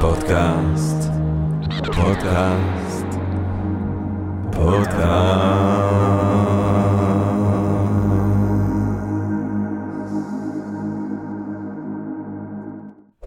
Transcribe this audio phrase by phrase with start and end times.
[0.00, 1.10] פודקאסט,
[1.86, 3.06] פודקאסט,
[4.52, 5.06] פודקאסט.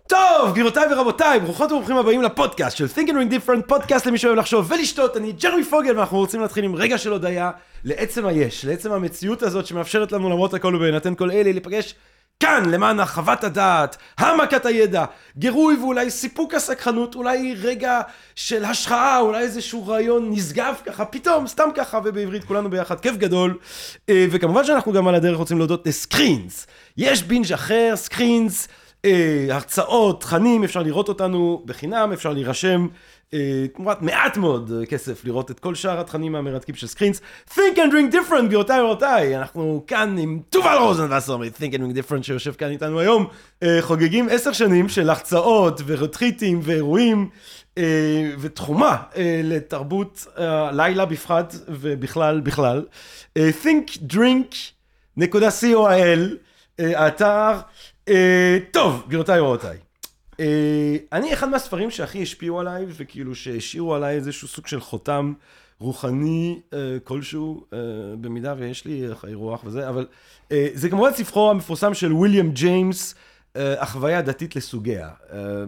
[0.07, 4.37] טוב, גבירותיי ורבותיי, ברוכות וברוכים הבאים לפודקאסט של Think and Ring Different, פודקאסט למי שאוהב
[4.37, 7.51] לחשוב ולשתות, אני ג'רמי פוגל ואנחנו רוצים להתחיל עם רגע של הודיה
[7.83, 11.95] לעצם היש, לעצם המציאות הזאת שמאפשרת לנו למרות הכל ובהינתן כל אלה להיפגש
[12.43, 15.05] כאן למען הרחבת הדעת, העמקת הידע,
[15.37, 18.01] גירוי ואולי סיפוק הסקרנות, אולי רגע
[18.35, 23.57] של השהאה, אולי איזשהו רעיון נשגב ככה, פתאום, סתם ככה, ובעברית כולנו ביחד, כיף גדול.
[24.09, 26.67] אה, וכמובן שאנחנו גם על הדרך רוצים להודות ל Screens.
[26.97, 28.67] יש בינג' אחר, Screens,
[29.05, 32.87] אה, הרצאות, תכנים, אפשר לראות אותנו בחינם, אפשר להירשם.
[33.75, 37.21] תמורת מעט מאוד כסף לראות את כל שאר התכנים המרתקים של Screens.
[37.49, 42.23] Think and Drink Different, גבירותיי ורבותיי, אנחנו כאן עם תובל רוזנבסר מ-Think and Drink Different
[42.23, 43.27] שיושב כאן איתנו היום,
[43.81, 47.29] חוגגים עשר שנים של החצאות ורטריטים ואירועים
[48.39, 48.97] ותחומה
[49.43, 50.27] לתרבות
[50.71, 52.85] לילה בפחד ובכלל בכלל.
[53.37, 56.19] thinkdrink.co.il,
[56.79, 57.51] האתר.
[58.71, 59.77] טוב, גבירותיי ורבותיי.
[60.39, 60.41] Uh,
[61.11, 65.33] אני אחד מהספרים שהכי השפיעו עליי וכאילו שהשאירו עליי איזשהו סוג של חותם
[65.79, 67.75] רוחני uh, כלשהו uh,
[68.21, 70.07] במידה ויש לי חיי רוח וזה אבל
[70.73, 73.15] זה כמובן ספרו המפורסם של ויליאם ג'יימס
[73.55, 75.09] החוויה הדתית לסוגיה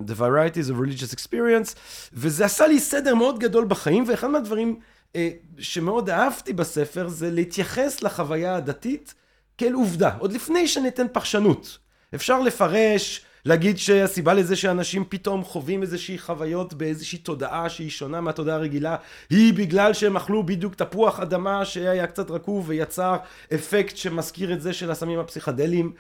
[0.07, 1.75] The Varieties of Religious Experience
[2.13, 4.79] וזה עשה לי סדר מאוד גדול בחיים ואחד מהדברים
[5.59, 9.13] שמאוד אהבתי בספר זה להתייחס לחוויה הדתית
[9.57, 11.77] כאל עובדה עוד לפני שניתן פרשנות.
[12.15, 18.55] אפשר לפרש להגיד שהסיבה לזה שאנשים פתאום חווים איזושהי חוויות באיזושהי תודעה שהיא שונה מהתודעה
[18.55, 18.95] הרגילה
[19.29, 23.17] היא בגלל שהם אכלו בדיוק תפוח אדמה שהיה קצת רקוב ויצר
[23.53, 25.91] אפקט שמזכיר את זה של הסמים הפסיכדליים.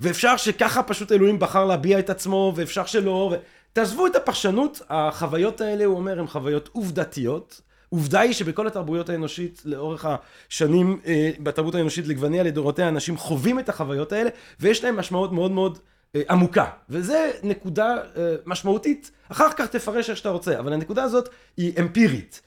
[0.00, 3.34] ואפשר שככה פשוט אלוהים בחר להביע את עצמו ואפשר שלא.
[3.72, 7.60] תעזבו את הפרשנות החוויות האלה הוא אומר הן חוויות עובדתיות.
[7.88, 11.00] עובדה היא שבכל התרבויות האנושית לאורך השנים
[11.42, 15.78] בתרבות האנושית לגווניה לדורותיה אנשים חווים את החוויות האלה ויש להם משמעות מאוד מאוד
[16.28, 17.96] עמוקה, וזה נקודה
[18.46, 22.40] משמעותית, אחר כך תפרש איך שאתה רוצה, אבל הנקודה הזאת היא אמפירית.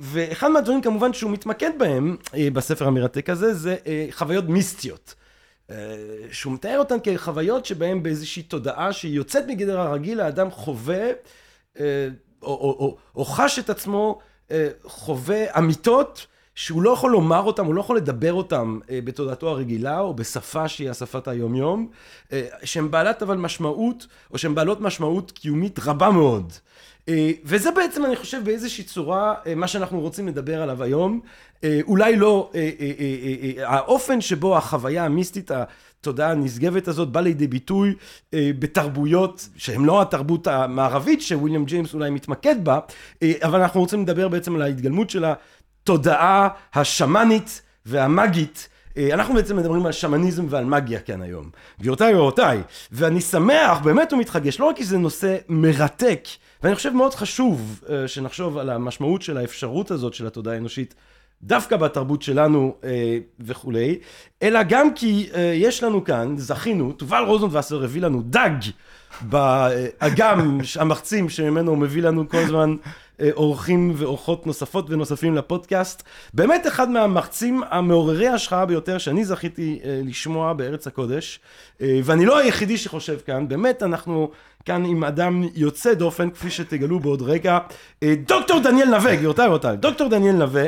[0.00, 2.16] ואחד מהדברים כמובן שהוא מתמקד בהם
[2.52, 3.76] בספר המרתק הזה, זה
[4.10, 5.14] חוויות מיסטיות.
[6.32, 11.06] שהוא מתאר אותן כחוויות שבהן באיזושהי תודעה שהיא יוצאת מגדר הרגיל, האדם חווה,
[11.78, 11.82] או,
[12.42, 14.18] או, או, או חש את עצמו,
[14.84, 16.26] חווה אמיתות,
[16.58, 20.90] שהוא לא יכול לומר אותם, הוא לא יכול לדבר אותם בתודעתו הרגילה, או בשפה שהיא
[20.90, 21.88] השפת היומיום,
[22.64, 26.52] שהן בעלת אבל משמעות, או שהן בעלות משמעות קיומית רבה מאוד.
[27.44, 31.20] וזה בעצם, אני חושב, באיזושהי צורה, מה שאנחנו רוצים לדבר עליו היום.
[31.82, 32.50] אולי לא,
[33.64, 37.94] האופן שבו החוויה המיסטית, התודעה הנשגבת הזאת, בא לידי ביטוי
[38.32, 42.78] בתרבויות שהן לא התרבות המערבית, שוויליאם ג'יימס אולי מתמקד בה,
[43.42, 45.34] אבל אנחנו רוצים לדבר בעצם על ההתגלמות שלה.
[45.88, 48.68] תודעה השמאנית והמאגית,
[49.12, 51.50] אנחנו בעצם מדברים על שמניזם ועל מגיה כאן היום.
[51.80, 52.62] גבירותיי ורבותיי,
[52.92, 56.28] ואני שמח, באמת ומתחגש, לא רק כי זה נושא מרתק,
[56.62, 60.94] ואני חושב מאוד חשוב שנחשוב על המשמעות של האפשרות הזאת של התודעה האנושית,
[61.42, 62.74] דווקא בתרבות שלנו
[63.40, 63.98] וכולי,
[64.42, 68.50] אלא גם כי יש לנו כאן, זכינו, תובל רוזנבסר הביא לנו דג
[69.22, 72.76] באגם המחצים שממנו הוא מביא לנו כל הזמן
[73.32, 76.02] אורחים ואורחות נוספות ונוספים לפודקאסט.
[76.34, 81.40] באמת אחד מהמחצים המעוררי ההשחאה ביותר שאני זכיתי לשמוע בארץ הקודש,
[81.80, 84.30] ואני לא היחידי שחושב כאן, באמת אנחנו
[84.64, 87.58] כאן עם אדם יוצא דופן, כפי שתגלו בעוד רגע,
[88.04, 90.64] דוקטור דניאל נווה, גבירותיי ורבותיי, דוקטור דניאל נווה,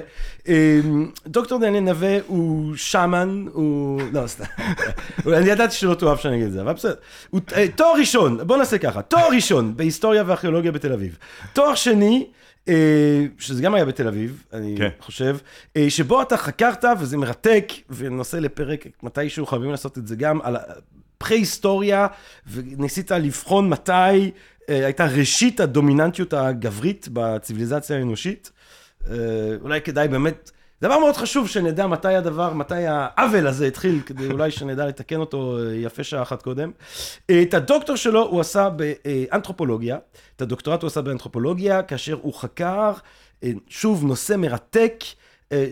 [1.26, 4.44] דוקטור דניאל נווה הוא שמן, הוא, לא סתם,
[5.26, 6.94] אני ידעתי שלא תאהב שאני אגיד את זה, אבל בסדר,
[7.30, 7.40] הוא
[7.76, 11.18] תואר ראשון, בוא נעשה ככה, תואר ראשון בהיסטוריה וארכיאולוגיה בתל אביב,
[11.52, 12.26] תואר שני,
[13.38, 15.36] שזה גם היה בתל אביב, אני חושב,
[15.88, 20.56] שבו אתה חקרת, וזה מרתק, ונושא לפרק מתישהו חייבים לעשות את זה גם, על
[21.18, 22.06] פרה-היסטוריה,
[22.52, 24.30] וניסית לבחון מתי
[24.68, 28.50] הייתה ראשית הדומיננטיות הגברית בציוויליזציה האנושית.
[29.62, 30.50] אולי כדאי באמת,
[30.82, 35.58] דבר מאוד חשוב שנדע מתי הדבר, מתי העוול הזה התחיל, כדי אולי שנדע לתקן אותו
[35.74, 36.70] יפה שעה אחת קודם.
[37.42, 39.98] את הדוקטור שלו הוא עשה באנתרופולוגיה,
[40.36, 42.92] את הדוקטורט הוא עשה באנתרופולוגיה, כאשר הוא חקר,
[43.68, 45.04] שוב, נושא מרתק,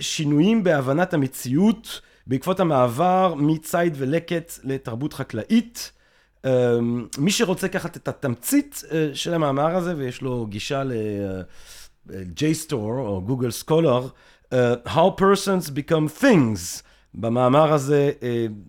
[0.01, 5.93] שינויים בהבנת המציאות, בעקבות המעבר מציד ולקט לתרבות חקלאית.
[7.19, 8.83] מי שרוצה לקחת את התמצית
[9.15, 14.03] של המאמר הזה, ויש לו גישה ל-JSTOR או Google Scholar,
[14.87, 16.83] How persons become things.
[17.15, 18.11] במאמר הזה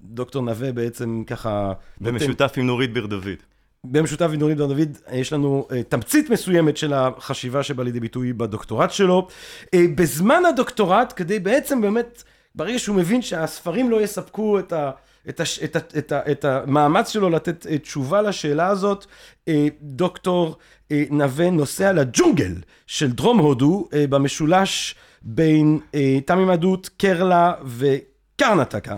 [0.04, 1.74] דוקטור נווה בעצם ככה...
[2.02, 3.38] במשותף עם נורית בר דוד.
[3.84, 8.34] במשותף עם דורית בר דוד, יש לנו uh, תמצית מסוימת של החשיבה שבא לידי ביטוי
[8.34, 9.28] בדוקטורט שלו.
[9.66, 12.24] Uh, בזמן הדוקטורט, כדי בעצם באמת,
[12.56, 14.92] ברגע שהוא מבין שהספרים לא יספקו את ה...
[15.30, 19.52] את, הש, את, את, את, את המאמץ שלו לתת uh, תשובה לשאלה הזאת, uh,
[19.82, 20.56] דוקטור
[20.88, 22.54] uh, נווה נוסע לג'ונגל
[22.88, 25.80] של דרום הודו, במשולש בין
[26.26, 28.98] תמימדות, קרלה וקרנטקה.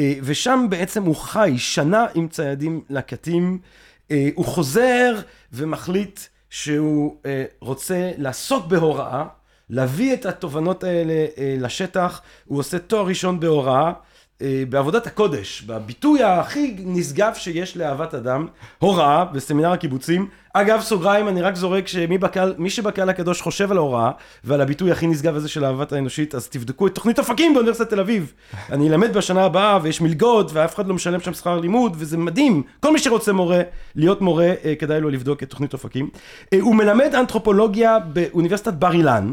[0.00, 3.58] ושם בעצם הוא חי שנה עם ציידים לקטים.
[4.34, 5.14] הוא חוזר
[5.52, 6.20] ומחליט
[6.50, 7.16] שהוא
[7.60, 9.24] רוצה לעסוק בהוראה,
[9.70, 11.26] להביא את התובנות האלה
[11.58, 12.20] לשטח.
[12.44, 13.92] הוא עושה תואר ראשון בהוראה.
[14.42, 18.46] אה, בעבודת הקודש, בביטוי הכי נשגב שיש לאהבת אדם,
[18.78, 20.28] הוראה בסמינר הקיבוצים.
[20.52, 24.10] אגב, סוגריים, אני רק זורק שמי בקהל, מי שבקהל הקדוש חושב על ההוראה
[24.44, 28.00] ועל הביטוי הכי נשגב הזה של אהבת האנושית, אז תבדקו את תוכנית אופקים באוניברסיטת תל
[28.00, 28.32] אביב.
[28.72, 32.62] אני אלמד בשנה הבאה ויש מלגות ואף אחד לא משלם שם שכר לימוד וזה מדהים.
[32.80, 33.60] כל מי שרוצה מורה,
[33.94, 36.10] להיות מורה, אה, כדאי לו לבדוק את תוכנית אופקים.
[36.52, 39.32] אה, הוא מלמד אנתרופולוגיה באוניברסיטת בר אילן.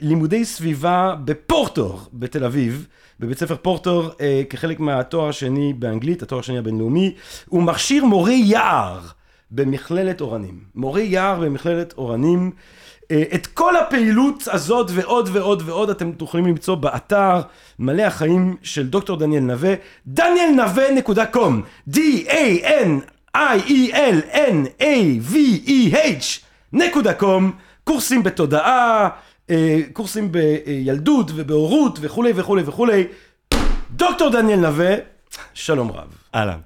[0.00, 2.86] לימודי סביבה בפורטור בתל אביב.
[3.20, 7.14] בבית ספר פורטור אה, כחלק מהתואר השני באנגלית, התואר השני הבינלאומי,
[7.48, 9.00] הוא מכשיר מורי יער
[9.50, 10.60] במכללת אורנים.
[10.74, 12.50] מורי יער במכללת אורנים.
[13.10, 17.40] אה, את כל הפעילות הזאת ועוד ועוד ועוד אתם תוכלים למצוא באתר
[17.78, 19.74] מלא החיים של דוקטור דניאל נווה,
[20.16, 21.52] danielnave.com,
[21.90, 23.34] D-A-N-I-E-L-N-A-V-E-H
[26.72, 27.52] נקודה קום,
[27.84, 29.08] קורסים בתודעה,
[29.92, 33.06] קורסים בילדות ובהורות וכולי וכולי וכולי.
[33.90, 34.94] דוקטור דניאל נווה,
[35.54, 36.08] שלום רב.
[36.34, 36.58] אהלן.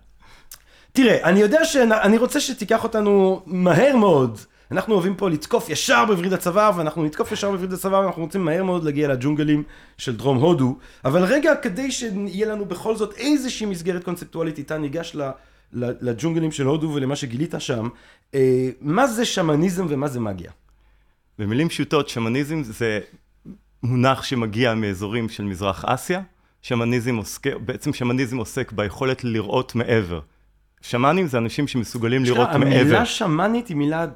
[0.92, 4.38] תראה, אני יודע שאני רוצה שתיקח אותנו מהר מאוד.
[4.70, 8.64] אנחנו אוהבים פה לתקוף ישר בווריד הצוואר, ואנחנו נתקוף ישר בווריד הצוואר, ואנחנו רוצים מהר
[8.64, 9.62] מאוד להגיע לג'ונגלים
[9.98, 10.76] של דרום הודו.
[11.04, 15.16] אבל רגע, כדי שיהיה לנו בכל זאת איזושהי מסגרת קונספטואלית איתה, ניגש
[15.72, 17.88] לג'ונגלים של הודו ולמה שגילית שם.
[18.34, 20.50] אה, מה זה שמניזם ומה זה מגיה?
[21.38, 23.00] במילים פשוטות, שמניזם זה
[23.82, 26.20] מונח שמגיע מאזורים של מזרח אסיה.
[26.62, 30.20] שמניזם עוסק, בעצם שמניזם עוסק ביכולת לראות מעבר.
[30.80, 32.80] שמנים זה אנשים שמסוגלים לראות מעבר.
[32.80, 34.06] המילה שמנית היא מילה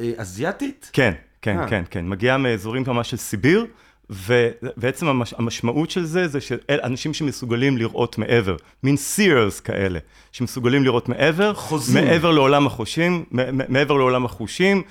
[0.00, 0.90] אה, אזייתית?
[0.92, 1.12] כן,
[1.42, 1.68] כן, אה.
[1.68, 2.08] כן, כן.
[2.08, 3.66] מגיעה מאזורים ממש של סיביר,
[4.10, 9.98] ובעצם המש, המשמעות של זה, זה שאנשים שמסוגלים לראות מעבר, מין seers כאלה,
[10.32, 12.04] שמסוגלים לראות מעבר, חוזים.
[12.04, 13.24] מעבר לעולם החושים,
[13.68, 14.82] מעבר לעולם החושים,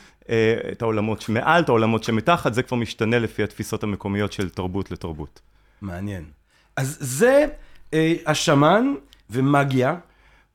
[0.71, 5.39] את העולמות שמעל, את העולמות שמתחת, זה כבר משתנה לפי התפיסות המקומיות של תרבות לתרבות.
[5.81, 6.23] מעניין.
[6.75, 7.45] אז זה
[7.93, 8.93] אה, השמן
[9.29, 9.95] ומגיה.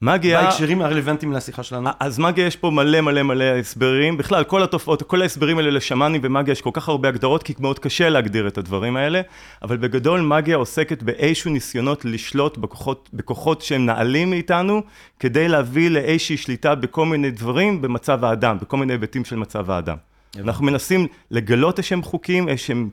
[0.02, 0.42] מגיה...
[0.42, 1.90] בהקשרים הרלוונטיים לשיחה שלנו.
[2.00, 4.16] אז מגיה יש פה מלא מלא מלא הסברים.
[4.16, 7.78] בכלל, כל התופעות, כל ההסברים האלה לשמאנים ומגיה, יש כל כך הרבה הגדרות, כי מאוד
[7.78, 9.20] קשה להגדיר את הדברים האלה.
[9.62, 14.82] אבל בגדול, מגיה עוסקת באיזשהו ניסיונות לשלוט בכוחות, בכוחות שהם נעלים מאיתנו,
[15.20, 19.96] כדי להביא לאיזושהי שליטה בכל מיני דברים במצב האדם, בכל מיני היבטים של מצב האדם.
[20.38, 22.88] אנחנו מנסים לגלות איזשהם חוקים, איזשהם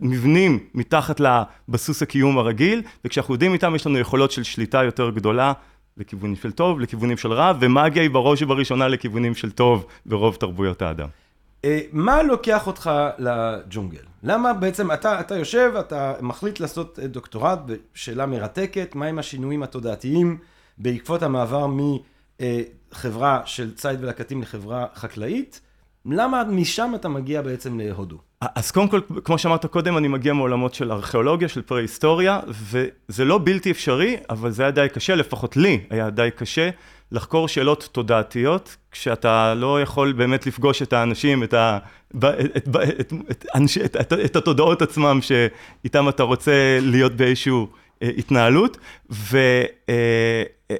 [0.00, 5.52] מבנים מתחת לבסוס הקיום הרגיל, וכשאנחנו יודעים איתם יש לנו יכולות של שליטה יותר גדולה
[5.96, 10.82] לכיוונים של טוב, לכיוונים של רע, ומאגיה היא בראש ובראשונה לכיוונים של טוב ברוב תרבויות
[10.82, 11.08] האדם.
[11.64, 14.02] אה, מה לוקח אותך לג'ונגל?
[14.22, 20.38] למה בעצם אתה, אתה יושב, אתה מחליט לעשות אה, דוקטורט בשאלה מרתקת, מהם השינויים התודעתיים
[20.78, 25.60] בעקבות המעבר מחברה של ציד ולקטים לחברה חקלאית?
[26.06, 28.18] למה משם אתה מגיע בעצם להודו?
[28.40, 33.40] אז קודם כל, כמו שאמרת קודם, אני מגיע מעולמות של ארכיאולוגיה, של פרה-היסטוריה, וזה לא
[33.44, 36.70] בלתי אפשרי, אבל זה היה די קשה, לפחות לי היה די קשה,
[37.12, 41.78] לחקור שאלות תודעתיות, כשאתה לא יכול באמת לפגוש את האנשים, את, ה,
[42.16, 42.24] את,
[42.56, 42.68] את,
[43.00, 43.44] את, את,
[43.84, 47.52] את, את, את התודעות עצמם, שאיתם אתה רוצה להיות באיזושהי
[48.02, 48.76] אה, התנהלות,
[49.10, 49.38] ו...
[49.88, 50.76] אה, אה,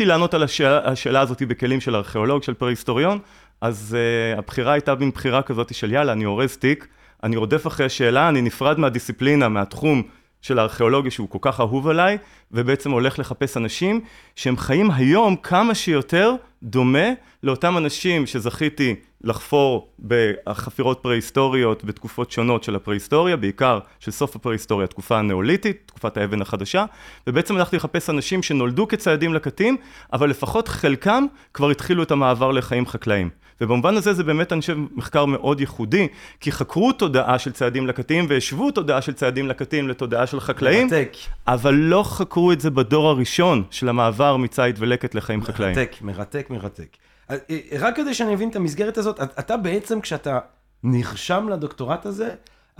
[0.00, 3.18] לענות על השאלה, השאלה הזאת בכלים של ארכיאולוג, של פרה-היסטוריון,
[3.60, 6.86] אז uh, הבחירה הייתה מין בחירה כזאת של יאללה, אני אורז תיק,
[7.22, 10.02] אני רודף אחרי השאלה, אני נפרד מהדיסציפלינה, מהתחום
[10.42, 12.18] של הארכיאולוגיה שהוא כל כך אהוב עליי,
[12.52, 14.00] ובעצם הולך לחפש אנשים
[14.36, 17.08] שהם חיים היום כמה שיותר דומה
[17.42, 18.94] לאותם אנשים שזכיתי
[19.24, 26.42] לחפור בחפירות פרה-היסטוריות בתקופות שונות של הפרה-היסטוריה, בעיקר של סוף הפרה-היסטוריה, תקופה הנאוליתית, תקופת האבן
[26.42, 26.84] החדשה,
[27.26, 29.76] ובעצם הלכתי לחפש אנשים שנולדו כציידים לקטים,
[30.12, 33.30] אבל לפחות חלקם כבר התחילו את המעבר לחיים חקלאיים.
[33.60, 36.08] ובמובן הזה זה באמת, חושב, מחקר מאוד ייחודי,
[36.40, 41.12] כי חקרו תודעה של ציידים לקטים והשוו תודעה של ציידים לקטים לתודעה של חקלאים, מרתק.
[41.48, 45.76] אבל לא חקרו את זה בדור הראשון של המעבר מצייד ולקט לחיים מרתק, חקלאיים.
[45.76, 46.96] מרתק, מרתק, מרתק.
[47.30, 47.36] אה,
[47.78, 50.38] רק כדי שאני אבין את המסגרת הזאת, אתה בעצם, כשאתה
[50.82, 52.28] נרשם לדוקטורט הזה,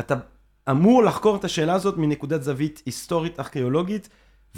[0.01, 0.15] אתה
[0.71, 4.09] אמור לחקור את השאלה הזאת מנקודת זווית היסטורית, ארכיאולוגית,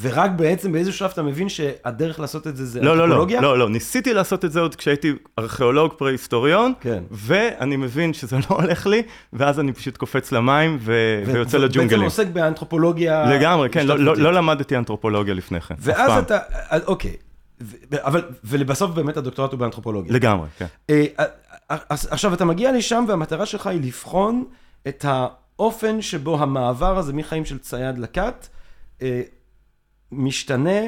[0.01, 3.41] ורק בעצם באיזשהו שלב אתה מבין שהדרך לעשות את זה זה לא, לא, לא, אנתרופולוגיה?
[3.41, 7.03] לא, לא, ניסיתי לעשות את זה עוד כשהייתי ארכיאולוג פרה-היסטוריון, כן.
[7.11, 12.03] ואני מבין שזה לא הולך לי, ואז אני פשוט קופץ למים ו- ויוצא בעצם לג'ונגלים.
[12.05, 13.27] עוסק באנתרופולוגיה...
[13.27, 14.17] לגמרי, כן, לא- לא.
[14.17, 16.25] לא למדתי אנתרופולוגיה לפני כן, ואז.
[16.25, 17.30] אתה, אז אוקיי, ו-
[17.93, 20.13] אבל, ולבסוף באמת הדוקטורט הוא באנתרופולוגיה.
[20.13, 20.67] לגמרי, כן.
[20.91, 21.27] אה, אה,
[21.89, 24.45] אז עכשיו אתה מגיע לשם והמטרה שלך היא לבחון
[24.89, 28.49] את האופן שבו המעבר הזה מחיים של צייד לכת
[29.03, 29.23] אה,
[30.13, 30.81] משתנה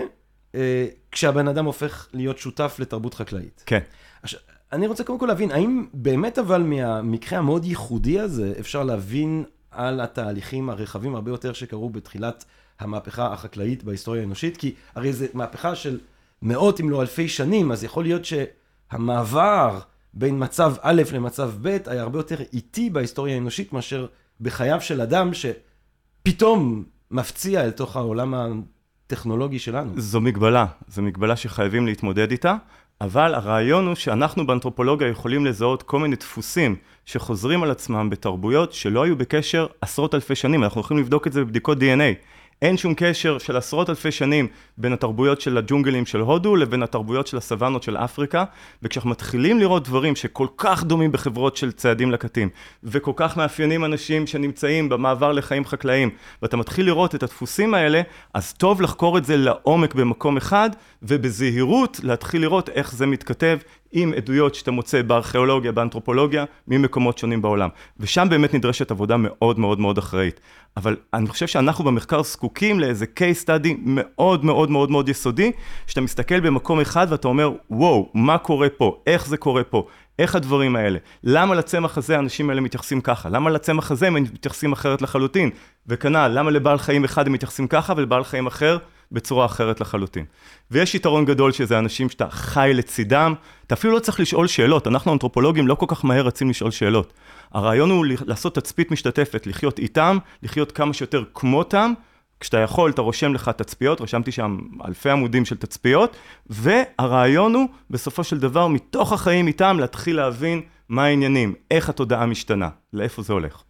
[0.55, 3.63] אה, כשהבן אדם הופך להיות שותף לתרבות חקלאית.
[3.67, 3.81] כן.
[4.23, 4.41] עכשיו,
[4.73, 10.01] אני רוצה קודם כל להבין, האם באמת אבל מהמקרה המאוד ייחודי הזה אפשר להבין על
[10.01, 12.45] התהליכים הרחבים הרבה יותר שקרו בתחילת
[12.81, 14.57] המהפכה החקלאית בהיסטוריה האנושית?
[14.57, 15.99] כי הרי זו מהפכה של
[16.43, 19.79] מאות אם לא אלפי שנים, אז יכול להיות שהמעבר
[20.15, 24.07] בין מצב א' למצב ב' היה הרבה יותר איטי בהיסטוריה האנושית מאשר
[24.41, 29.93] בחייו של אדם שפתאום מפציע אל תוך העולם הטכנולוגי שלנו.
[29.97, 32.57] זו מגבלה, זו מגבלה שחייבים להתמודד איתה,
[33.01, 39.03] אבל הרעיון הוא שאנחנו באנתרופולוגיה יכולים לזהות כל מיני דפוסים שחוזרים על עצמם בתרבויות שלא
[39.03, 42.32] היו בקשר עשרות אלפי שנים, אנחנו יכולים לבדוק את זה בבדיקות DNA.
[42.63, 47.27] אין שום קשר של עשרות אלפי שנים בין התרבויות של הג'ונגלים של הודו לבין התרבויות
[47.27, 48.45] של הסוואנות של אפריקה,
[48.83, 52.49] וכשאנחנו מתחילים לראות דברים שכל כך דומים בחברות של ציידים לקטים,
[52.85, 56.11] וכל כך מאפיינים אנשים שנמצאים במעבר לחיים חקלאיים,
[56.43, 58.03] ואתה מתחיל לראות את הדפוסים האלה,
[58.35, 60.71] אז טוב לחקור את זה לעומק במקום אחד,
[61.03, 63.59] ובזהירות להתחיל לראות איך זה מתכתב
[63.93, 67.69] עם עדויות שאתה מוצא בארכיאולוגיה, באנתרופולוגיה, ממקומות שונים בעולם.
[68.01, 70.41] ושם באמת נדרשת עבודה מאוד מאוד מאוד אחראית.
[70.77, 75.53] אבל אני חושב שאנחנו במחקר זקוקים לאיזה case study מאוד מאוד מאוד מאוד יסודי,
[75.87, 79.03] שאתה מסתכל במקום אחד ואתה אומר, וואו, מה קורה פה?
[79.07, 79.87] איך זה קורה פה?
[80.19, 80.99] איך הדברים האלה?
[81.25, 83.29] למה לצמח הזה האנשים האלה מתייחסים ככה?
[83.29, 85.51] למה לצמח הזה הם מתייחסים אחרת לחלוטין?
[85.87, 88.79] וכנ"ל, למה לבעל חיים אחד הם מתייחסים ככה ולבעל חיים אחר
[89.13, 90.25] בצורה אחרת לחלוטין?
[90.71, 93.35] ויש יתרון גדול שזה אנשים שאתה חי לצידם,
[93.67, 97.13] אתה אפילו לא צריך לשאול שאלות, אנחנו האנתרופולוגים לא כל כך מהר רצים לשאול שאלות.
[97.53, 101.93] הרעיון הוא לעשות תצפית משתתפת, לחיות איתם, לחיות כמה שיותר כמותם,
[102.41, 106.17] כשאתה יכול, אתה רושם לך תצפיות, רשמתי שם אלפי עמודים של תצפיות,
[106.47, 112.69] והרעיון הוא, בסופו של דבר, מתוך החיים איתם, להתחיל להבין מה העניינים, איך התודעה משתנה,
[112.93, 113.63] לאיפה זה הולך.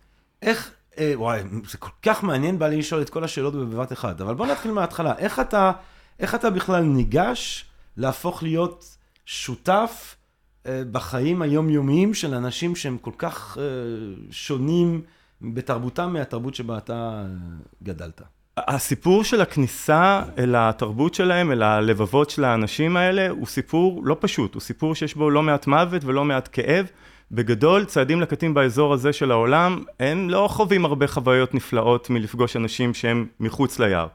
[0.43, 0.71] איך,
[1.01, 4.47] וואי, זה כל כך מעניין, בא לי לשאול את כל השאלות בבת אחת, אבל בוא
[4.47, 5.15] נתחיל מההתחלה.
[5.19, 5.73] איך אתה,
[6.21, 7.65] איך אתה בכלל ניגש
[7.97, 8.97] להפוך להיות
[9.27, 10.17] שותף
[10.67, 13.65] אה, בחיים היומיומיים של אנשים שהם כל כך אה,
[14.31, 15.03] שונים
[15.43, 17.25] בתרבותם מהתרבות שבה אתה אה,
[17.83, 18.23] גדלת?
[18.57, 24.55] הסיפור של הכניסה אל התרבות שלהם, אל הלבבות של האנשים האלה, הוא סיפור לא פשוט,
[24.55, 26.87] הוא סיפור שיש בו לא מעט מוות ולא מעט כאב.
[27.33, 32.95] בגדול, צעדים לקטים באזור הזה של העולם, הם לא חווים הרבה חוויות נפלאות מלפגוש אנשים
[32.95, 34.07] שהם מחוץ ליער.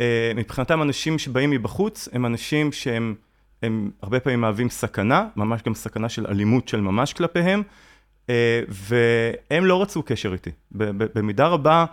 [0.00, 3.14] אה, מבחינתם אנשים שבאים מבחוץ, הם אנשים שהם
[3.62, 7.62] הם הרבה פעמים מהווים סכנה, ממש גם סכנה של אלימות של ממש כלפיהם,
[8.30, 10.50] אה, והם לא רצו קשר איתי.
[10.70, 11.84] במידה רבה,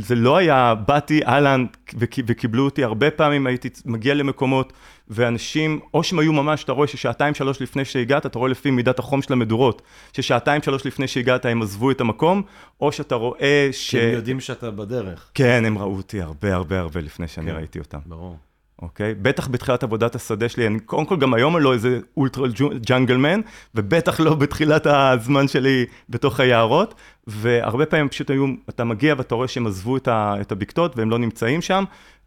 [0.00, 1.66] זה לא היה, באתי, אהלן,
[1.98, 4.72] וקיבלו אותי, הרבה פעמים הייתי מגיע למקומות,
[5.08, 8.98] ואנשים, או שהם היו ממש, אתה רואה ששעתיים שלוש לפני שהגעת, אתה רואה לפי מידת
[8.98, 9.82] החום של המדורות,
[10.12, 12.42] ששעתיים שלוש לפני שהגעת הם עזבו את המקום,
[12.80, 13.90] או שאתה רואה ש...
[13.90, 15.30] כי הם יודעים שאתה בדרך.
[15.34, 17.98] כן, הם ראו אותי הרבה הרבה הרבה לפני שאני כן, ראיתי אותם.
[18.06, 18.36] ברור.
[18.84, 19.14] אוקיי?
[19.14, 22.48] בטח בתחילת עבודת השדה שלי, אני קודם כל גם היום אני לא איזה אולטרה
[22.86, 23.40] ג'אנגלמן,
[23.74, 26.94] ובטח לא בתחילת הזמן שלי בתוך היערות,
[27.26, 31.10] והרבה פעמים פשוט היו, אתה מגיע ואתה רואה שהם עזבו את, ה, את הבקתות והם
[31.10, 31.84] לא נמצאים שם,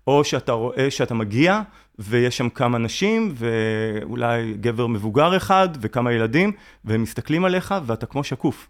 [0.07, 1.61] או שאתה רואה שאתה מגיע
[1.99, 6.51] ויש שם כמה נשים, ואולי גבר מבוגר אחד וכמה ילדים,
[6.85, 8.67] והם מסתכלים עליך ואתה כמו שקוף.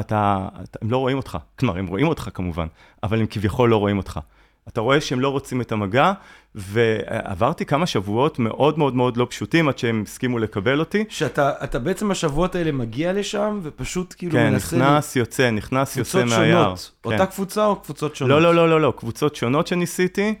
[0.00, 2.66] אתה, אתה, הם לא רואים אותך, כלומר, הם רואים אותך כמובן,
[3.02, 4.20] אבל הם כביכול לא רואים אותך.
[4.68, 6.12] אתה רואה שהם לא רוצים את המגע,
[6.54, 11.04] ועברתי כמה שבועות מאוד מאוד מאוד לא פשוטים עד שהם הסכימו לקבל אותי.
[11.08, 14.76] שאתה בעצם בשבועות האלה מגיע לשם, ופשוט כאילו כן, מנסה...
[14.76, 16.64] נכנס, יוצא, נכנס, יוצא מהיער.
[16.64, 16.90] קבוצות שונות.
[17.02, 17.12] כן.
[17.12, 18.30] אותה קבוצה או קבוצות שונות?
[18.30, 20.34] לא, לא, לא, לא, לא, קבוצות שונות שניסיתי,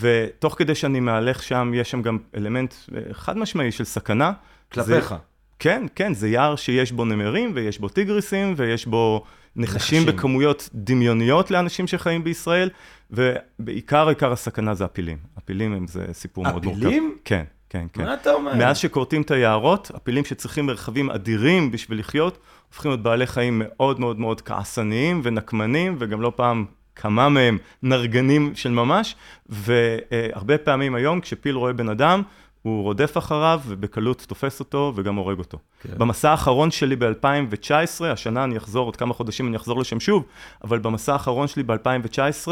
[0.00, 4.32] ותוך כדי שאני מהלך שם, יש שם גם אלמנט אה, חד משמעי של סכנה.
[4.72, 5.08] כלפיך.
[5.08, 5.16] זה,
[5.58, 9.24] כן, כן, זה יער שיש בו נמרים, ויש בו טיגריסים, ויש בו
[9.56, 10.06] נחשים, נחשים.
[10.06, 12.70] בכמויות דמיוניות לאנשים שחיים בישראל,
[13.10, 15.18] ובעיקר, עיקר הסכנה זה הפילים.
[15.36, 16.80] הפילים הם זה סיפור מאוד מורכב.
[16.80, 17.16] הפילים?
[17.24, 18.04] כן, כן, כן.
[18.04, 18.54] מה אתה אומר?
[18.54, 24.00] מאז שכורתים את היערות, הפילים שצריכים מרחבים אדירים בשביל לחיות, הופכים להיות בעלי חיים מאוד
[24.00, 26.64] מאוד מאוד כעסניים ונקמנים, וגם לא פעם
[26.96, 29.16] כמה מהם נרגנים של ממש,
[29.48, 32.22] והרבה פעמים היום כשפיל רואה בן אדם,
[32.62, 35.58] הוא רודף אחריו ובקלות תופס אותו וגם הורג אותו.
[35.82, 35.98] כן.
[35.98, 40.24] במסע האחרון שלי ב-2019, השנה אני אחזור, עוד כמה חודשים אני אחזור לשם שוב,
[40.64, 42.48] אבל במסע האחרון שלי ב-2019,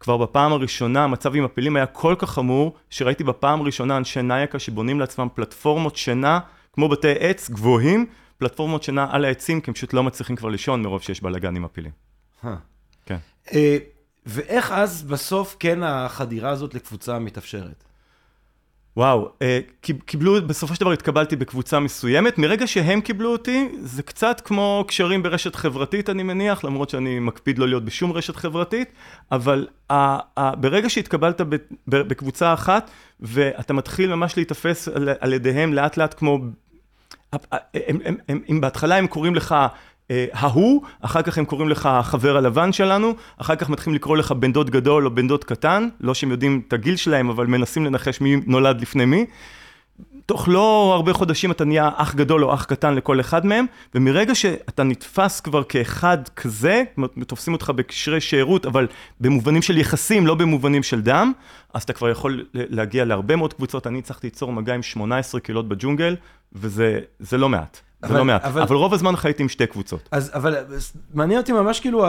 [0.00, 4.58] כבר בפעם הראשונה המצב עם הפילים היה כל כך חמור, שראיתי בפעם הראשונה אנשי נייקה
[4.58, 6.40] שבונים לעצמם פלטפורמות שינה,
[6.72, 8.06] כמו בתי עץ גבוהים,
[8.38, 11.64] פלטפורמות שינה על העצים, כי הם פשוט לא מצליחים כבר לישון מרוב שיש בלאגן עם
[11.64, 11.92] הפילים.
[13.06, 13.16] כן.
[13.54, 13.78] אה,
[14.26, 17.84] ואיך אז בסוף כן החדירה הזאת לקבוצה מתאפשרת?
[18.96, 19.60] וואו, אה,
[20.04, 25.22] קיבלו, בסופו של דבר התקבלתי בקבוצה מסוימת, מרגע שהם קיבלו אותי, זה קצת כמו קשרים
[25.22, 28.92] ברשת חברתית, אני מניח, למרות שאני מקפיד לא להיות בשום רשת חברתית,
[29.32, 29.94] אבל ה,
[30.40, 31.56] ה, ברגע שהתקבלת ב,
[31.88, 36.38] ב, בקבוצה אחת, ואתה מתחיל ממש להיתפס על, על ידיהם לאט לאט כמו...
[38.50, 39.54] אם בהתחלה הם קוראים לך
[40.32, 44.52] ההוא, אחר כך הם קוראים לך החבר הלבן שלנו, אחר כך מתחילים לקרוא לך בן
[44.52, 48.20] דוד גדול או בן דוד קטן, לא שהם יודעים את הגיל שלהם, אבל מנסים לנחש
[48.20, 49.26] מי נולד לפני מי.
[50.26, 54.34] תוך לא הרבה חודשים אתה נהיה אח גדול או אח קטן לכל אחד מהם, ומרגע
[54.34, 56.82] שאתה נתפס כבר כאחד כזה,
[57.26, 58.86] תופסים אותך בקשרי שארות, אבל
[59.20, 61.32] במובנים של יחסים, לא במובנים של דם,
[61.74, 63.86] אז אתה כבר יכול להגיע להרבה מאוד קבוצות.
[63.86, 66.16] אני הצלחתי ליצור מגע עם 18 קהילות בג'ונגל,
[66.52, 67.80] וזה לא מעט.
[68.08, 70.08] זה לא מעט, אבל, רוב הזמן חייתי עם שתי קבוצות.
[70.12, 70.56] אז, אבל
[71.14, 72.06] מעניין אותי ממש כאילו,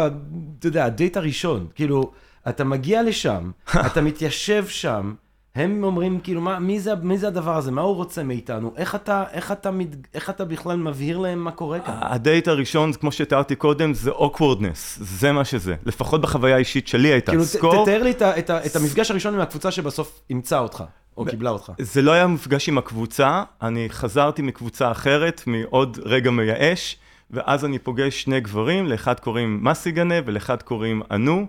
[0.60, 2.12] אתה יודע, הדייט הראשון, כאילו,
[2.50, 3.52] אתה מגיע לשם,
[3.88, 5.14] אתה מתיישב שם,
[5.56, 7.72] הם אומרים, כאילו, מה, מי, זה, מי זה הדבר הזה?
[7.72, 8.74] מה הוא רוצה מאיתנו?
[8.78, 9.70] איך אתה, איך אתה,
[10.14, 11.98] איך אתה בכלל מבהיר להם מה קורה כאן?
[12.02, 15.76] הדייט הראשון, כמו שתיארתי קודם, זה awkwardness, זה מה שזה.
[15.86, 17.32] לפחות בחוויה האישית שלי הייתה.
[17.32, 17.84] כאילו, סקור...
[17.84, 20.84] תתאר לי את, את, את המפגש הראשון עם הקבוצה שבסוף אימצה אותך.
[21.18, 21.72] או קיבלה אותך.
[21.78, 26.98] זה לא היה מפגש עם הקבוצה, אני חזרתי מקבוצה אחרת, מעוד רגע מייאש,
[27.32, 31.48] ואז אני פוגש שני גברים, לאחד קוראים מסי גנה ולאחד קוראים אנו.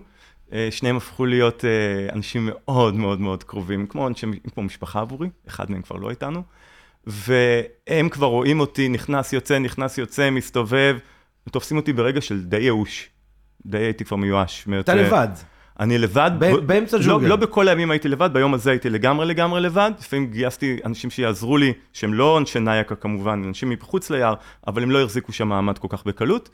[0.53, 5.29] אה, שניהם הפכו להיות אה, אנשים מאוד מאוד מאוד קרובים, כמו אנשי, כמו משפחה עבורי,
[5.47, 6.43] אחד מהם כבר לא איתנו.
[7.07, 10.97] והם כבר רואים אותי, נכנס, יוצא, נכנס, יוצא, מסתובב,
[11.47, 13.09] ותופסים אותי ברגע של די ייאוש.
[13.65, 14.67] די הייתי כבר מיואש.
[14.79, 15.27] אתה לבד.
[15.79, 16.31] אני לבד.
[16.65, 17.27] באמצע לא, ג'ונגל.
[17.27, 19.91] לא בכל הימים הייתי לבד, ביום הזה הייתי לגמרי לגמרי לבד.
[19.99, 24.33] לפעמים גייסתי אנשים שיעזרו לי, שהם לא אנשי נייקה כמובן, אנשים מחוץ ליער,
[24.67, 26.49] אבל הם לא החזיקו שם מעמד כל כך בקלות.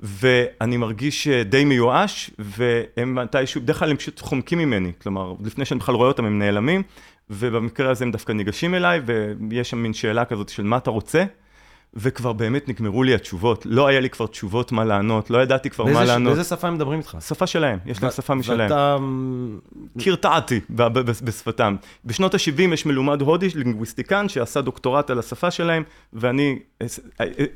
[0.00, 5.64] ואני מרגיש אה, די מיואש, והם מתישהו, בדרך כלל הם פשוט חומקים ממני, כלומר, לפני
[5.64, 6.82] שאני בכלל רואה אותם הם נעלמים,
[7.30, 9.00] ובמקרה הזה הם דווקא ניגשים אליי,
[9.50, 11.24] ויש שם מין שאלה כזאת של מה אתה רוצה?
[11.94, 13.66] וכבר באמת נגמרו לי התשובות.
[13.66, 16.34] לא היה לי כבר תשובות מה לענות, לא ידעתי כבר מה לענות.
[16.34, 17.16] באיזה שפה הם מדברים איתך?
[17.20, 18.70] שפה שלהם, יש להם שפה משלהם.
[18.70, 18.96] ואתה...
[20.04, 20.60] קרטעתי
[21.24, 21.76] בשפתם.
[22.04, 26.58] בשנות ה-70 יש מלומד הודי, לינגוויסטיקן, שעשה דוקטורט על השפה שלהם, ואני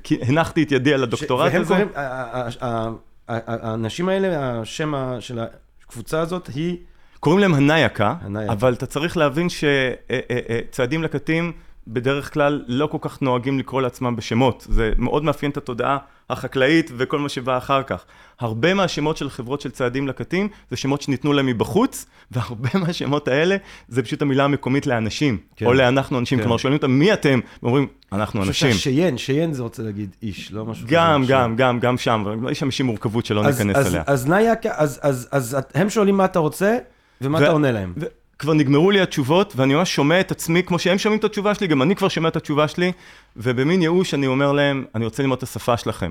[0.08, 1.74] הנחתי את ידי על הדוקטורט הזה.
[1.74, 2.96] והם קוראים,
[3.28, 5.38] האנשים האלה, השם של
[5.86, 6.76] הקבוצה הזאת היא...
[7.20, 8.14] קוראים להם הנייקה,
[8.48, 11.52] אבל אתה צריך להבין שצעדים לקטים...
[11.88, 15.98] בדרך כלל לא כל כך נוהגים לקרוא לעצמם בשמות, זה מאוד מאפיין את התודעה
[16.30, 18.04] החקלאית וכל מה שבא אחר כך.
[18.40, 23.56] הרבה מהשמות של חברות של צעדים לקטים זה שמות שניתנו להם מבחוץ, והרבה מהשמות האלה
[23.88, 25.66] זה פשוט המילה המקומית לאנשים, כן.
[25.66, 26.44] או לאנחנו אנשים, כן.
[26.44, 28.72] כלומר שואלים אותם מי אתם, ואומרים אנחנו אנשים.
[28.72, 31.32] שיין, שיין זה רוצה להגיד איש, לא משהו גם, כזה.
[31.32, 34.02] גם, גם, גם שם, יש שם איזושהי מורכבות שלא אז, ניכנס אז, אליה.
[34.06, 36.78] אז נאיה, אז, אז, אז, אז הם שואלים מה אתה רוצה,
[37.20, 37.92] ומה ו- אתה עונה להם.
[37.96, 38.06] ו-
[38.38, 41.66] כבר נגמרו לי התשובות, ואני ממש שומע את עצמי, כמו שהם שומעים את התשובה שלי,
[41.66, 42.92] גם אני כבר שומע את התשובה שלי,
[43.36, 46.10] ובמין ייאוש אני אומר להם, אני רוצה ללמוד את השפה שלכם.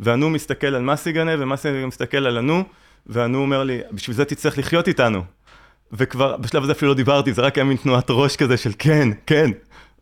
[0.00, 2.64] ואנו מסתכל על מסי גנה, ומסי מסתכל על אנו,
[3.06, 5.22] ואנו אומר לי, בשביל זה תצטרך לחיות איתנו.
[5.92, 9.08] וכבר, בשלב הזה אפילו לא דיברתי, זה רק היה מין תנועת ראש כזה של כן,
[9.26, 9.50] כן.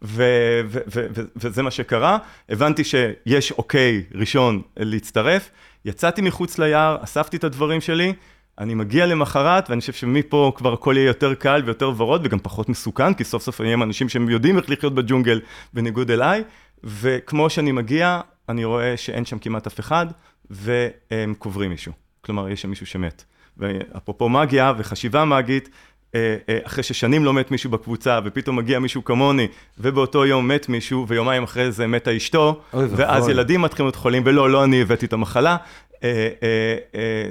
[0.02, 2.18] ו- ו- ו- ו- וזה מה שקרה,
[2.48, 5.50] הבנתי שיש אוקיי ראשון להצטרף,
[5.84, 8.12] יצאתי מחוץ ליער, אספתי את הדברים שלי,
[8.58, 12.68] אני מגיע למחרת, ואני חושב שמפה כבר הכל יהיה יותר קל ויותר ורוד, וגם פחות
[12.68, 15.40] מסוכן, כי סוף סוף אני עם אנשים שהם יודעים איך לחיות בג'ונגל
[15.72, 16.44] בניגוד אליי,
[16.84, 20.06] וכמו שאני מגיע, אני רואה שאין שם כמעט אף אחד,
[20.50, 21.92] והם קוברים מישהו.
[22.20, 23.24] כלומר, יש שם מישהו שמת.
[23.58, 25.68] ואפרופו מגיה וחשיבה מגית,
[26.14, 30.68] אה, אה, אחרי ששנים לא מת מישהו בקבוצה, ופתאום מגיע מישהו כמוני, ובאותו יום מת
[30.68, 35.06] מישהו, ויומיים אחרי זה מתה אשתו, ואז ילדים מתחילים להיות חולים, ולא, לא אני הבאתי
[35.06, 35.56] את המחלה,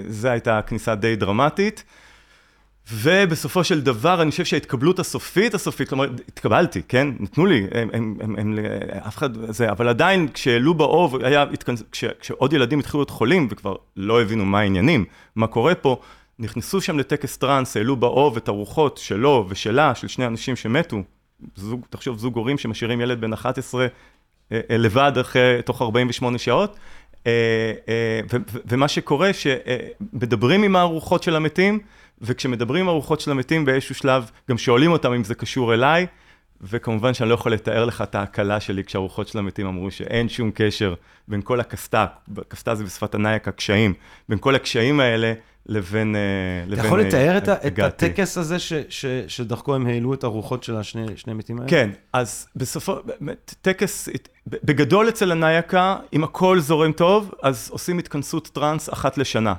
[0.10, 1.84] זו הייתה כניסה די דרמטית.
[2.91, 7.08] ובסופו של דבר, אני חושב שההתקבלות הסופית, הסופית, כלומר, התקבלתי, כן?
[7.19, 8.58] נתנו לי, הם, הם, הם, הם,
[9.08, 11.45] אף אחד, זה, אבל עדיין, כשהעלו באוב, היה,
[11.91, 15.97] כש, כשעוד ילדים התחילו להיות חולים, וכבר לא הבינו מה העניינים, מה קורה פה,
[16.39, 20.97] נכנסו שם לטקס טראנס, העלו באוב את הרוחות שלו ושלה, של שני אנשים שמתו.
[21.56, 23.88] זוג, תחשוב, זוג הורים שמשאירים ילד בן 11
[24.51, 26.78] לבד אחרי, תוך 48 שעות.
[27.27, 27.31] אה,
[27.89, 28.19] אה,
[28.65, 31.79] ומה שקורה, שמדברים עם הארוחות של המתים,
[32.21, 36.07] וכשמדברים עם הארוחות של המתים באיזשהו שלב, גם שואלים אותם אם זה קשור אליי,
[36.61, 40.51] וכמובן שאני לא יכול לתאר לך את ההקלה שלי כשהרוחות של המתים אמרו שאין שום
[40.53, 40.93] קשר
[41.27, 42.05] בין כל הקסטה,
[42.47, 43.93] קסטה זה בשפת הנייקה קשיים,
[44.29, 45.33] בין כל הקשיים האלה,
[45.65, 46.15] לבין...
[46.15, 47.47] אה, אתה יכול אה, לתאר את.
[47.80, 48.58] הטקס הזה
[49.28, 51.69] שדרכו הם העלו את הרוחות של השני שני המתים האלה?
[51.69, 54.10] כן, אז בסופו, באמת, טקס,
[54.47, 59.54] בגדול אצל הנייקה, אם הכל זורם טוב, אז עושים התכנסות טראנס אחת לשנה.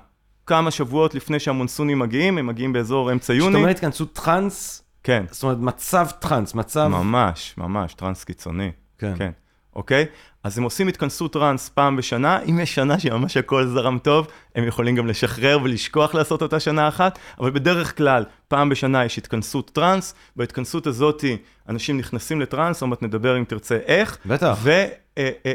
[0.47, 3.33] כמה שבועות לפני שהמונסונים מגיעים, הם מגיעים באזור אמצע יוני.
[3.33, 6.87] זאת אומרת, התכנסות טראנס, כן, זאת אומרת, מצב טראנס, מצב...
[6.87, 8.71] ממש, ממש, טראנס קיצוני.
[8.99, 9.14] כן.
[9.19, 9.31] כן,
[9.77, 10.07] אוקיי?
[10.45, 14.65] אז הם עושים התכנסות טראנס פעם בשנה, אם יש שנה שממש הכל זרם טוב, הם
[14.65, 19.71] יכולים גם לשחרר ולשכוח לעשות אותה שנה אחת, אבל בדרך כלל, פעם בשנה יש התכנסות
[19.75, 21.25] טראנס, בהתכנסות הזאת
[21.69, 24.59] אנשים נכנסים לטראנס, עוד מעט נדבר אם תרצה איך, בטח.
[24.62, 24.71] ו-
[25.19, 25.53] אה, אה,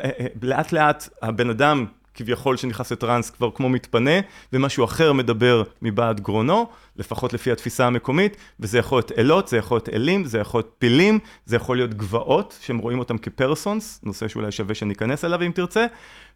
[0.00, 1.86] אה, לאט לאט הבן אדם
[2.18, 4.10] כביכול שנכנס לטראנס כבר כמו מתפנה,
[4.52, 9.76] ומשהו אחר מדבר מבעד גרונו, לפחות לפי התפיסה המקומית, וזה יכול להיות אלות, זה יכול
[9.76, 14.28] להיות אלים, זה יכול להיות פילים, זה יכול להיות גבעות, שהם רואים אותם כפרסונס, נושא
[14.28, 15.86] שאולי שווה שניכנס אליו אם תרצה,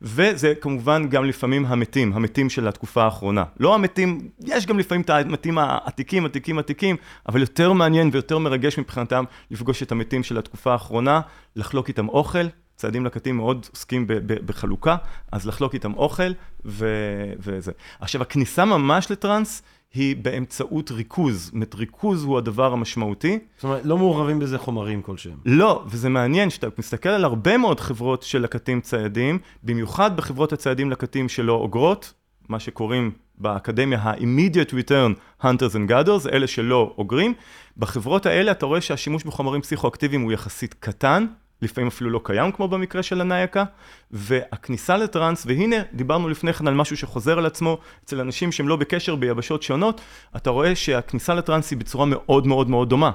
[0.02, 3.44] וזה כמובן גם לפעמים המתים, המתים של התקופה האחרונה.
[3.60, 6.96] לא המתים, יש גם לפעמים את המתים העתיקים, עתיקים, עתיקים,
[7.28, 11.20] אבל יותר מעניין ויותר מרגש מבחינתם לפגוש את המתים של התקופה האחרונה,
[11.56, 12.46] לחלוק איתם אוכל,
[12.82, 14.96] צעדים לקטים מאוד עוסקים בחלוקה,
[15.32, 16.32] אז לחלוק איתם אוכל
[16.64, 17.72] ו- וזה.
[18.00, 19.62] עכשיו, הכניסה ממש לטראנס
[19.94, 21.44] היא באמצעות ריכוז.
[21.44, 23.38] זאת אומרת, ריכוז הוא הדבר המשמעותי.
[23.56, 25.38] זאת אומרת, לא מעורבים בזה חומרים כלשהם.
[25.44, 30.90] לא, וזה מעניין שאתה מסתכל על הרבה מאוד חברות של לקטים ציידים, במיוחד בחברות הציידים
[30.90, 32.12] לקטים שלא אוגרות,
[32.48, 37.34] מה שקוראים באקדמיה ה-immediate return hunters and gatherers, אלה שלא אוגרים.
[37.76, 41.26] בחברות האלה אתה רואה שהשימוש בחומרים פסיכואקטיביים הוא יחסית קטן,
[41.62, 43.64] לפעמים אפילו לא קיים כמו במקרה של הנייקה,
[44.10, 48.76] והכניסה לטראנס, והנה דיברנו לפני כן על משהו שחוזר על עצמו אצל אנשים שהם לא
[48.76, 50.00] בקשר ביבשות שונות,
[50.36, 53.10] אתה רואה שהכניסה לטראנס היא בצורה מאוד מאוד מאוד דומה.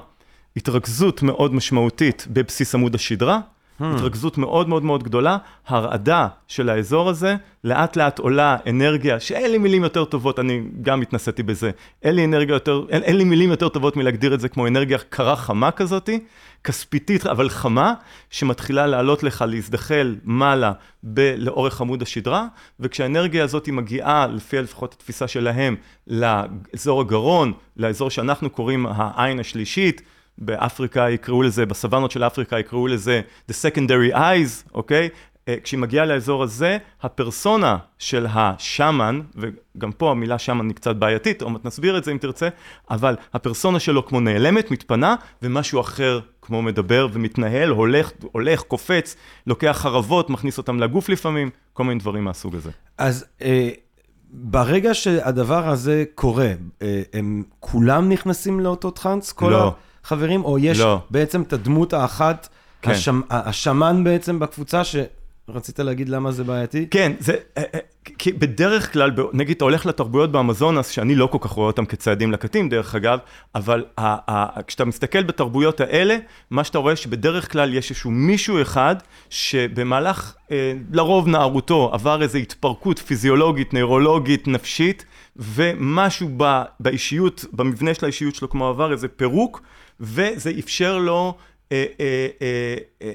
[0.56, 3.40] התרכזות מאוד משמעותית בבסיס עמוד השדרה.
[3.80, 5.36] התרכזות מאוד מאוד מאוד גדולה,
[5.66, 11.02] הרעדה של האזור הזה, לאט לאט עולה אנרגיה, שאין לי מילים יותר טובות, אני גם
[11.02, 11.70] התנסיתי בזה,
[12.02, 14.98] אין לי אנרגיה יותר, אין, אין לי מילים יותר טובות מלהגדיר את זה כמו אנרגיה
[14.98, 16.20] קרה חמה כזאתי,
[16.64, 17.94] כספיתית אבל חמה,
[18.30, 20.72] שמתחילה לעלות לך, להזדחל מעלה
[21.04, 22.46] ב- לאורך עמוד השדרה,
[22.80, 30.02] וכשהאנרגיה הזאת מגיעה, לפי לפחות התפיסה שלהם, לאזור הגרון, לאזור שאנחנו קוראים העין השלישית,
[30.38, 33.20] באפריקה יקראו לזה, בסוואנות של אפריקה יקראו לזה
[33.50, 35.08] The Secondary Eyes, אוקיי?
[35.48, 41.42] אה, כשהיא מגיעה לאזור הזה, הפרסונה של השאמן, וגם פה המילה שאמן היא קצת בעייתית,
[41.42, 42.48] עוד מעט נסביר את זה אם תרצה,
[42.90, 49.78] אבל הפרסונה שלו כמו נעלמת, מתפנה, ומשהו אחר כמו מדבר ומתנהל, הולך, הולך, קופץ, לוקח
[49.80, 52.70] חרבות, מכניס אותם לגוף לפעמים, כל מיני דברים מהסוג הזה.
[52.98, 53.70] אז אה,
[54.30, 59.34] ברגע שהדבר הזה קורה, אה, הם כולם נכנסים לאותו טראנס?
[59.40, 59.74] לא.
[60.04, 60.44] החברים?
[60.44, 61.00] או יש לא.
[61.10, 62.48] בעצם את הדמות האחת,
[62.82, 62.90] כן.
[62.90, 66.86] השמ, השמן בעצם בקבוצה, שרצית להגיד למה זה בעייתי?
[66.90, 67.78] כן, זה, אה, אה,
[68.18, 72.32] כי בדרך כלל, נגיד אתה הולך לתרבויות באמזונס, שאני לא כל כך רואה אותם כצעדים
[72.32, 73.18] לקטים דרך אגב,
[73.54, 76.16] אבל ה- ה- כשאתה מסתכל בתרבויות האלה,
[76.50, 78.96] מה שאתה רואה שבדרך כלל יש איזשהו מישהו אחד,
[79.30, 85.04] שבמהלך, אה, לרוב נערותו, עבר איזו התפרקות פיזיולוגית, נוירולוגית, נפשית,
[85.36, 89.62] ומשהו ב- באישיות, במבנה של האישיות שלו כמו עבר איזה פירוק,
[90.00, 91.34] וזה אפשר לו
[91.72, 93.14] אה, אה, אה,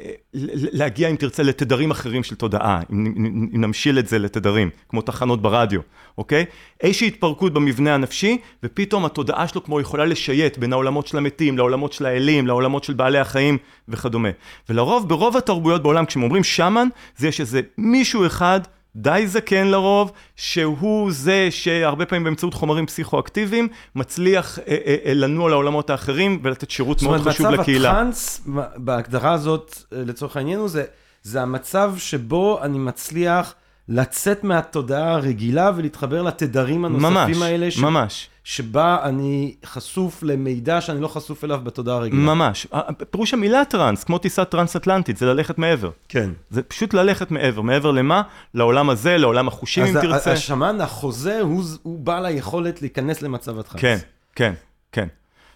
[0.54, 5.82] להגיע, אם תרצה, לתדרים אחרים של תודעה, אם נמשיל את זה לתדרים, כמו תחנות ברדיו,
[6.18, 6.46] אוקיי?
[6.82, 11.94] איזושהי התפרקות במבנה הנפשי, ופתאום התודעה שלו כמו יכולה לשייט בין העולמות של המתים, לעולמות
[11.94, 14.30] של האלים, לעולמות של בעלי החיים וכדומה.
[14.70, 18.62] ולרוב, ברוב התרבויות בעולם, כשהם אומרים שמן, זה יש איזה מישהו אחד,
[18.96, 25.50] די זקן לרוב, שהוא זה שהרבה פעמים באמצעות חומרים פסיכואקטיביים, מצליח אה, אה, אה, לנוע
[25.50, 27.90] לעולמות האחרים ולתת שירות מאוד חשוב זאת אומרת, לקהילה.
[27.90, 28.42] מצב הטראנס,
[28.76, 30.84] בהגדרה הזאת, אה, לצורך העניין, הוא זה,
[31.24, 33.56] זה המצב שבו אני מצליח
[33.90, 37.78] לצאת מהתודעה הרגילה ולהתחבר לתדרים הנוספים ממש, האלה, ש...
[37.78, 42.22] ממש, שבה אני חשוף למידע שאני לא חשוף אליו בתודעה הרגילה.
[42.22, 42.68] ממש.
[43.12, 45.90] פירוש המילה טראנס, כמו טיסה טרנס-אטלנטית, זה ללכת מעבר.
[46.10, 46.30] כן.
[46.50, 47.62] זה פשוט ללכת מעבר.
[47.62, 48.22] מעבר למה?
[48.54, 50.32] לעולם הזה, לעולם החושים, אם אז תרצה.
[50.32, 53.82] השמן, החוזה, הוא, הוא בעל היכולת להיכנס למצב הטראנס.
[53.82, 53.98] כן,
[54.36, 54.54] כן,
[54.92, 55.08] כן.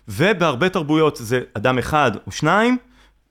[0.07, 2.77] ובהרבה תרבויות זה אדם אחד או שניים,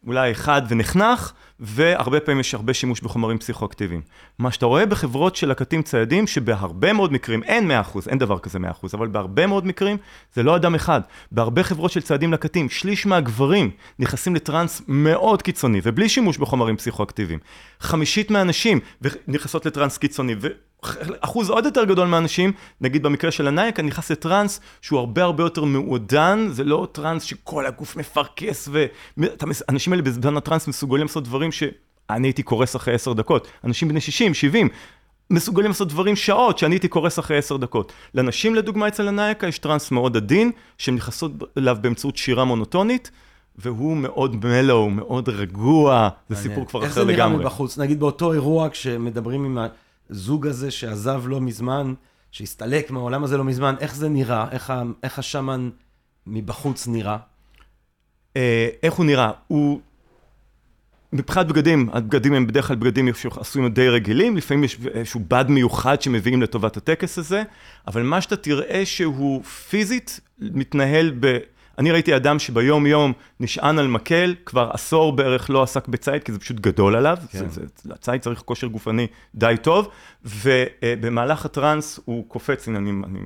[0.07, 4.01] אולי אחד ונחנך, והרבה פעמים יש הרבה שימוש בחומרים פסיכואקטיביים.
[4.39, 8.59] מה שאתה רואה בחברות של לקטים ציידים, שבהרבה מאוד מקרים, אין 100%, אין דבר כזה
[8.59, 8.63] 100%,
[8.95, 9.97] אבל בהרבה מאוד מקרים
[10.35, 11.01] זה לא אדם אחד.
[11.33, 17.39] בהרבה חברות של ציידים לקטים, שליש מהגברים נכנסים לטראנס מאוד קיצוני, ובלי שימוש בחומרים פסיכואקטיביים.
[17.81, 18.81] חמישית מהנשים
[19.29, 20.35] נכנסות לטראנס קיצוני,
[21.07, 25.65] ואחוז עוד יותר גדול מהאנשים, נגיד במקרה של הנייקה, נכנס לטראנס שהוא הרבה הרבה יותר
[25.65, 28.69] מעודן, זה לא טראנס שכל הגוף מפרכס,
[29.19, 33.49] ואנשים האלה בזמן הטראנס מסוגלים לעשות דברים שאני הייתי קורס אחרי עשר דקות.
[33.65, 34.69] אנשים בני 60, 70,
[35.31, 37.93] מסוגלים לעשות דברים שעות, שאני הייתי קורס אחרי עשר דקות.
[38.15, 43.11] לנשים, לדוגמה, אצל הנייקה יש טראנס מאוד עדין, שהן נכנסות אליו באמצעות שירה מונוטונית,
[43.59, 47.13] והוא מאוד mellow, מאוד רגוע, זה סיפור כבר אחר לגמרי.
[47.13, 47.79] איך זה נראה מבחוץ?
[47.79, 49.59] נגיד באותו אירוע, כשמדברים עם
[50.11, 51.95] הזוג הזה שעזב לא מזמן,
[52.31, 54.47] שהסתלק מהעולם הזה לא מזמן, איך זה נראה?
[54.51, 55.71] איך, איך השמן
[56.27, 57.17] מבחוץ נראה?
[58.37, 59.31] אה, איך הוא נראה?
[59.49, 59.81] הוא...
[61.13, 66.03] מבחינת בגדים, הבגדים הם בדרך כלל בגדים שעשויים די רגילים, לפעמים יש איזשהו בד מיוחד
[66.03, 67.43] שמביאים לטובת הטקס הזה,
[67.87, 71.39] אבל מה שאתה תראה שהוא פיזית מתנהל ב...
[71.79, 76.33] אני ראיתי אדם שביום יום נשען על מקל, כבר עשור בערך לא עסק בציד, כי
[76.33, 77.39] זה פשוט גדול עליו, כן.
[77.39, 79.89] זה, זה, הציד צריך כושר גופני די טוב,
[80.25, 83.21] ובמהלך הטראנס הוא קופץ, הנה אני, אני,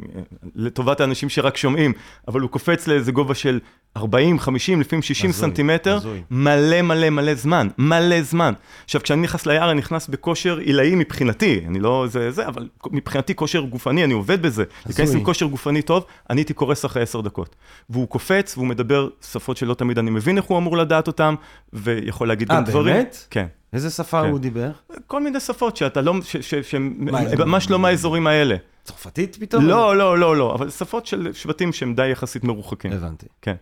[0.54, 1.92] לטובת האנשים שרק שומעים,
[2.28, 3.60] אבל הוא קופץ לאיזה גובה של
[3.96, 6.22] 40, 50, לפעמים 60 הזוי, סנטימטר, הזוי.
[6.30, 8.52] מלא מלא מלא זמן, מלא זמן.
[8.84, 13.34] עכשיו, כשאני נכנס ליער, אני נכנס בכושר עילאי מבחינתי, אני לא זה זה, אבל מבחינתי
[13.34, 14.64] כושר גופני, אני עובד בזה.
[14.86, 17.56] להיכנס עם כושר גופני טוב, אני הייתי קורס אחרי 10 דקות.
[17.90, 21.34] והוא קופץ, והוא מדבר שפות שלא תמיד אני מבין איך הוא אמור לדעת אותם,
[21.72, 22.94] ויכול להגיד 아, גם דברים.
[22.94, 23.26] אה, באמת?
[23.30, 23.46] כן.
[23.72, 24.28] איזה שפה כן.
[24.28, 24.70] הוא דיבר?
[25.06, 26.14] כל מיני שפות שאתה לא,
[26.62, 26.94] שהן
[27.38, 28.56] ממש לא מהאזורים האלה.
[28.84, 29.64] צרפתית פתאום?
[29.66, 32.92] לא, לא, לא, לא, אבל שפות של שבטים שהם די יחסית מרוחקים.
[32.92, 33.26] הבנתי.
[33.42, 33.54] כן.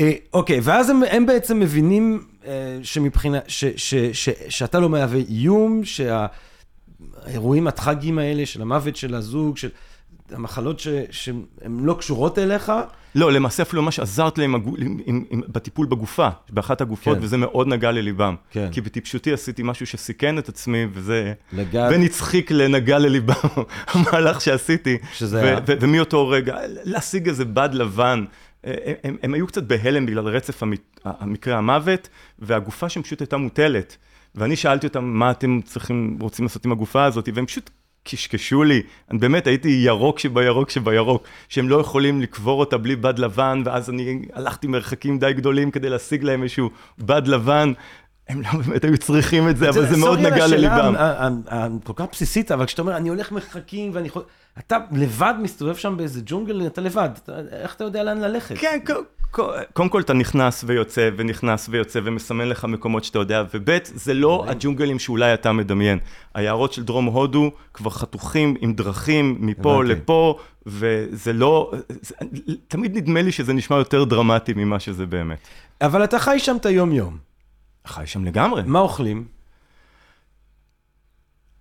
[0.00, 5.20] אה, אוקיי, ואז הם, הם בעצם מבינים אה, שמבחינה, ש, ש, ש, שאתה לא מהווה
[5.28, 9.68] איום, שהאירועים הטרגיים האלה של המוות של הזוג, של...
[10.30, 12.72] המחלות שהן לא קשורות אליך.
[13.14, 17.24] לא, למעשה אפילו ממש עזרת להם הגו, עם, עם, עם, בטיפול בגופה, באחת הגופות, כן.
[17.24, 18.34] וזה מאוד נגע לליבם.
[18.50, 18.68] כן.
[18.72, 21.32] כי בטיפשותי עשיתי משהו שסיכן את עצמי, וזה...
[21.52, 21.90] לגד...
[21.92, 23.34] ונצחיק לנגע לליבם,
[23.92, 24.98] המהלך שעשיתי.
[25.12, 25.58] שזה היה...
[25.80, 28.24] ומאותו רגע, להשיג איזה בד לבן.
[28.66, 30.62] הם, הם, הם היו קצת בהלם בגלל רצף
[31.04, 33.96] המקרה המוות, והגופה שם פשוט הייתה מוטלת.
[34.34, 37.70] ואני שאלתי אותם, מה אתם צריכים, רוצים לעשות עם הגופה הזאת, והם פשוט
[38.04, 43.18] קשקשו לי, אני באמת הייתי ירוק שבירוק שבירוק, שהם לא יכולים לקבור אותה בלי בד
[43.18, 47.72] לבן, ואז אני הלכתי מרחקים די גדולים כדי להשיג להם איזשהו בד לבן.
[48.28, 50.94] הם לא באמת היו צריכים את זה, אבל זה מאוד נגע לליבם.
[51.84, 54.22] כל כך בסיסית, אבל כשאתה אומר, אני הולך מרחקים ואני יכול...
[54.58, 57.08] אתה לבד מסתובב שם באיזה ג'ונגל, אתה לבד,
[57.52, 58.58] איך אתה יודע לאן ללכת?
[58.58, 58.78] כן,
[59.72, 64.44] קודם כל אתה נכנס ויוצא ונכנס ויוצא ומסמן לך מקומות שאתה יודע, וב' זה לא
[64.48, 65.98] הג'ונגלים שאולי אתה מדמיין.
[66.34, 72.14] היערות של דרום הודו כבר חתוכים עם דרכים מפה לפה, וזה לא, זה,
[72.68, 75.38] תמיד נדמה לי שזה נשמע יותר דרמטי ממה שזה באמת.
[75.80, 77.18] אבל אתה חי שם את היום-יום.
[77.86, 78.62] חי שם לגמרי.
[78.66, 79.24] מה אוכלים?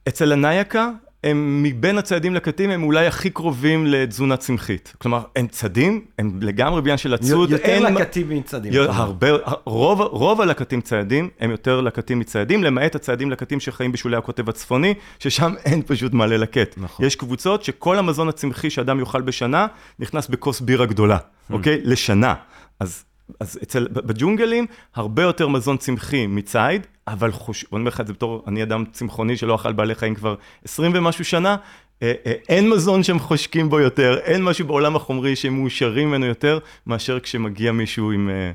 [0.08, 0.90] אצל הנייקה
[1.26, 4.94] הם מבין הציידים לקטים, הם אולי הכי קרובים לתזונה צמחית.
[4.98, 7.52] כלומר, הם צדים, הם לגמרי בעניין של הצוד.
[7.52, 8.74] יותר לקטים מצדים.
[8.88, 9.28] הרבה,
[9.66, 14.94] רוב, רוב הלקטים ציידים הם יותר לקטים מציידים, למעט הציידים לקטים שחיים בשולי הקוטב הצפוני,
[15.20, 16.76] ששם אין פשוט מה ללקט.
[16.78, 17.06] נכון.
[17.06, 19.68] יש קבוצות שכל המזון הצמחי שאדם יאכל בשנה,
[20.00, 21.54] נכנס בכוס בירה גדולה, hmm.
[21.54, 21.82] אוקיי?
[21.84, 22.34] לשנה.
[22.80, 23.04] אז
[23.40, 27.66] אז אצל, בג'ונגלים, הרבה יותר מזון צמחי מציד, אבל חוש...
[27.72, 30.36] בוא נאמר לך את זה בתור, אני אדם צמחוני שלא אכל בעלי חיים כבר
[30.66, 31.56] 20 ומשהו שנה,
[32.04, 36.26] אה, אה, אין מזון שהם חושקים בו יותר, אין משהו בעולם החומרי שהם מאושרים ממנו
[36.26, 38.52] יותר, מאשר כשמגיע מישהו עם אה,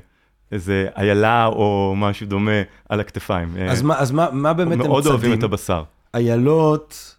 [0.51, 3.49] איזה איילה או משהו דומה על הכתפיים.
[3.69, 4.91] אז מה, אז מה, מה באמת הם צדים?
[4.91, 5.83] מאוד אוהבים את הבשר.
[6.13, 7.15] איילות.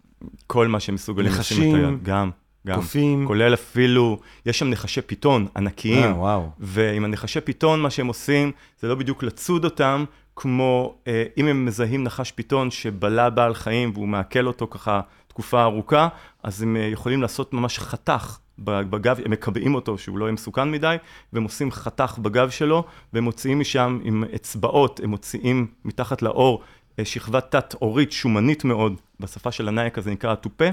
[0.47, 2.31] כל מה שהם מסוגלים לשים את היד, גם.
[2.67, 3.27] גם, קופים.
[3.27, 6.05] כולל אפילו, יש שם נחשי פיתון ענקיים.
[6.05, 6.51] אה, וואו.
[6.59, 10.05] ועם הנחשי פיתון, מה שהם עושים, זה לא בדיוק לצוד אותם,
[10.37, 15.63] כמו אה, אם הם מזהים נחש פיתון שבלע בעל חיים והוא מעכל אותו ככה תקופה
[15.63, 16.09] ארוכה,
[16.43, 20.71] אז הם אה, יכולים לעשות ממש חתך בגב, הם מקבעים אותו שהוא לא יהיה מסוכן
[20.71, 20.97] מדי,
[21.33, 26.63] והם עושים חתך בגב שלו, והם מוציאים משם עם אצבעות, הם מוציאים מתחת לאור
[26.99, 30.65] אה, שכבת תת-עורית שומנית מאוד, בשפה של הנייק הזה נקרא התופה.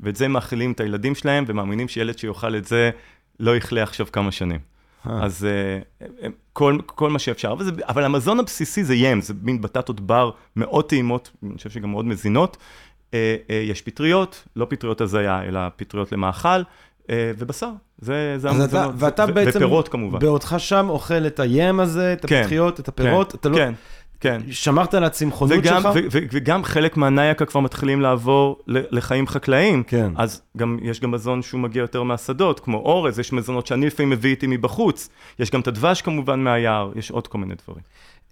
[0.00, 2.90] ואת זה מאכילים את הילדים שלהם, ומאמינים שילד שיאכל את זה
[3.40, 4.60] לא יכלה עכשיו כמה שנים.
[5.06, 5.24] אה.
[5.24, 5.46] אז
[6.00, 10.00] uh, כל, כל מה שאפשר, אבל, זה, אבל המזון הבסיסי זה ים, זה מין בטטות
[10.00, 12.56] בר מאוד טעימות, אני חושב שגם מאוד מזינות.
[13.68, 16.62] יש פטריות, לא פטריות הזיה, אלא פטריות למאכל,
[17.12, 20.18] ובשר, זה, זה המזונות, ואתה בעצם, ופירות כמובן.
[20.18, 23.56] בעודך שם אוכל את הים הזה, את כן, הפטריות, את הפירות, כן, אתה לא...
[23.56, 23.74] כן.
[24.20, 24.40] כן.
[24.50, 25.94] שמרת על הצמחונות וגם, שלך?
[25.94, 29.82] ו- ו- וגם חלק מהנייקה כבר מתחילים לעבור לחיים חקלאיים.
[29.82, 30.12] כן.
[30.16, 34.10] אז גם, יש גם מזון שהוא מגיע יותר מהשדות, כמו אורז, יש מזונות שאני לפעמים
[34.10, 35.08] מביא איתי מבחוץ.
[35.38, 37.82] יש גם את הדבש כמובן מהיער, יש עוד כל מיני דברים.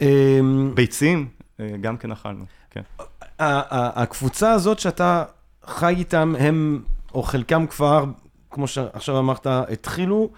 [0.01, 1.29] אמ, ביצים,
[1.61, 2.83] אה, גם כן אכלנו, כן.
[3.39, 5.25] הקבוצה הזאת שאתה
[5.67, 6.83] חי איתם, הם,
[7.15, 8.05] או חלקם כבר,
[8.51, 10.31] כמו שעכשיו אמרת, התחילו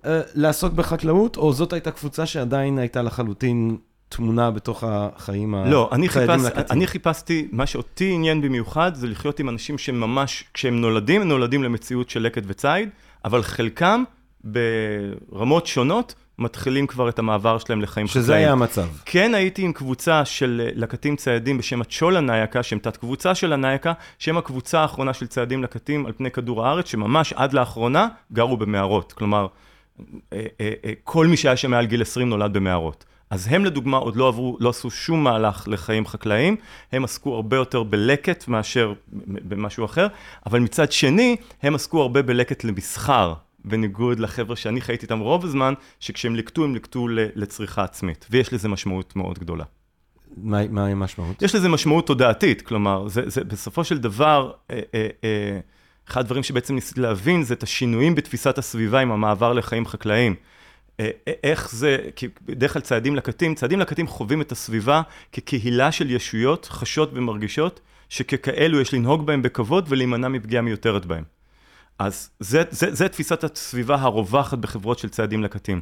[0.00, 3.76] uh, לעסוק בחקלאות, או זאת הייתה קבוצה שעדיין הייתה לחלוטין
[4.16, 6.40] תמונה בתוך החיים לא, אני, חיפש.
[6.70, 11.62] אני חיפשתי, מה שאותי עניין במיוחד זה לחיות עם אנשים שממש, כשהם נולדים, הם נולדים
[11.62, 12.88] למציאות של לקט וציד,
[13.24, 14.04] אבל חלקם
[14.44, 18.24] ברמות שונות מתחילים כבר את המעבר שלהם לחיים חקלאיים.
[18.24, 18.86] שזה היה המצב.
[19.04, 23.52] כן הייתי עם קבוצה של אה, לקטים ציידים בשם הצ'ולה נייקה, שהם תת קבוצה של
[23.52, 28.56] הנייקה, שהם הקבוצה האחרונה של ציידים לקטים על פני כדור הארץ, שממש עד לאחרונה גרו
[28.56, 29.12] במערות.
[29.12, 29.46] כלומר,
[30.32, 33.04] אה, אה, כל מי שהיה שם מעל גיל 20 נולד במערות.
[33.32, 36.56] אז הם לדוגמה עוד לא עברו, לא עשו שום מהלך לחיים חקלאיים,
[36.92, 38.92] הם עסקו הרבה יותר בלקט מאשר
[39.26, 40.06] במשהו אחר,
[40.46, 45.74] אבל מצד שני, הם עסקו הרבה בלקט למסחר, בניגוד לחבר'ה שאני חייתי איתם רוב הזמן,
[46.00, 49.64] שכשהם ליקטו, הם ליקטו ל- לצריכה עצמית, ויש לזה משמעות מאוד גדולה.
[50.36, 51.42] מה מה המשמעות?
[51.42, 55.58] יש לזה משמעות תודעתית, כלומר, זה, זה בסופו של דבר, אה, אה, אה,
[56.08, 60.34] אחד הדברים שבעצם ניסיתי להבין זה את השינויים בתפיסת הסביבה עם המעבר לחיים חקלאיים.
[61.02, 65.92] אה, אה, איך זה, כי בדרך כלל ציידים לקטים, ציידים לקטים חווים את הסביבה כקהילה
[65.92, 71.24] של ישויות חשות ומרגישות, שככאלו יש לנהוג בהם בכבוד ולהימנע מפגיעה מיותרת בהם.
[71.98, 75.80] אז זה, זה, זה תפיסת הסביבה הרווחת בחברות של ציידים לקטים.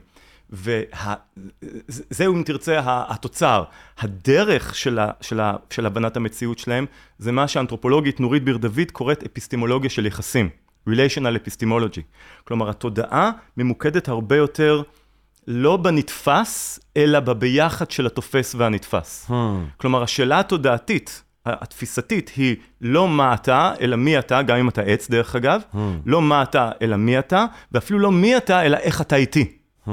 [0.50, 3.64] וזהו, אם תרצה, התוצר.
[3.98, 6.86] הדרך של, ה, של, ה, של הבנת המציאות שלהם,
[7.18, 10.48] זה מה שהאנתרופולוגית נורית ביר דוד קוראת אפיסטימולוגיה של יחסים.
[10.88, 12.02] Relational Epistemology.
[12.44, 14.82] כלומר, התודעה ממוקדת הרבה יותר
[15.52, 19.26] לא בנתפס, אלא בביחד של התופס והנתפס.
[19.28, 19.32] Hmm.
[19.76, 25.10] כלומר, השאלה התודעתית, התפיסתית, היא לא מה אתה, אלא מי אתה, גם אם אתה עץ
[25.10, 25.76] דרך אגב, Hmm.
[26.06, 29.56] לא מה אתה, אלא מי אתה, ואפילו לא מי אתה, אלא איך אתה איתי.
[29.86, 29.90] Hmm.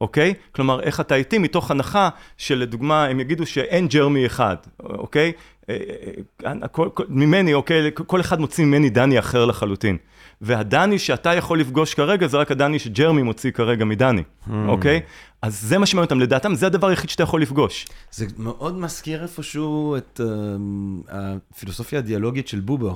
[0.00, 0.34] אוקיי?
[0.52, 5.32] כלומר, איך אתה איתי מתוך הנחה שלדוגמה, הם יגידו שאין ג'רמי אחד, אוקיי?
[7.08, 7.90] ממני, אוקיי?
[7.94, 9.96] כל אחד מוציא ממני דני אחר לחלוטין.
[10.40, 14.52] והדני שאתה יכול לפגוש כרגע, זה רק הדני שג'רמי מוציא כרגע מדני, Hmm.
[14.68, 15.00] אוקיי?
[15.42, 17.86] אז זה מה שמעניין אותם, לדעתם זה הדבר היחיד שאתה יכול לפגוש.
[18.12, 22.94] זה מאוד מזכיר איפשהו את uh, הפילוסופיה הדיאלוגית של בובר.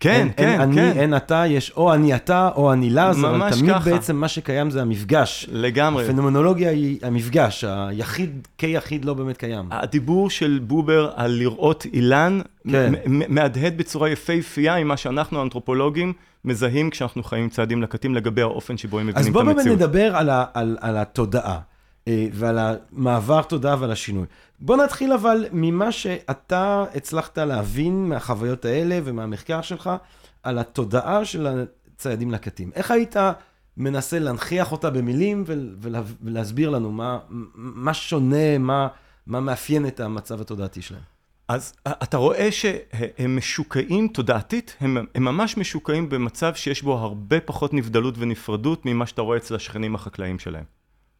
[0.00, 0.92] כן, אין, כן, אני, כן.
[0.96, 3.90] אין אתה, יש או אני אתה או אני לז, אבל תמיד ככה.
[3.90, 5.48] בעצם מה שקיים זה המפגש.
[5.52, 6.04] לגמרי.
[6.04, 9.68] הפנומנולוגיה היא המפגש, היחיד כיחיד לא באמת קיים.
[9.70, 12.92] הדיבור של בובר על לראות אילן, כן.
[13.06, 16.12] מהדהד בצורה יפהפייה עם מה שאנחנו האנתרופולוגים
[16.44, 19.78] מזהים כשאנחנו חיים צעדים לקטים לגבי האופן שבו הם אז מבינים את בוא באמת המציאות.
[19.78, 21.58] נדבר על, ה, על, על התודעה
[22.32, 24.26] ועל המעבר תודעה ועל השינוי.
[24.60, 29.90] בוא נתחיל אבל ממה שאתה הצלחת להבין מהחוויות האלה ומהמחקר שלך
[30.42, 31.64] על התודעה של
[31.96, 32.70] הציידים לקטים.
[32.74, 33.16] איך היית
[33.76, 37.18] מנסה להנכיח אותה במילים ול, ולה, ולהסביר לנו מה,
[37.54, 38.88] מה שונה, מה,
[39.26, 41.02] מה מאפיין את המצב התודעתי שלהם?
[41.48, 47.74] אז אתה רואה שהם משוקעים תודעתית, הם, הם ממש משוקעים במצב שיש בו הרבה פחות
[47.74, 50.64] נבדלות ונפרדות ממה שאתה רואה אצל השכנים החקלאיים שלהם,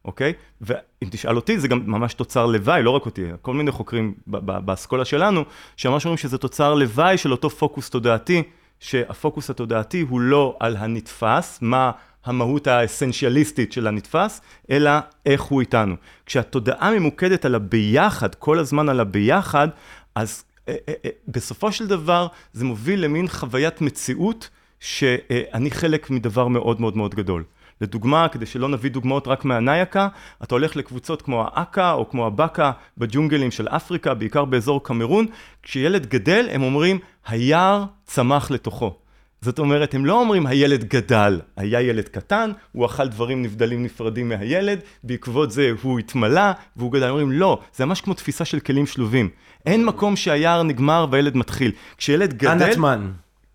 [0.05, 0.33] אוקיי?
[0.61, 5.05] ואם תשאל אותי, זה גם ממש תוצר לוואי, לא רק אותי, כל מיני חוקרים באסכולה
[5.05, 5.43] שלנו,
[5.77, 8.43] שממש אומרים שזה תוצר לוואי של אותו פוקוס תודעתי,
[8.79, 11.91] שהפוקוס התודעתי הוא לא על הנתפס, מה
[12.25, 14.91] המהות האסנציאליסטית של הנתפס, אלא
[15.25, 15.95] איך הוא איתנו.
[16.25, 19.67] כשהתודעה ממוקדת על הביחד, כל הזמן על הביחד,
[20.15, 26.47] אז אה, אה, אה, בסופו של דבר זה מוביל למין חוויית מציאות שאני חלק מדבר
[26.47, 27.43] מאוד מאוד מאוד גדול.
[27.81, 30.07] לדוגמה, כדי שלא נביא דוגמאות רק מהנייקה,
[30.43, 35.25] אתה הולך לקבוצות כמו האקה או כמו הבקה בג'ונגלים של אפריקה, בעיקר באזור קמרון,
[35.63, 38.95] כשילד גדל הם אומרים, היער צמח לתוכו.
[39.41, 44.29] זאת אומרת, הם לא אומרים הילד גדל, היה ילד קטן, הוא אכל דברים נבדלים נפרדים
[44.29, 47.03] מהילד, בעקבות זה הוא התמלא והוא גדל.
[47.03, 49.29] הם אומרים, לא, זה ממש כמו תפיסה של כלים שלובים.
[49.65, 51.71] אין מקום שהיער נגמר והילד מתחיל.
[51.97, 52.49] כשילד גדל...
[52.49, 53.11] אנטמן.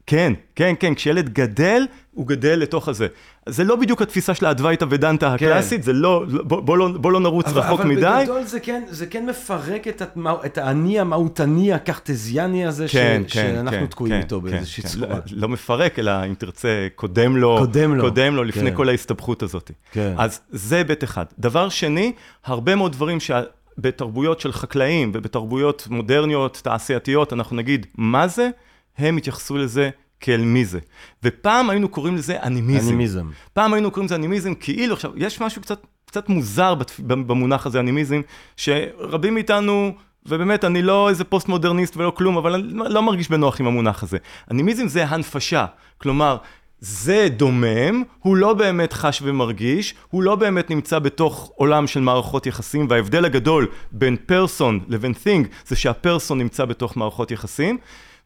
[0.06, 3.06] כן, כן, כן, כשילד גדל, הוא גדל לתוך הזה.
[3.48, 7.20] זה לא בדיוק התפיסה של האדווייתא ודנתא הקלאסית, זה לא, בוא, בוא, לא, בוא לא
[7.20, 8.06] נרוץ אבל, רחוק אבל מדי.
[8.06, 13.22] אבל בגדול זה כן, זה כן מפרק את, התמא, את האני המהותני הקרטזיאני הזה, כן,
[13.26, 14.88] ש, כן, שאנחנו כן, תקועים כן, איתו כן, באיזושהי כן.
[14.88, 15.08] צורה.
[15.08, 18.04] לא, לא מפרק, אלא אם תרצה, קודם לו, קודם לו.
[18.04, 18.76] קודם לו לפני כן.
[18.76, 19.70] כל ההסתבכות הזאת.
[19.92, 20.14] כן.
[20.18, 21.24] אז זה היבט אחד.
[21.38, 22.12] דבר שני,
[22.44, 28.50] הרבה מאוד דברים שבתרבויות של חקלאים ובתרבויות מודרניות, תעשייתיות, אנחנו נגיד, מה זה?
[28.98, 30.78] הם התייחסו לזה כאל מי זה.
[31.22, 32.88] ופעם היינו קוראים לזה אנימיזם.
[32.88, 33.26] אנימיזם.
[33.52, 36.74] פעם היינו קוראים לזה אנימיזם כאילו, עכשיו, יש משהו קצת, קצת מוזר.
[36.98, 38.20] במונח הזה, אנימיזם,
[38.56, 39.94] שרבים מאיתנו,
[40.26, 44.18] ובאמת, אני לא איזה פוסט-מודרניסט ולא כלום, אבל אני לא מרגיש בנוח עם המונח הזה.
[44.50, 45.66] אנימיזם זה הנפשה,
[45.98, 46.36] כלומר,
[46.80, 52.46] זה דומם, הוא לא באמת חש ומרגיש, הוא לא באמת נמצא בתוך עולם של מערכות
[52.46, 57.78] יחסים, וההבדל הגדול בין person לבין thing, זה שה person נמצא בתוך מערכות יחסים,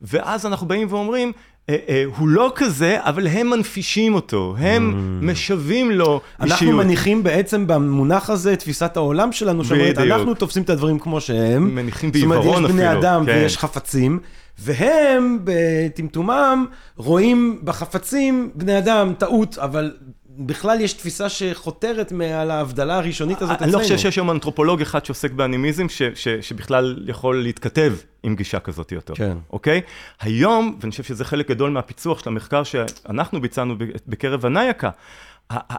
[0.03, 1.33] ואז אנחנו באים ואומרים,
[1.69, 6.75] אה, אה, הוא לא כזה, אבל הם מנפישים אותו, הם משווים לו אנחנו אישיות.
[6.75, 9.99] מניחים בעצם במונח הזה את תפיסת העולם שלנו, שאומרת.
[9.99, 11.75] אנחנו תופסים את הדברים כמו שהם.
[11.75, 13.33] מניחים זאת אומרת, בעיוורון יש בני אפילו, אדם כן.
[13.33, 14.19] ויש חפצים,
[14.59, 19.93] והם בטמטומם רואים בחפצים בני אדם טעות, אבל
[20.39, 23.73] בכלל יש תפיסה שחותרת מעל ההבדלה הראשונית הזאת אני אצלנו.
[23.73, 28.61] לא חושב שיש היום אנתרופולוג אחד שעוסק באנימיזם, ש, ש, שבכלל יכול להתכתב עם גישה
[28.61, 29.15] כזאת יותר.
[29.15, 29.37] כן.
[29.53, 29.81] אוקיי?
[30.21, 33.75] היום, ואני חושב שזה חלק גדול מהפיצוח של המחקר שאנחנו ביצענו
[34.07, 34.91] בקרב הנייקה,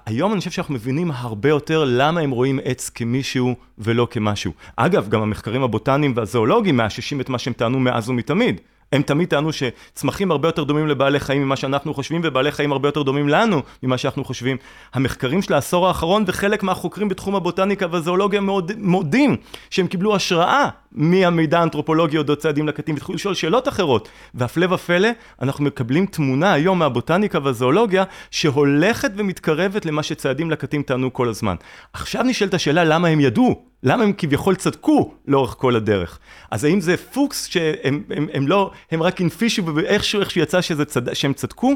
[0.06, 4.52] היום אני חושב שאנחנו מבינים הרבה יותר למה הם רואים עץ כמישהו ולא כמשהו.
[4.76, 8.62] אגב, גם המחקרים הבוטניים והזואולוגיים מאששים את מה שהם טענו מאז ומתמיד.
[8.92, 12.88] הם תמיד טענו שצמחים הרבה יותר דומים לבעלי חיים ממה שאנחנו חושבים, ובעלי חיים הרבה
[12.88, 14.58] יותר דומים לנו ממה שאנחנו חושבים.
[14.94, 19.36] המחקרים של העשור האחרון וחלק מהחוקרים בתחום הבוטניקה והזואולוגיה מאוד, מודים
[19.70, 24.10] שהם קיבלו השראה מהמידע האנתרופולוגי אודות צעדים לקטים, והתחילו לשאול שאלות אחרות.
[24.34, 25.10] והפלא ופלא,
[25.42, 31.56] אנחנו מקבלים תמונה היום מהבוטניקה והזואולוגיה שהולכת ומתקרבת למה שצעדים לקטים טענו כל הזמן.
[31.94, 36.20] עכשיו נשאלת השאלה למה הם ידעו למה הם כביכול צדקו לאורך כל הדרך?
[36.52, 40.86] אז האם זה פוקס שהם הם, הם לא, הם רק הנפישו ואיכשהו איכשהו יצא שזה
[40.86, 41.74] צד, שהם צדקו?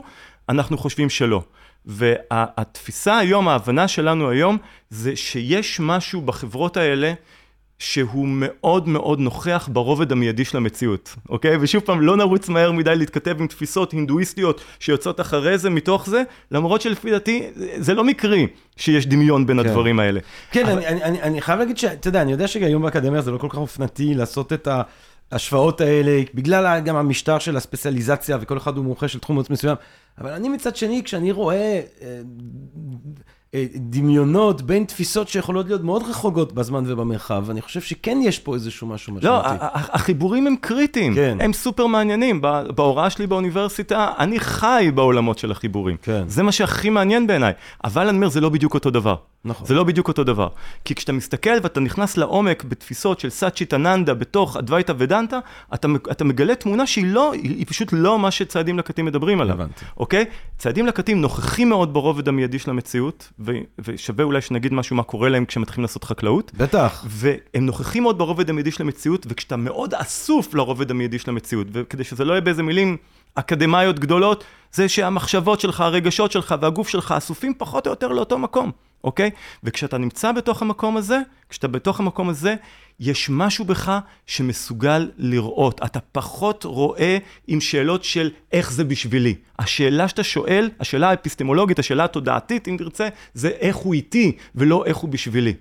[0.49, 1.41] אנחנו חושבים שלא.
[1.85, 4.57] והתפיסה היום, ההבנה שלנו היום,
[4.89, 7.13] זה שיש משהו בחברות האלה
[7.79, 11.57] שהוא מאוד מאוד נוכח ברובד המיידי של המציאות, אוקיי?
[11.61, 16.23] ושוב פעם, לא נרוץ מהר מדי להתכתב עם תפיסות הינדואיסטיות שיוצאות אחרי זה, מתוך זה,
[16.51, 17.47] למרות שלפי דעתי,
[17.77, 18.47] זה לא מקרי
[18.77, 19.69] שיש דמיון בין כן.
[19.69, 20.19] הדברים האלה.
[20.51, 23.31] כן, אבל- אני, אני, אני, אני חייב להגיד שאתה יודע, אני יודע שהיום באקדמיה זה
[23.31, 24.67] לא כל כך אופנתי לעשות את
[25.31, 29.75] ההשוואות האלה, בגלל גם המשטר של הספציאליזציה, וכל אחד הוא מומחה של תחום מסוים,
[30.17, 32.21] אבל אני מצד שני, כשאני רואה אה, אה,
[33.75, 38.87] דמיונות בין תפיסות שיכולות להיות מאוד רחוקות בזמן ובמרחב, אני חושב שכן יש פה איזשהו
[38.87, 39.47] משהו לא, משמעותי.
[39.65, 41.37] ה- החיבורים הם קריטיים, כן.
[41.41, 42.41] הם סופר מעניינים.
[42.75, 45.97] בהוראה שלי באוניברסיטה, אני חי בעולמות של החיבורים.
[46.01, 46.23] כן.
[46.27, 47.53] זה מה שהכי מעניין בעיניי.
[47.83, 49.15] אבל אני אומר, זה לא בדיוק אותו דבר.
[49.45, 49.67] נכון.
[49.67, 50.47] זה לא בדיוק אותו דבר.
[50.85, 55.39] כי כשאתה מסתכל ואתה נכנס לעומק בתפיסות של סאצ'יטאננדה בתוך אדווייטה ודנטה,
[55.73, 59.53] אתה, אתה מגלה תמונה שהיא לא, היא, פשוט לא מה שצעדים לקטים מדברים עליו.
[59.55, 59.85] הבנתי.
[59.97, 60.25] אוקיי?
[60.57, 63.31] צעדים לקטים נוכחים מאוד ברובד המיידי של המציאות,
[63.79, 66.51] ושווה אולי שנגיד משהו מה קורה להם כשמתחילים לעשות חקלאות.
[66.57, 67.05] בטח.
[67.07, 72.03] והם נוכחים מאוד ברובד המיידי של המציאות, וכשאתה מאוד אסוף לרובד המיידי של המציאות, וכדי
[72.03, 72.97] שזה לא יהיה באיזה מילים
[73.35, 78.71] אקדמאיות גדולות, זה שהמחשבות שלך, הרגשות שלך והגוף שלך אסופים פחות או יותר לאותו מקום,
[79.03, 79.29] אוקיי?
[79.63, 82.55] וכשאתה נמצא בתוך המקום הזה, כשאתה בתוך המקום הזה,
[82.99, 85.81] יש משהו בך שמסוגל לראות.
[85.85, 89.35] אתה פחות רואה עם שאלות של איך זה בשבילי.
[89.59, 94.97] השאלה שאתה שואל, השאלה האפיסטמולוגית, השאלה התודעתית, אם תרצה, זה איך הוא איתי, ולא איך
[94.97, 95.53] הוא בשבילי.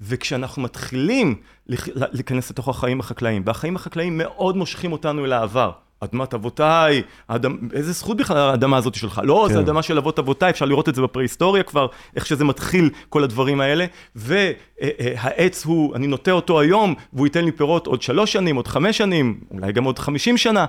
[0.00, 1.34] וכשאנחנו מתחילים
[1.66, 5.72] להיכנס לתוך החיים החקלאיים, והחיים החקלאיים מאוד מושכים אותנו אל העבר.
[6.00, 7.56] אדמת אבותיי, האדמ...
[7.72, 9.20] איזה זכות בכלל האדמה הזאת שלך?
[9.24, 9.54] לא, כן.
[9.54, 11.86] זו אדמה של אבות אבותיי, אפשר לראות את זה בפרה-היסטוריה כבר,
[12.16, 13.86] איך שזה מתחיל, כל הדברים האלה.
[14.14, 18.98] והעץ הוא, אני נוטע אותו היום, והוא ייתן לי פירות עוד שלוש שנים, עוד חמש
[18.98, 20.66] שנים, אולי גם עוד חמישים שנה.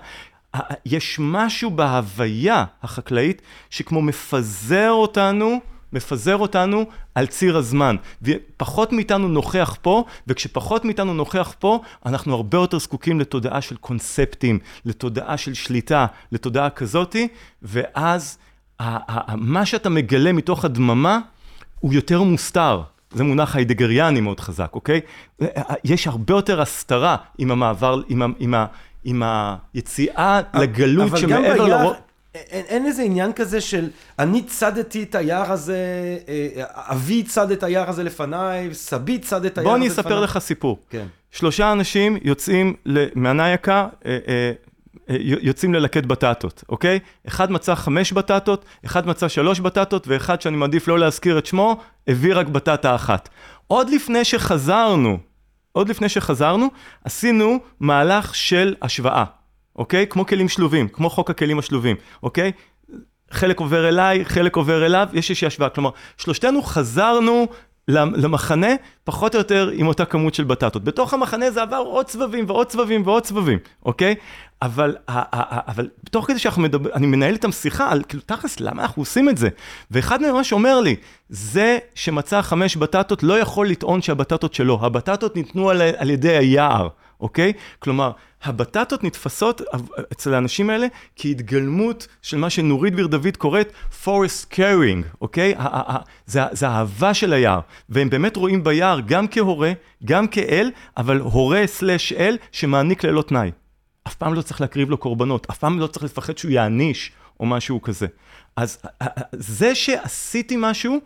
[0.85, 5.59] יש משהו בהוויה החקלאית שכמו מפזר אותנו,
[5.93, 6.85] מפזר אותנו
[7.15, 7.95] על ציר הזמן.
[8.21, 14.59] ופחות מאיתנו נוכח פה, וכשפחות מאיתנו נוכח פה, אנחנו הרבה יותר זקוקים לתודעה של קונספטים,
[14.85, 17.27] לתודעה של שליטה, לתודעה כזאתי,
[17.61, 18.37] ואז
[19.35, 21.19] מה שאתה מגלה מתוך הדממה
[21.79, 22.81] הוא יותר מוסתר.
[23.11, 25.01] זה מונח היידגריאני מאוד חזק, אוקיי?
[25.83, 28.65] יש הרבה יותר הסתרה עם המעבר, עם, ה- עם, ה-
[29.03, 29.23] עם
[29.73, 31.93] היציאה לגלות שמעבר לרוב...
[32.49, 35.77] אין, אין איזה עניין כזה של אני צדתי את היער הזה,
[36.27, 40.01] אה, אבי צד את היער הזה לפניי, סבי צד את היער בוא הזה אני לפניי.
[40.05, 40.79] אספר לך סיפור.
[40.89, 41.07] כן.
[41.31, 42.73] שלושה אנשים יוצאים
[43.15, 44.51] מהנייקה, אה, אה,
[45.19, 46.99] יוצאים ללקט בטטות, אוקיי?
[47.27, 51.77] אחד מצא חמש בטטות, אחד מצא שלוש בטטות, ואחד שאני מעדיף לא להזכיר את שמו,
[52.07, 53.29] הביא רק בטטה אחת.
[53.67, 55.17] עוד לפני שחזרנו,
[55.71, 56.67] עוד לפני שחזרנו,
[57.03, 59.23] עשינו מהלך של השוואה,
[59.77, 60.07] אוקיי?
[60.07, 62.51] כמו כלים שלובים, כמו חוק הכלים השלובים, אוקיי?
[63.31, 65.69] חלק עובר אליי, חלק עובר אליו, יש איזושהי השוואה.
[65.69, 67.47] כלומר, שלושתנו חזרנו
[67.87, 68.67] למ- למחנה
[69.03, 70.83] פחות או יותר עם אותה כמות של בטטות.
[70.83, 74.15] בתוך המחנה זה עבר עוד סבבים ועוד סבבים ועוד סבבים, אוקיי?
[74.61, 79.01] אבל, אבל תוך כדי שאנחנו מדבר, אני מנהל איתם שיחה על כאילו תכלס למה אנחנו
[79.01, 79.49] עושים את זה.
[79.91, 80.95] ואחד מהם ממש אומר לי,
[81.29, 86.87] זה שמצא חמש בטטות לא יכול לטעון שהבטטות שלו, הבטטות ניתנו על, על ידי היער.
[87.19, 87.53] אוקיי?
[87.79, 88.11] כלומר,
[88.43, 89.61] הבטטות נתפסות
[90.11, 93.71] אצל האנשים האלה כהתגלמות של מה שנורית ביר דוד קוראת
[94.03, 95.53] forest caring, אוקיי?
[96.25, 97.59] זה, האהבה של היער,
[97.89, 99.71] והם באמת רואים ביער גם כהורה,
[100.05, 103.51] גם כאל, אבל הורה סלאש אל שמעניק ללא תנאי.
[104.07, 107.45] אף פעם לא צריך להקריב לו קורבנות, אף פעם לא צריך לפחד שהוא יעניש, או
[107.45, 108.07] משהו כזה.
[108.55, 108.81] אז
[109.31, 110.99] זה שעשיתי משהו,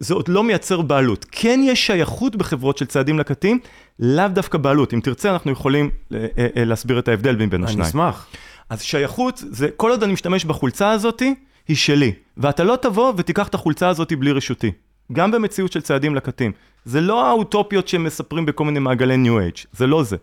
[0.00, 1.26] זה עוד לא מייצר בעלות.
[1.30, 3.58] כן יש שייכות בחברות של צעדים לקטים,
[3.98, 4.94] לאו דווקא בעלות.
[4.94, 6.26] אם תרצה, אנחנו יכולים אה,
[6.56, 7.80] אה, להסביר את ההבדל בין השניים.
[7.80, 8.26] אני אשמח.
[8.70, 11.34] אז שייכות, זה כל עוד אני משתמש בחולצה הזאתי,
[11.68, 12.12] היא שלי.
[12.36, 14.72] ואתה לא תבוא ותיקח את החולצה הזאתי בלי רשותי.
[15.12, 16.52] גם במציאות של צעדים לקטים.
[16.84, 20.16] זה לא האוטופיות שהם מספרים בכל מיני מעגלי ניו אייג', זה לא זה.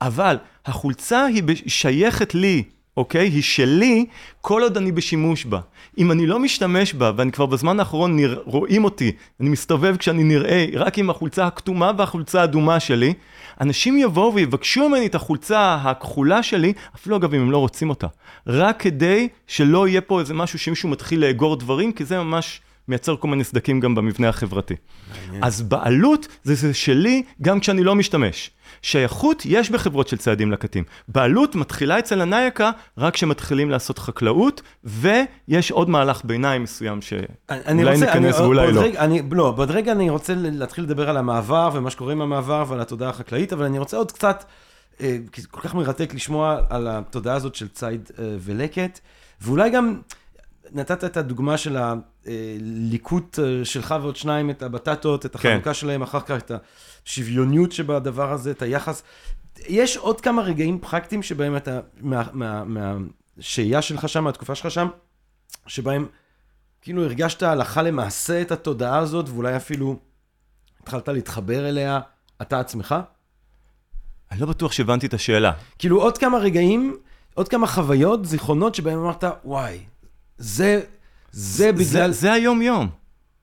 [0.00, 0.36] אבל
[0.66, 2.62] החולצה היא שייכת לי,
[2.96, 3.28] אוקיי?
[3.28, 4.06] היא שלי,
[4.40, 5.60] כל עוד אני בשימוש בה.
[5.98, 8.34] אם אני לא משתמש בה, ואני כבר בזמן האחרון נרא...
[8.44, 13.14] רואים אותי, אני מסתובב כשאני נראה רק עם החולצה הכתומה והחולצה האדומה שלי,
[13.60, 18.06] אנשים יבואו ויבקשו ממני את החולצה הכחולה שלי, אפילו אגב אם הם לא רוצים אותה,
[18.46, 23.16] רק כדי שלא יהיה פה איזה משהו שמישהו מתחיל לאגור דברים, כי זה ממש מייצר
[23.16, 24.74] כל מיני סדקים גם במבנה החברתי.
[25.24, 25.44] מעניין.
[25.44, 28.50] אז בעלות זה, זה שלי גם כשאני לא משתמש.
[28.82, 30.84] שייכות יש בחברות של צעדים לקטים.
[31.08, 38.40] בעלות מתחילה אצל הנייקה רק כשמתחילים לעשות חקלאות, ויש עוד מהלך ביניים מסוים שאולי ניכנס
[38.40, 38.80] ואולי לא.
[38.80, 42.64] רגע, אני, לא, בעוד רגע אני רוצה להתחיל לדבר על המעבר ומה שקורה עם המעבר
[42.68, 44.44] ועל התודעה החקלאית, אבל אני רוצה עוד קצת,
[45.00, 49.00] אה, כי זה כל כך מרתק לשמוע על התודעה הזאת של ציד אה, ולקט,
[49.40, 50.00] ואולי גם
[50.72, 55.74] נתת את הדוגמה של הליקוט אה, שלך ועוד שניים, את הבטטות, את החלוקה כן.
[55.74, 56.52] שלהם, אחר כך את
[57.06, 59.02] השוויוניות שבדבר הזה, את היחס.
[59.68, 64.88] יש עוד כמה רגעים פרקטיים שבהם אתה, מהשהייה מה, מה, שלך שם, מהתקופה שלך שם,
[65.66, 66.06] שבהם
[66.80, 69.96] כאילו הרגשת הלכה למעשה את התודעה הזאת, ואולי אפילו
[70.82, 72.00] התחלת להתחבר אליה,
[72.42, 72.94] אתה עצמך?
[74.30, 75.52] אני לא בטוח שהבנתי את השאלה.
[75.78, 76.96] כאילו עוד כמה רגעים,
[77.34, 79.78] עוד כמה חוויות, זיכרונות שבהם אמרת, וואי,
[80.38, 80.80] זה,
[81.32, 81.84] זה בגלל...
[81.84, 82.88] זה, זה היום-יום.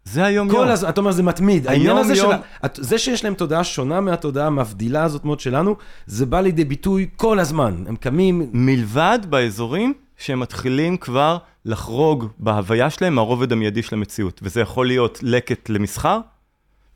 [0.05, 0.57] זה היום-יום.
[0.57, 1.67] כל הזמן, אתה אומר, זה מתמיד.
[1.67, 2.27] העניין הזה של...
[2.75, 5.75] זה שיש להם תודעה שונה מהתודעה המבדילה הזאת מאוד שלנו,
[6.05, 7.83] זה בא לידי ביטוי כל הזמן.
[7.87, 8.49] הם קמים...
[8.53, 14.39] מלבד באזורים שהם מתחילים כבר לחרוג בהוויה שלהם מהרובד המיידי של המציאות.
[14.43, 16.19] וזה יכול להיות לקט למסחר,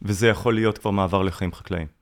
[0.02, 1.97] וזה יכול להיות כבר מעבר לחיים חקלאיים.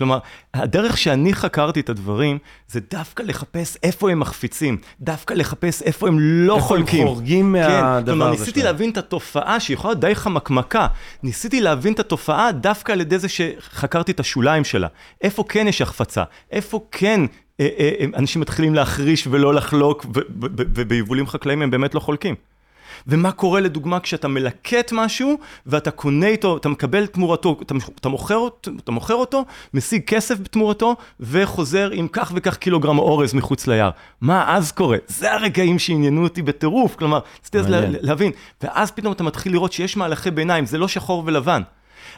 [0.00, 0.18] כלומר,
[0.54, 2.38] הדרך שאני חקרתי את הדברים,
[2.68, 7.00] זה דווקא לחפש איפה הם מחפיצים, דווקא לחפש איפה הם לא איפה חולקים.
[7.00, 8.04] איפה הם חורגים כן, מהדבר הזה.
[8.12, 10.86] כלומר, ניסיתי להבין את התופעה, שיכולה להיות די חמקמקה.
[11.22, 14.88] ניסיתי להבין את התופעה דווקא על ידי זה שחקרתי את השוליים שלה.
[15.22, 16.24] איפה כן יש החפצה?
[16.50, 17.20] איפה כן
[17.60, 20.06] אה, אה, אה, אנשים מתחילים להחריש ולא לחלוק,
[20.74, 22.34] וביבולים חקלאיים הם באמת לא חולקים.
[23.06, 28.48] ומה קורה לדוגמה כשאתה מלקט משהו ואתה קונה איתו, אתה מקבל תמורתו, אתה, אתה, מוכר,
[28.84, 29.44] אתה מוכר אותו,
[29.74, 33.90] משיג כסף בתמורתו וחוזר עם כך וכך קילוגרם אורז מחוץ ליער.
[34.20, 34.98] מה אז קורה?
[35.06, 37.66] זה הרגעים שעניינו אותי בטירוף, כלומר, רציתי אז
[38.00, 38.32] להבין.
[38.62, 41.62] ואז פתאום אתה מתחיל לראות שיש מהלכי ביניים, זה לא שחור ולבן.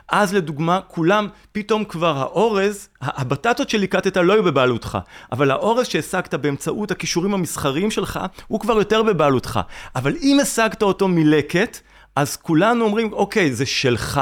[0.09, 4.99] אז לדוגמה, כולם, פתאום כבר האורז, הבטטות שליקטת לא היו בבעלותך,
[5.33, 9.61] אבל האורז שהשגת באמצעות הכישורים המסחריים שלך, הוא כבר יותר בבעלותך.
[9.97, 11.81] אבל אם השגת אותו מלקט,
[12.17, 14.21] אז כולנו אומרים, אוקיי, זה שלך,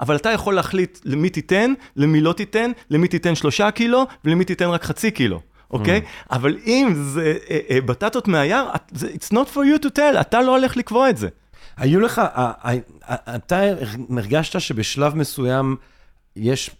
[0.00, 4.68] אבל אתה יכול להחליט למי תיתן, למי לא תיתן, למי תיתן שלושה קילו, ולמי תיתן
[4.68, 5.40] רק חצי קילו.
[5.70, 6.00] אוקיי?
[6.04, 6.34] Mm.
[6.34, 10.56] אבל אם זה אה, אה, בטטות מהיער, it's not for you to tell, אתה לא
[10.56, 11.28] הולך לקבוע את זה.
[11.76, 12.22] היו לך,
[13.10, 13.62] אתה
[14.10, 15.76] הרגשת שבשלב מסוים
[16.36, 16.70] יש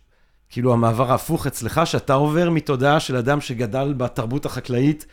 [0.50, 5.06] כאילו המעבר ההפוך אצלך, שאתה עובר מתודעה של אדם שגדל בתרבות החקלאית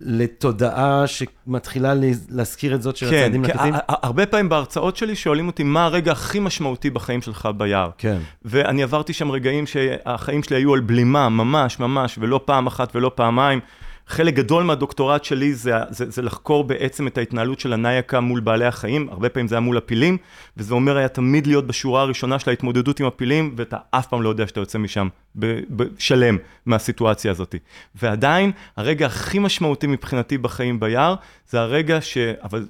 [0.00, 1.92] לתודעה שמתחילה
[2.28, 3.72] להזכיר את זאת של כן, הצעדים לקטים?
[3.72, 7.90] כן, הרבה פעמים בהרצאות שלי שואלים אותי מה הרגע הכי משמעותי בחיים שלך ביער.
[7.98, 8.18] כן.
[8.44, 13.10] ואני עברתי שם רגעים שהחיים שלי היו על בלימה, ממש, ממש, ולא פעם אחת ולא
[13.14, 13.60] פעמיים.
[14.08, 18.64] חלק גדול מהדוקטורט שלי זה, זה, זה לחקור בעצם את ההתנהלות של הנייקה מול בעלי
[18.64, 20.16] החיים, הרבה פעמים זה היה מול הפילים,
[20.56, 24.28] וזה אומר היה תמיד להיות בשורה הראשונה של ההתמודדות עם הפילים, ואתה אף פעם לא
[24.28, 25.08] יודע שאתה יוצא משם
[25.98, 26.36] שלם
[26.66, 27.54] מהסיטואציה הזאת.
[27.94, 31.14] ועדיין, הרגע הכי משמעותי מבחינתי בחיים ביער,
[31.48, 32.18] זה הרגע ש...
[32.18, 32.66] אבל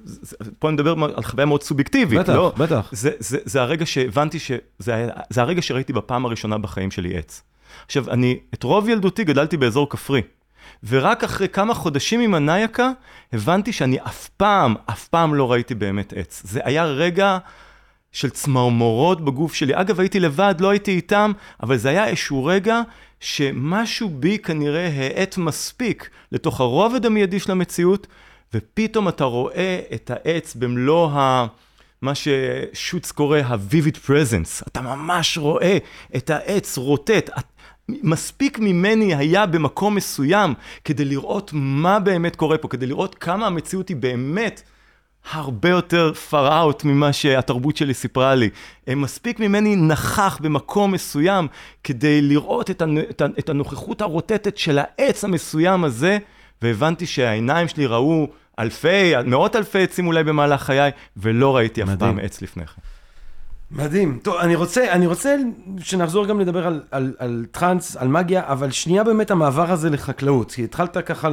[0.59, 2.53] פה אני מדבר על חוויה מאוד סובייקטיבית, בטח, לא?
[2.57, 2.89] בטח.
[2.91, 7.43] זה, זה, זה הרגע שהבנתי שזה היה, זה הרגע שראיתי בפעם הראשונה בחיים שלי עץ.
[7.85, 10.21] עכשיו, אני, את רוב ילדותי גדלתי באזור כפרי.
[10.87, 12.91] ורק אחרי כמה חודשים עם הנייקה,
[13.33, 16.41] הבנתי שאני אף פעם, אף פעם לא ראיתי באמת עץ.
[16.45, 17.37] זה היה רגע
[18.11, 19.73] של צמרמורות בגוף שלי.
[19.75, 21.31] אגב, הייתי לבד, לא הייתי איתם,
[21.63, 22.81] אבל זה היה איזשהו רגע
[23.19, 28.07] שמשהו בי כנראה האט מספיק לתוך הרובד המיידי של המציאות,
[28.53, 31.47] ופתאום אתה רואה את העץ במלוא ה...
[32.01, 34.63] מה ששוץ קורא ה-vivid presence.
[34.67, 35.77] אתה ממש רואה
[36.15, 37.29] את העץ רוטט.
[37.89, 40.53] מספיק ממני היה במקום מסוים
[40.85, 44.61] כדי לראות מה באמת קורה פה, כדי לראות כמה המציאות היא באמת
[45.31, 48.49] הרבה יותר far out ממה שהתרבות שלי סיפרה לי.
[48.87, 51.47] מספיק ממני נכח במקום מסוים
[51.83, 52.71] כדי לראות
[53.39, 56.17] את, הנוכחות הרוטטת של העץ המסוים הזה,
[56.61, 58.27] והבנתי שהעיניים שלי ראו
[58.59, 62.15] אלפי, מאות אלפי עצים אולי במהלך חיי, ולא ראיתי אף מדהים.
[62.15, 62.81] פעם עץ לפני כן.
[63.71, 64.19] מדהים.
[64.23, 65.35] טוב, אני רוצה, אני רוצה
[65.79, 70.51] שנחזור גם לדבר על, על, על טראנס, על מגיה, אבל שנייה באמת המעבר הזה לחקלאות.
[70.51, 71.29] כי התחלת ככה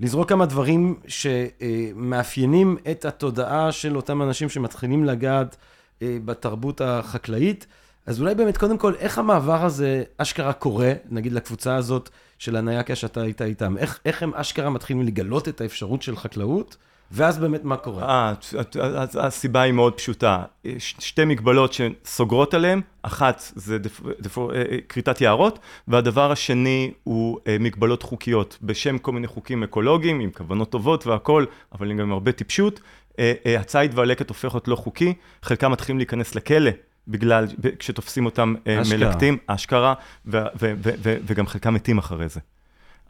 [0.00, 5.56] לזרוק כמה דברים שמאפיינים את התודעה של אותם אנשים שמתחילים לגעת
[6.02, 7.66] אה, בתרבות החקלאית.
[8.06, 12.94] אז אולי באמת, קודם כל, איך המעבר הזה אשכרה קורה, נגיד לקבוצה הזאת של הנייקה
[12.94, 13.78] שאתה היית איתם?
[13.78, 16.76] איך, איך הם אשכרה מתחילים לגלות את האפשרות של חקלאות?
[17.14, 18.04] ואז באמת מה קורה?
[18.08, 18.34] אה,
[18.82, 20.42] אז הסיבה היא מאוד פשוטה.
[20.78, 24.44] שתי מגבלות שסוגרות עליהן, אחת זה דפ, דפ, אה,
[24.88, 25.58] כריתת יערות,
[25.88, 31.46] והדבר השני הוא אה, מגבלות חוקיות, בשם כל מיני חוקים אקולוגיים, עם כוונות טובות והכול,
[31.72, 32.80] אבל עם גם הרבה טיפשות.
[33.18, 36.70] אה, הציד והלקט הופך להיות לא חוקי, חלקם מתחילים להיכנס לכלא.
[37.08, 37.46] בגלל,
[37.78, 38.98] כשתופסים אותם אשכרה.
[38.98, 39.94] מלקטים, אשכרה,
[40.26, 42.40] ו- ו- ו- וגם חלקם מתים אחרי זה.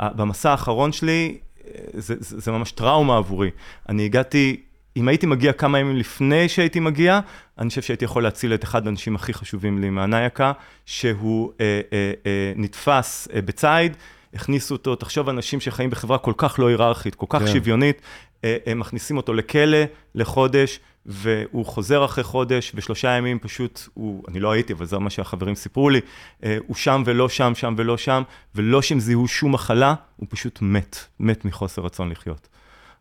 [0.01, 1.39] במסע האחרון שלי,
[1.95, 3.51] זה, זה, זה ממש טראומה עבורי.
[3.89, 4.61] אני הגעתי,
[4.97, 7.21] אם הייתי מגיע כמה ימים לפני שהייתי מגיע,
[7.59, 10.53] אני חושב שהייתי יכול להציל את אחד האנשים הכי חשובים לי מהנייקה,
[10.87, 13.97] שהוא אה, אה, אה, נתפס אה, בציד,
[14.35, 17.47] הכניסו אותו, תחשוב אנשים שחיים בחברה כל כך לא היררכית, כל כך כן.
[17.47, 18.01] שוויונית,
[18.45, 19.79] אה, הם מכניסים אותו לכלא
[20.15, 25.11] לחודש, והוא חוזר אחרי חודש, ושלושה ימים פשוט, הוא, אני לא הייתי, אבל זה מה
[25.11, 26.01] שהחברים סיפרו לי,
[26.45, 28.23] אה, הוא שם ולא שם, שם ולא שם,
[28.55, 32.49] ולא שהם זיהו שום מחלה, הוא פשוט מת, מת מחוסר רצון לחיות.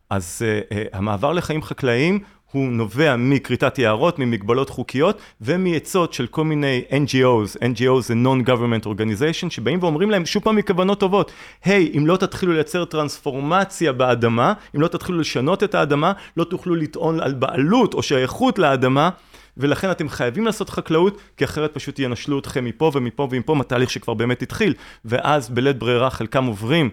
[0.10, 2.20] אז uh, uh, המעבר לחיים חקלאיים
[2.54, 9.50] הוא נובע מכריתת יערות, ממגבלות חוקיות ומעצות של כל מיני NGOs, NGOs זה Non-Government Organization,
[9.50, 11.32] שבאים ואומרים להם שוב פעם מכוונות טובות,
[11.64, 16.44] היי, hey, אם לא תתחילו לייצר טרנספורמציה באדמה, אם לא תתחילו לשנות את האדמה, לא
[16.44, 19.10] תוכלו לטעון על בעלות או שייכות לאדמה.
[19.58, 24.14] ולכן אתם חייבים לעשות חקלאות, כי אחרת פשוט ינשלו אתכם מפה ומפה ומפה, מהתהליך שכבר
[24.14, 24.74] באמת התחיל.
[25.06, 26.90] ואז בלית ברירה חלקם עוברים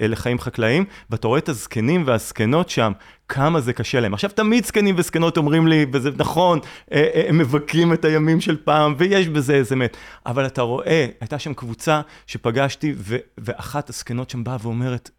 [0.00, 2.92] לחיים חקלאיים, ואתה רואה את הזקנים והזקנות שם,
[3.28, 4.14] כמה זה קשה להם.
[4.14, 6.58] עכשיו, תמיד זקנים וזקנות אומרים לי, וזה נכון,
[6.90, 9.96] הם מבכים את הימים של פעם, ויש בזה איזה מת.
[10.26, 15.10] אבל אתה רואה, הייתה שם קבוצה שפגשתי, ו- ואחת הזקנות שם באה ואומרת,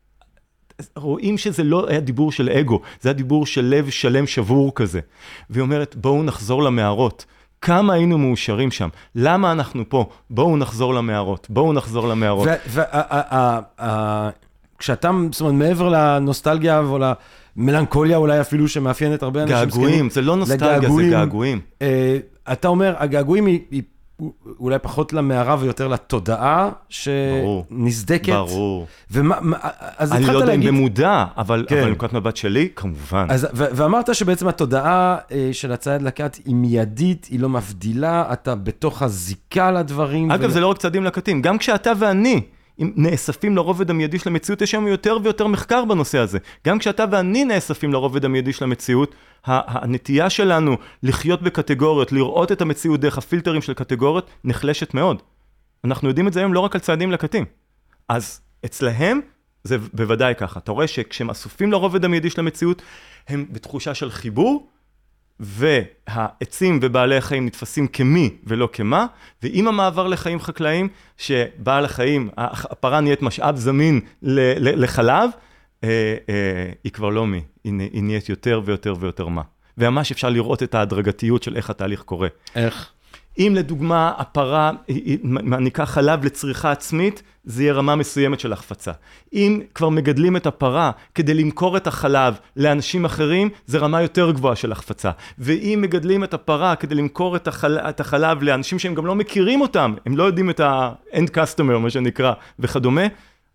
[0.95, 4.99] רואים שזה לא היה דיבור של אגו, זה היה דיבור של לב שלם שבור כזה.
[5.49, 7.25] והיא אומרת, בואו נחזור למערות.
[7.61, 10.09] כמה היינו מאושרים שם, למה אנחנו פה?
[10.29, 12.47] בואו נחזור למערות, בואו נחזור למערות.
[14.77, 16.99] כשאתה, זאת אומרת, מעבר לנוסטלגיה או
[17.57, 21.59] למלנכוליה אולי אפילו שמאפיינת הרבה אנשים געגועים, זה לא נוסטלגיה, זה געגועים.
[21.81, 22.17] אה,
[22.51, 23.83] אתה אומר, הגעגועים היא
[24.59, 28.33] אולי פחות למערה ויותר לתודעה שנסדקת.
[28.33, 28.87] ברור.
[29.11, 29.35] ומה,
[29.97, 30.27] אז התחלת להגיד...
[30.29, 31.87] אני לא יודע אם במודע, אבל כן.
[31.87, 33.27] מנקודת מבט שלי, כמובן.
[33.29, 38.55] אז, ו- ואמרת שבעצם התודעה אה, של הצייד לקט היא מיידית, היא לא מבדילה, אתה
[38.55, 40.31] בתוך הזיקה לדברים.
[40.31, 40.51] אגב, ו...
[40.51, 42.41] זה לא רק צעדים לקטים, גם כשאתה ואני...
[42.79, 46.39] נאספים לרובד המיידי של המציאות, יש היום יותר ויותר מחקר בנושא הזה.
[46.67, 49.15] גם כשאתה ואני נאספים לרובד המיידי של המציאות,
[49.45, 55.21] הנטייה שלנו לחיות בקטגוריות, לראות את המציאות דרך הפילטרים של קטגוריות, נחלשת מאוד.
[55.83, 57.45] אנחנו יודעים את זה היום לא רק על צעדים לקטים.
[58.09, 59.19] אז אצלהם
[59.63, 60.59] זה בוודאי ככה.
[60.59, 62.81] אתה רואה שכשהם אסופים לרובד המיידי של המציאות,
[63.27, 64.67] הם בתחושה של חיבור,
[65.41, 69.05] והעצים ובעלי החיים נתפסים כמי ולא כמה,
[69.43, 70.87] ועם המעבר לחיים חקלאיים,
[71.17, 75.29] שבעל החיים, הפרה נהיית משאב זמין לחלב,
[75.83, 75.89] אה,
[76.29, 79.41] אה, היא כבר לא מי, היא, נהיית יותר ויותר ויותר מה.
[79.77, 82.27] וממש אפשר לראות את ההדרגתיות של איך התהליך קורה.
[82.55, 82.91] איך?
[83.37, 84.71] אם לדוגמה הפרה
[85.23, 88.91] מעניקה חלב לצריכה עצמית, זה יהיה רמה מסוימת של החפצה.
[89.33, 94.55] אם כבר מגדלים את הפרה כדי למכור את החלב לאנשים אחרים, זה רמה יותר גבוהה
[94.55, 95.11] של החפצה.
[95.39, 97.77] ואם מגדלים את הפרה כדי למכור את, החל...
[97.77, 101.89] את החלב לאנשים שהם גם לא מכירים אותם, הם לא יודעים את ה-end customer, מה
[101.89, 103.01] שנקרא, וכדומה,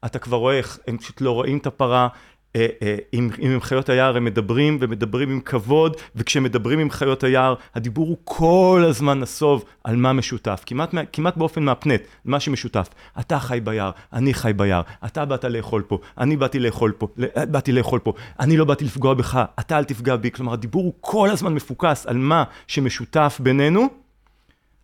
[0.05, 2.09] אתה כבר רואה איך הם פשוט לא רואים את הפרה,
[2.57, 7.55] אה, אה, עם, עם חיות היער הם מדברים ומדברים עם כבוד, וכשמדברים עם חיות היער,
[7.75, 12.89] הדיבור הוא כל הזמן נסוב על מה משותף, כמעט, כמעט באופן מהפנט, מה שמשותף.
[13.21, 17.09] אתה חי ביער, אני חי ביער, אתה באת לאכול פה, אני באתי לאכול פה,
[17.51, 20.95] באתי לאכול פה, אני לא באתי לפגוע בך, אתה אל תפגע בי, כלומר הדיבור הוא
[21.01, 23.89] כל הזמן מפוקס על מה שמשותף בינינו.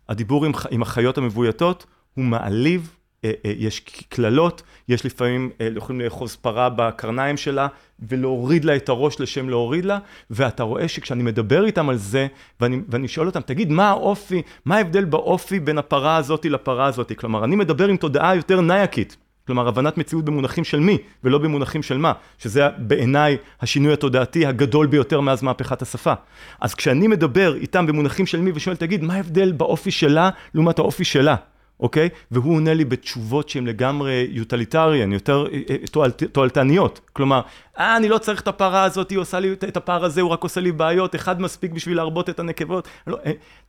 [0.09, 3.02] הדיבור עם, עם החיות המבויתות הוא מעליב, אה, אה,
[3.43, 7.67] יש קללות, יש לפעמים, אה, יכולים לאחוז פרה בקרניים שלה
[8.09, 9.99] ולהוריד לה את הראש לשם להוריד לה,
[10.29, 12.27] ואתה רואה שכשאני מדבר איתם על זה,
[12.59, 17.15] ואני, ואני שואל אותם, תגיד, מה האופי, מה ההבדל באופי בין הפרה הזאתי לפרה הזאתי?
[17.15, 19.17] כלומר, אני מדבר עם תודעה יותר נייקית.
[19.47, 24.87] כלומר, הבנת מציאות במונחים של מי, ולא במונחים של מה, שזה בעיניי השינוי התודעתי הגדול
[24.87, 26.13] ביותר מאז מהפכת השפה.
[26.61, 31.03] אז כשאני מדבר איתם במונחים של מי ושואל, תגיד, מה ההבדל באופי שלה לעומת האופי
[31.03, 31.35] שלה?
[31.83, 32.09] אוקיי?
[32.31, 35.45] והוא עונה לי בתשובות שהן לגמרי יוטליטריאן, יותר
[36.31, 37.01] תועלתניות.
[37.13, 37.41] כלומר,
[37.79, 40.43] אה, אני לא צריך את הפרה הזאת, היא עושה לי את הפער הזה, הוא רק
[40.43, 42.87] עושה לי בעיות, אחד מספיק בשביל להרבות את הנקבות.
[43.07, 43.17] לא,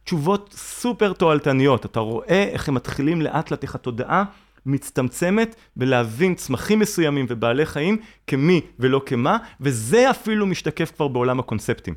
[0.04, 1.86] תשובות סופר תועלתניות.
[1.86, 4.24] אתה רואה איך הם מתחילים לאט לאט, איך התודעה
[4.66, 7.96] מצטמצמת בלהבין צמחים מסוימים ובעלי חיים
[8.26, 11.94] כמי ולא כמה, וזה אפילו משתקף כבר בעולם הקונספטים.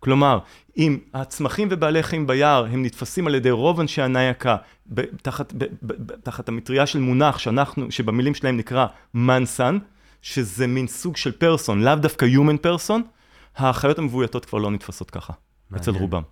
[0.00, 0.38] כלומר,
[0.76, 4.56] אם הצמחים ובעלי חיים ביער הם נתפסים על ידי רוב אנשי הנייקה
[5.22, 5.52] תחת,
[6.22, 9.78] תחת המטריה של מונח שאנחנו, שבמילים שלהם נקרא מנסן,
[10.22, 13.00] שזה מין סוג של פרסון, לאו דווקא human person,
[13.56, 15.32] החיות המבויתות כבר לא נתפסות ככה,
[15.70, 15.82] מעניין.
[15.82, 16.22] אצל רובם.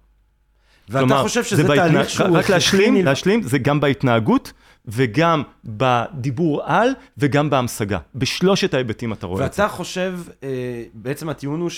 [0.88, 1.92] ואתה כלומר, חושב שזה בהתנה...
[1.92, 2.38] תהליך שהוא.
[2.38, 4.52] רק להשלים, להשלים, זה גם בהתנהגות
[4.86, 6.88] וגם בדיבור על
[7.18, 7.98] וגם בהמשגה.
[8.14, 9.62] בשלושת ההיבטים אתה רואה את זה.
[9.62, 10.48] ואתה חושב, אה,
[10.94, 11.70] בעצם הטיעון הוא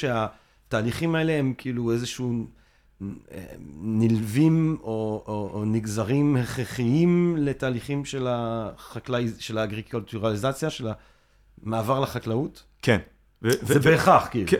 [0.66, 2.46] שהתהליכים האלה הם כאילו איזשהו
[3.02, 3.06] אה,
[3.82, 10.88] נלווים או, או, או נגזרים הכרחיים לתהליכים של, החקלאי, של האגריקולטורליזציה, של
[11.62, 12.64] המעבר לחקלאות?
[12.82, 12.98] כן.
[13.42, 14.46] זה בהכרח, כאילו.
[14.46, 14.58] כן,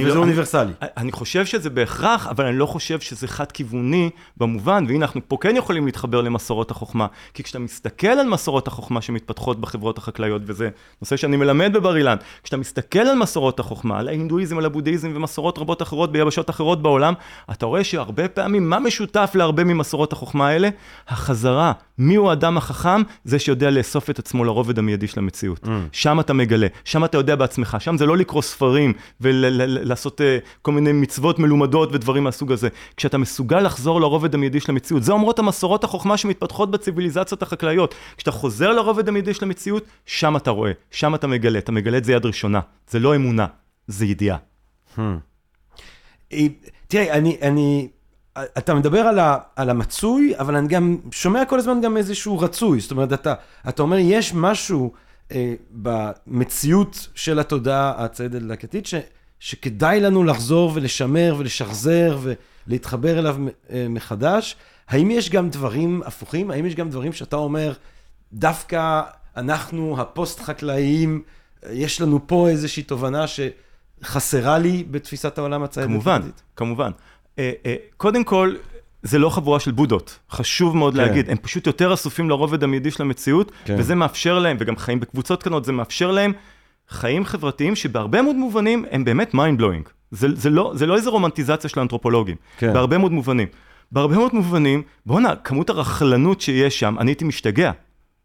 [0.00, 0.72] וזה לא- אוניברסלי.
[0.82, 5.56] אני חושב שזה בהכרח, אבל אני לא חושב שזה חד-כיווני במובן, והנה אנחנו פה כן
[5.56, 7.06] יכולים להתחבר למסורות החוכמה.
[7.34, 10.68] כי כשאתה מסתכל על מסורות החוכמה שמתפתחות בחברות החקלאיות, וזה
[11.02, 15.58] נושא שאני מלמד בבר אילן, כשאתה מסתכל על מסורות החוכמה, על ההינדואיזם, על הבודהיזם ומסורות
[15.58, 17.14] רבות אחרות ביבשות אחרות בעולם,
[17.52, 20.68] אתה רואה שהרבה פעמים, מה משותף להרבה ממסורות החוכמה האלה?
[21.08, 23.02] החזרה מיהו האדם החכם?
[23.24, 25.64] זה שיודע לאסוף את עצמו לרובד המיידי של המציאות.
[25.64, 25.68] Mm.
[25.92, 30.24] שם אתה מגלה, שם אתה יודע בעצמך, שם זה לא לקרוא ספרים ולעשות uh,
[30.62, 32.68] כל מיני מצוות מלומדות ודברים מהסוג הזה.
[32.96, 37.94] כשאתה מסוגל לחזור לרובד המיידי של המציאות, זה אומרות המסורות החוכמה שמתפתחות בציוויליזציות החקלאיות.
[38.16, 42.04] כשאתה חוזר לרובד המיידי של המציאות, שם אתה רואה, שם אתה מגלה, אתה מגלה את
[42.04, 42.60] זה יד ראשונה.
[42.90, 43.46] זה לא אמונה,
[43.86, 44.36] זה ידיעה.
[44.96, 45.00] Hmm.
[46.32, 46.46] אה,
[46.88, 47.88] תראה, אני, אני
[48.58, 52.80] אתה מדבר על, ה, על המצוי, אבל אני גם שומע כל הזמן גם איזשהו רצוי.
[52.80, 53.34] זאת אומרת, אתה,
[53.68, 54.98] אתה אומר, יש משהו אה,
[55.70, 58.88] במציאות של התודעה הציידת לקטית,
[59.38, 62.18] שכדאי לנו לחזור ולשמר ולשחזר
[62.66, 63.36] ולהתחבר אליו
[63.70, 64.56] אה, מחדש.
[64.88, 66.50] האם יש גם דברים הפוכים?
[66.50, 67.72] האם יש גם דברים שאתה אומר,
[68.32, 69.02] דווקא
[69.36, 71.22] אנחנו, הפוסט-חקלאיים,
[71.72, 75.90] יש לנו פה איזושהי תובנה שחסרה לי בתפיסת העולם הציידת?
[75.90, 76.20] כמובן,
[76.56, 76.90] כמובן.
[77.38, 78.54] אה, אה, קודם כל,
[79.04, 81.00] זה לא חבורה של בודות, חשוב מאוד כן.
[81.00, 83.76] להגיד, הם פשוט יותר אסופים לרובד המיידי של המציאות, כן.
[83.78, 86.32] וזה מאפשר להם, וגם חיים בקבוצות קטנות, זה מאפשר להם
[86.88, 89.88] חיים חברתיים שבהרבה מאוד מובנים הם באמת mind blowing.
[90.10, 92.72] זה, זה, לא, זה לא איזה רומנטיזציה של האנתרופולוגים, כן.
[92.72, 93.48] בהרבה מאוד מובנים.
[93.92, 97.70] בהרבה מאוד מובנים, בואנה, כמות הרכלנות שיש שם, אני הייתי משתגע.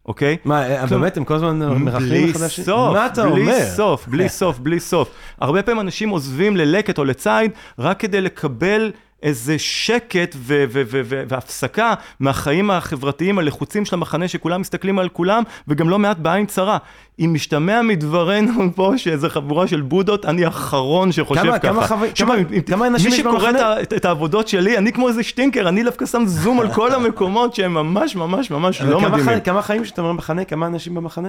[0.06, 0.36] אוקיי?
[0.44, 2.56] מה, אה, באמת, הם כל הזמן מרחלים מחדש?
[2.56, 3.64] בלי סוף, מה אתה בלי אומר?
[3.76, 5.10] סוף, בלי סוף, בלי סוף.
[5.40, 11.22] הרבה פעמים אנשים עוזבים ללקט או לציד רק כדי לקבל איזה שקט ו- ו- ו-
[11.28, 16.78] והפסקה מהחיים החברתיים הלחוצים של המחנה שכולם מסתכלים על כולם וגם לא מעט בעין צרה.
[17.20, 21.68] אם משתמע מדברנו פה שאיזה חבורה של בודות, אני האחרון שחושב כמה, ככה.
[21.68, 21.94] כמה, חו...
[22.14, 23.52] כמה, אם, כמה אנשים יש במחנה?
[23.52, 26.74] מי שקורא את, את העבודות שלי, אני כמו איזה שטינקר, אני דווקא שם זום על
[26.74, 29.24] כל המקומות שהם ממש ממש ממש לא מדהימים.
[29.24, 30.44] חי, כמה חיים שאתה אומר במחנה?
[30.44, 31.28] כמה אנשים במחנה?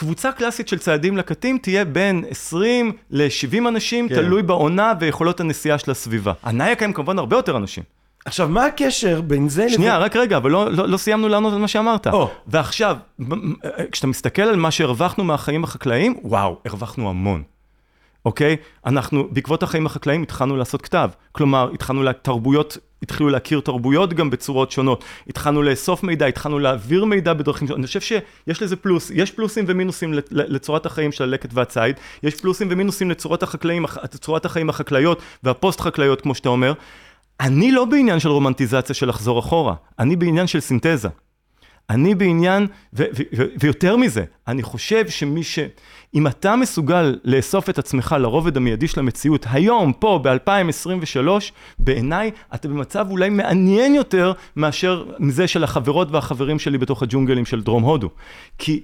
[0.00, 4.14] קבוצה קלאסית של צעדים לקטים תהיה בין 20 ל-70 אנשים, כן.
[4.14, 6.32] תלוי בעונה ויכולות הנסיעה של הסביבה.
[6.42, 7.84] הנייק הם כמובן הרבה יותר אנשים.
[8.24, 9.74] עכשיו, מה הקשר בין זה לבין...
[9.74, 10.04] שנייה, לב...
[10.04, 12.06] רק רגע, אבל לא, לא, לא סיימנו לענות על מה שאמרת.
[12.06, 12.16] Oh.
[12.46, 12.96] ועכשיו,
[13.92, 17.42] כשאתה מסתכל על מה שהרווחנו מהחיים החקלאיים, וואו, הרווחנו המון.
[18.24, 18.56] אוקיי?
[18.86, 21.10] אנחנו, בעקבות החיים החקלאיים התחלנו לעשות כתב.
[21.32, 27.32] כלומר, התחלנו לתרבויות התחילו להכיר תרבויות גם בצורות שונות, התחלנו לאסוף מידע, התחלנו להעביר מידע
[27.32, 31.96] בדרכים שונות, אני חושב שיש לזה פלוס, יש פלוסים ומינוסים לצורת החיים של הלקט והציד,
[32.22, 33.86] יש פלוסים ומינוסים לצורת החקלאים,
[34.20, 36.72] צורת החיים החקלאיות והפוסט חקלאיות כמו שאתה אומר.
[37.40, 41.08] אני לא בעניין של רומנטיזציה של לחזור אחורה, אני בעניין של סינתזה.
[41.90, 42.66] אני בעניין,
[43.60, 45.58] ויותר מזה, אני חושב שמי ש...
[46.14, 51.28] אם אתה מסוגל לאסוף את עצמך לרובד המיידי של המציאות היום, פה, ב-2023,
[51.78, 57.62] בעיניי אתה במצב אולי מעניין יותר מאשר מזה של החברות והחברים שלי בתוך הג'ונגלים של
[57.62, 58.10] דרום הודו.
[58.58, 58.80] כי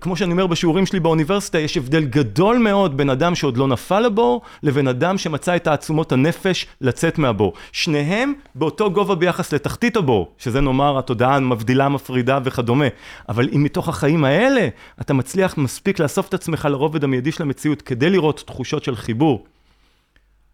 [0.00, 4.00] כמו שאני אומר בשיעורים שלי באוניברסיטה, יש הבדל גדול מאוד בין אדם שעוד לא נפל
[4.00, 7.52] לבור, לבין אדם שמצא את תעצומות הנפש לצאת מהבור.
[7.72, 12.86] שניהם באותו גובה ביחס לתחתית הבור, שזה נאמר התודעה המבדילה, מפרידה וכדומה.
[13.28, 14.68] אבל אם מתוך החיים האלה
[15.00, 19.44] אתה מצליח מספיק לאסוף את עצמך לרובד המיידי של המציאות כדי לראות תחושות של חיבור,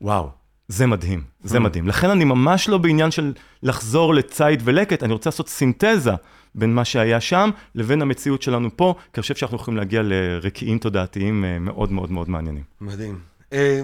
[0.00, 0.28] וואו,
[0.68, 1.60] זה מדהים, זה mm.
[1.60, 1.88] מדהים.
[1.88, 6.12] לכן אני ממש לא בעניין של לחזור לציד ולקט, אני רוצה לעשות סינתזה
[6.56, 10.78] בין מה שהיה שם לבין המציאות שלנו פה, כי אני חושב שאנחנו יכולים להגיע לרקיעים
[10.78, 12.62] תודעתיים אה, מאוד מאוד מאוד מעניינים.
[12.80, 13.18] מדהים.
[13.52, 13.82] אה,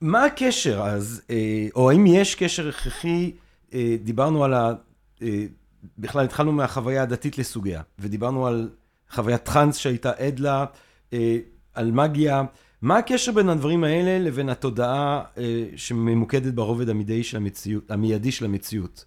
[0.00, 3.32] מה הקשר אז, אה, או האם יש קשר הכרחי,
[4.04, 4.54] דיברנו על
[5.98, 8.68] בכלל התחלנו מהחוויה הדתית לסוגיה, ודיברנו על
[9.10, 10.64] חוויית טראנס שהייתה עד לה,
[11.74, 12.42] על מגיה.
[12.82, 15.22] מה הקשר בין הדברים האלה לבין התודעה
[15.76, 19.04] שממוקדת ברובד המיידי של המציאות, המיידי של המציאות?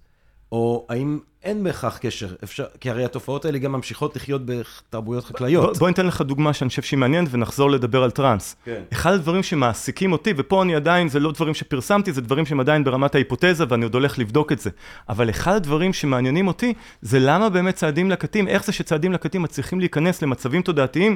[0.52, 2.28] או האם אין בהכרח קשר?
[2.44, 5.66] אפשר, כי הרי התופעות האלה גם ממשיכות לחיות בתרבויות חקלאיות.
[5.66, 8.56] בוא, בוא ניתן לך דוגמה שאני חושב שהיא מעניינת ונחזור לדבר על טראנס.
[8.66, 8.82] כן.
[8.94, 12.84] אחד הדברים שמעסיקים אותי, ופה אני עדיין, זה לא דברים שפרסמתי, זה דברים שהם עדיין
[12.84, 14.70] ברמת ההיפותזה ואני עוד הולך לבדוק את זה.
[15.10, 19.80] אבל אחד הדברים שמעניינים אותי, זה למה באמת צעדים לקטים, איך זה שצעדים לקטים מצליחים
[19.80, 21.16] להיכנס למצבים תודעתיים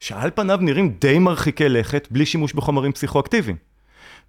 [0.00, 3.56] שעל פניו נראים די מרחיקי לכת, בלי שימוש בחומרים פסיכואקטיביים.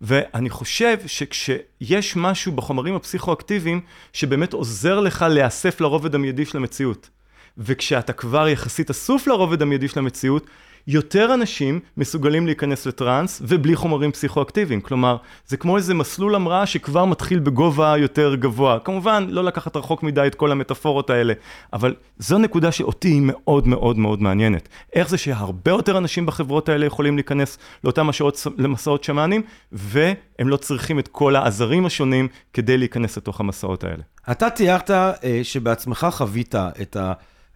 [0.02, 3.82] ואני חושב שכשיש משהו בחומרים הפסיכואקטיביים
[4.14, 7.10] שבאמת עוזר לך להיאסף לרובד המיידי של המציאות,
[7.58, 10.46] וכשאתה כבר יחסית אסוף לרובד המיידי של המציאות,
[10.92, 14.82] יותר אנשים מסוגלים להיכנס לטראנס ובלי חומרים פסיכואקטיביים.
[14.82, 15.18] כלומר,
[15.48, 18.80] זה כמו איזה מסלול המראה שכבר מתחיל בגובה יותר גבוה.
[18.80, 21.34] כמובן, לא לקחת רחוק מדי את כל המטאפורות האלה,
[21.74, 24.70] אבל זו נקודה שאותי היא מאוד מאוד מאוד מעניינת.
[24.94, 30.58] איך זה שהרבה יותר אנשים בחברות האלה יכולים להיכנס לאותם משעות, למסעות שמאנים, והם לא
[30.58, 34.04] צריכים את כל העזרים השונים כדי להיכנס לתוך המסעות האלה.
[34.32, 35.14] אתה תיארת אה,
[35.44, 36.98] שבעצמך חווית את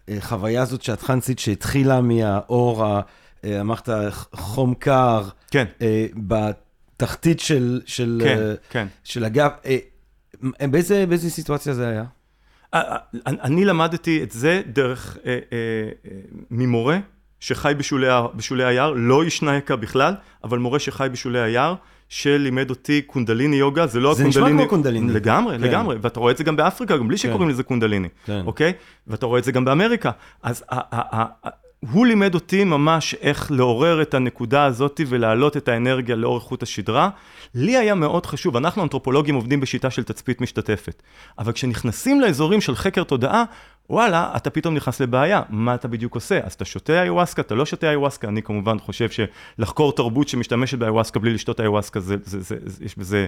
[0.07, 2.95] החוויה הזאת שהטרנסית שהתחילה מהאור ה...
[2.95, 3.01] אה,
[3.45, 3.89] אמרת
[4.33, 5.65] חום קר, כן.
[5.81, 8.87] אה, בתחתית של, של, כן, אה, כן.
[9.03, 9.49] של הגב.
[9.65, 9.77] אה,
[10.67, 12.03] באיזה, באיזה סיטואציה זה היה?
[12.73, 15.37] אה, אני למדתי את זה דרך אה, אה,
[16.05, 16.17] אה,
[16.51, 16.99] ממורה
[17.39, 20.13] שחי בשולי, בשולי היער, לא איש נייקה בכלל,
[20.43, 21.75] אבל מורה שחי בשולי היער,
[22.09, 24.61] שלימד אותי קונדליני יוגה, זה לא זה נשמע הקונדליני...
[24.61, 25.13] כמו קונדליני.
[25.13, 25.63] לגמרי, כן.
[25.63, 28.41] לגמרי, ואתה רואה את זה גם באפריקה, גם בלי שקוראים לזה קונדליני, כן.
[28.45, 28.73] אוקיי?
[29.07, 30.11] ואתה רואה את זה גם באמריקה.
[30.43, 30.63] אז
[31.91, 37.09] הוא לימד אותי ממש איך לעורר את הנקודה הזאת ולהעלות את האנרגיה לאורך חוט השדרה.
[37.55, 41.01] לי היה מאוד חשוב, אנחנו אנתרופולוגים עובדים בשיטה של תצפית משתתפת,
[41.39, 43.43] אבל כשנכנסים לאזורים של חקר תודעה,
[43.89, 46.39] וואלה, אתה פתאום נכנס לבעיה, מה אתה בדיוק עושה?
[46.43, 51.19] אז אתה שותה איוואסקה, אתה לא שותה איוואסקה, אני כמובן חושב שלחקור תרבות שמשתמשת באיוואסקה
[51.19, 53.27] בלי לשתות איוואסקה, זה, זה, זה, זה, יש בזה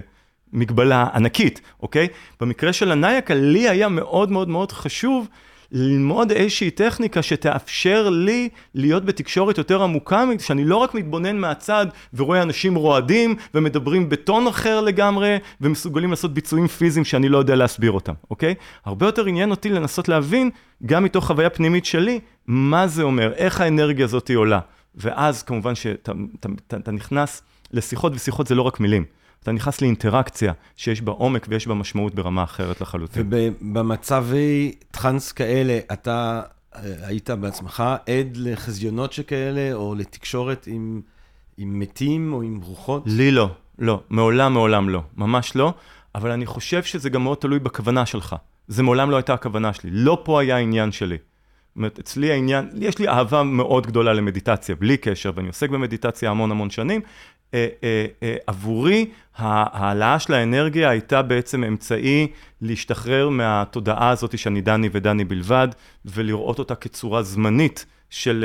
[0.52, 2.08] מגבלה ענקית, אוקיי?
[2.40, 5.28] במקרה של הנייקה, לי היה מאוד מאוד מאוד חשוב
[5.72, 12.42] ללמוד איזושהי טכניקה שתאפשר לי להיות בתקשורת יותר עמוקה, שאני לא רק מתבונן מהצד ורואה
[12.42, 18.12] אנשים רועדים ומדברים בטון אחר לגמרי ומסוגלים לעשות ביצועים פיזיים שאני לא יודע להסביר אותם,
[18.30, 18.54] אוקיי?
[18.84, 20.50] הרבה יותר עניין אותי לנסות להבין,
[20.86, 24.60] גם מתוך חוויה פנימית שלי, מה זה אומר, איך האנרגיה הזאת עולה.
[24.94, 27.42] ואז כמובן שאתה אתה, אתה, אתה נכנס
[27.72, 29.04] לשיחות, ושיחות זה לא רק מילים.
[29.46, 33.26] אתה נכנס לאינטראקציה שיש בה עומק ויש בה משמעות ברמה אחרת לחלוטין.
[33.30, 36.42] ובמצבי טראנס כאלה, אתה
[36.74, 41.00] אה, היית בעצמך עד לחזיונות שכאלה, או לתקשורת עם,
[41.56, 43.02] עם מתים או עם רוחות?
[43.06, 45.74] לי לא, לא, מעולם מעולם לא, ממש לא,
[46.14, 48.36] אבל אני חושב שזה גם מאוד תלוי בכוונה שלך.
[48.68, 51.16] זה מעולם לא הייתה הכוונה שלי, לא פה היה העניין שלי.
[51.16, 56.30] זאת אומרת, אצלי העניין, יש לי אהבה מאוד גדולה למדיטציה, בלי קשר, ואני עוסק במדיטציה
[56.30, 57.00] המון המון שנים.
[57.54, 62.26] אה, אה, אה, עבורי, ההעלאה של האנרגיה הייתה בעצם אמצעי
[62.60, 65.68] להשתחרר מהתודעה הזאת שאני דני ודני בלבד,
[66.04, 68.44] ולראות אותה כצורה זמנית של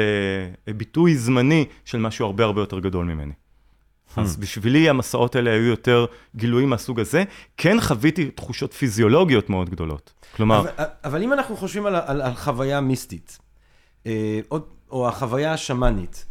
[0.78, 3.34] ביטוי זמני של משהו הרבה הרבה יותר גדול ממני.
[4.18, 7.24] אז בשבילי המסעות האלה היו יותר גילויים מהסוג הזה.
[7.58, 10.14] כן חוויתי תחושות פיזיולוגיות מאוד גדולות.
[10.36, 13.40] כלומר, אבל, אבל אם אנחנו חושבים על, על, על חוויה מיסטית,
[14.52, 14.60] או,
[14.92, 16.26] או החוויה השמאנית,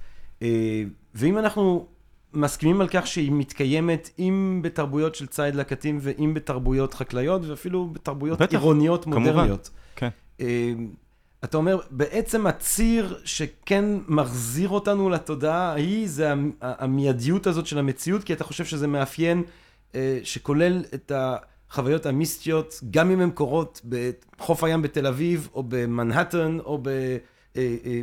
[1.15, 1.87] ואם אנחנו
[2.35, 8.39] מסכימים על כך שהיא מתקיימת אם בתרבויות של ציד לקטים ואם בתרבויות חקלאיות ואפילו בתרבויות
[8.39, 9.21] בטח, עירוניות כמובן.
[9.21, 9.71] מודרניות.
[9.97, 10.09] כן.
[10.41, 10.73] אה,
[11.45, 18.25] אתה אומר, בעצם הציר שכן מחזיר אותנו לתודעה ההיא, זה המ- המיידיות הזאת של המציאות,
[18.25, 19.43] כי אתה חושב שזה מאפיין
[19.95, 23.81] אה, שכולל את החוויות המיסטיות, גם אם הן קורות
[24.39, 26.89] בחוף הים בתל אביב, או במנהטן, או ב...
[27.61, 28.01] אה, אה,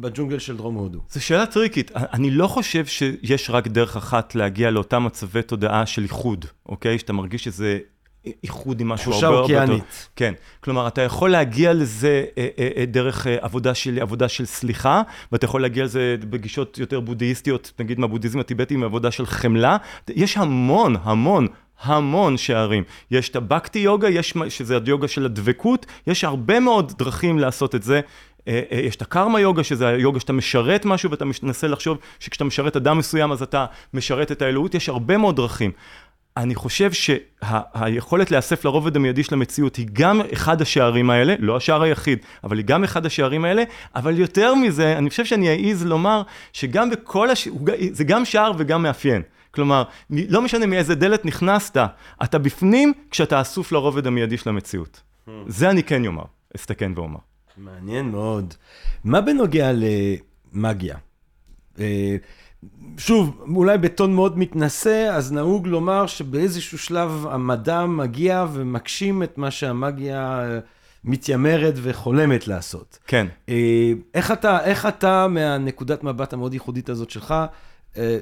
[0.00, 1.00] בג'ונגל של דרום הודו.
[1.10, 1.90] זו שאלה טריקית.
[1.94, 6.98] אני לא חושב שיש רק דרך אחת להגיע לאותם מצבי תודעה של איחוד, אוקיי?
[6.98, 7.78] שאתה מרגיש שזה
[8.42, 9.62] איחוד עם משהו תחושה הרבה הרבה יותר...
[9.62, 10.08] אוקיינית.
[10.16, 10.34] כן.
[10.60, 15.02] כלומר, אתה יכול להגיע לזה אה, אה, אה, דרך אה, עבודה של, עבודה של סליחה,
[15.32, 19.76] ואתה יכול להגיע לזה בגישות יותר בודהיסטיות, נגיד מהבודהיזם הטיבטי, מעבודה של חמלה.
[20.08, 21.46] יש המון, המון.
[21.82, 22.84] המון שערים.
[23.10, 27.82] יש את הבקטי יוגה, יש, שזה היוגה של הדבקות, יש הרבה מאוד דרכים לעשות את
[27.82, 28.00] זה.
[28.48, 32.44] אה, אה, יש את הקרמה יוגה, שזה היוגה שאתה משרת משהו ואתה מנסה לחשוב שכשאתה
[32.44, 35.70] משרת אדם מסוים אז אתה משרת את האלוהות, יש הרבה מאוד דרכים.
[36.36, 41.82] אני חושב שהיכולת להיאסף לרובד המיידי של המציאות היא גם אחד השערים האלה, לא השער
[41.82, 43.62] היחיד, אבל היא גם אחד השערים האלה,
[43.94, 46.22] אבל יותר מזה, אני חושב שאני אעז לומר
[46.52, 47.48] שגם בכל הש...
[47.92, 49.22] זה גם שער וגם מאפיין.
[49.50, 51.76] כלומר, לא משנה מאיזה דלת נכנסת,
[52.22, 55.02] אתה בפנים כשאתה אסוף לרובד המיידי של המציאות.
[55.46, 56.24] זה אני כן אומר.
[56.56, 57.18] אסתכן ואומר.
[57.56, 58.54] מעניין מאוד.
[59.04, 60.96] מה בנוגע למאגיה?
[61.80, 62.16] אה,
[62.98, 69.50] שוב, אולי בטון מאוד מתנשא, אז נהוג לומר שבאיזשהו שלב המדע מגיע ומגשים את מה
[69.50, 70.58] שהמאגיה אה,
[71.04, 72.98] מתיימרת וחולמת לעשות.
[73.06, 73.26] כן.
[73.48, 77.34] אה, איך אתה, איך אתה מהנקודת מבט המאוד ייחודית הזאת שלך,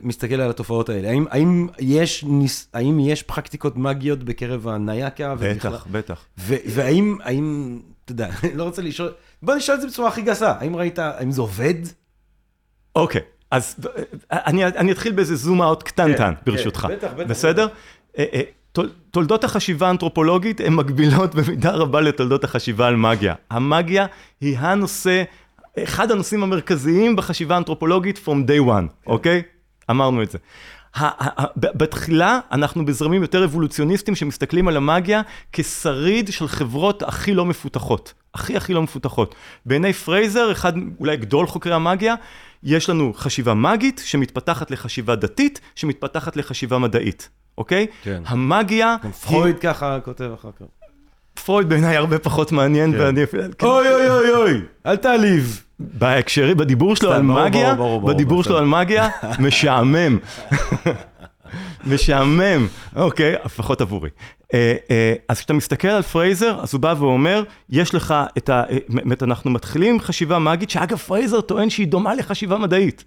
[0.02, 1.08] מסתכל על התופעות האלה?
[1.08, 5.34] האם, האם, יש, ניס, האם יש פרקטיקות מאגיות בקרב הנייקה?
[5.34, 6.24] בטח, בטח.
[6.38, 10.22] ו- והאם, האם, אתה יודע, אני לא רוצה לשאול, בוא נשאל את זה בצורה הכי
[10.22, 11.74] גסה, האם ראית, האם זה עובד?
[12.96, 13.76] אוקיי, אז
[14.30, 16.80] אני, אני אתחיל באיזה זום אאוט קטנטן, כן, ברשותך.
[16.80, 17.30] כן, בטח, בטח.
[17.30, 17.68] בסדר?
[18.18, 18.40] אה, אה,
[18.72, 23.34] תול- תולדות החשיבה האנתרופולוגית הן מקבילות במידה רבה לתולדות החשיבה על מגיה.
[23.50, 24.06] המגיה
[24.40, 25.22] היא הנושא,
[25.78, 29.42] אחד הנושאים המרכזיים בחשיבה האנתרופולוגית from day one, אוקיי?
[29.90, 30.38] אמרנו את זה.
[31.56, 35.22] בתחילה אנחנו בזרמים יותר אבולוציוניסטיים שמסתכלים על המאגיה
[35.52, 38.14] כשריד של חברות הכי לא מפותחות.
[38.34, 39.34] הכי הכי לא מפותחות.
[39.66, 42.14] בעיני פרייזר, אחד אולי גדול חוקרי המאגיה,
[42.62, 47.28] יש לנו חשיבה מאגית שמתפתחת לחשיבה דתית, שמתפתחת לחשיבה מדעית,
[47.58, 47.86] אוקיי?
[48.02, 48.22] כן.
[48.26, 50.66] המאגיה, גם פרויד ככה כותב אחר כך.
[51.44, 53.00] פרויד בעיניי הרבה פחות מעניין, כן.
[53.00, 53.42] ואני אפילו...
[53.62, 55.62] אוי אוי אוי אוי, אל תעליב.
[55.92, 58.58] בהקשרי, בדיבור שלו על מאגיה, בדיבור שלו.
[58.58, 59.08] על מאגיה,
[59.44, 60.18] משעמם.
[61.86, 62.66] משעמם,
[62.96, 64.10] אוקיי, לפחות עבורי.
[64.54, 68.62] אה, אה, אז כשאתה מסתכל על פרייזר, אז הוא בא ואומר, יש לך את ה...
[68.70, 73.04] אה, באמת, אנחנו מתחילים עם חשיבה מאגית, שאגב, פרייזר טוען שהיא דומה לחשיבה מדעית.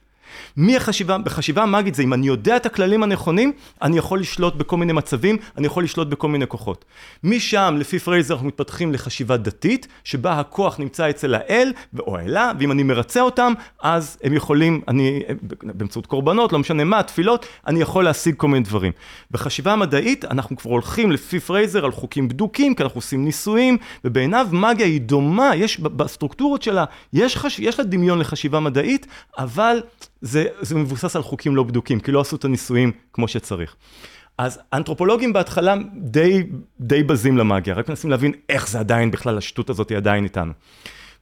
[0.57, 4.77] מי החשיבה, בחשיבה המאגית זה אם אני יודע את הכללים הנכונים, אני יכול לשלוט בכל
[4.77, 6.85] מיני מצבים, אני יכול לשלוט בכל מיני כוחות.
[7.23, 12.71] משם, לפי פרייזר, אנחנו מתפתחים לחשיבה דתית, שבה הכוח נמצא אצל האל או האלה, ואם
[12.71, 15.21] אני מרצה אותם, אז הם יכולים, אני,
[15.63, 18.91] באמצעות קורבנות, לא משנה מה, תפילות, אני יכול להשיג כל מיני דברים.
[19.31, 24.47] בחשיבה המדעית, אנחנו כבר הולכים לפי פרייזר על חוקים בדוקים, כי אנחנו עושים ניסויים, ובעיניו
[24.51, 27.59] מאגיה היא דומה, יש בסטרוקטורות שלה, יש, חש...
[27.59, 29.07] יש לה דמיון לחשיבה מדעית,
[29.37, 29.81] אבל
[30.25, 33.75] זה, זה מבוסס על חוקים לא בדוקים, כי לא עשו את הניסויים כמו שצריך.
[34.37, 36.43] אז האנתרופולוגים בהתחלה די,
[36.79, 40.53] די בזים למאגיה, רק מנסים להבין איך זה עדיין בכלל, השטות הזאת היא עדיין איתנו.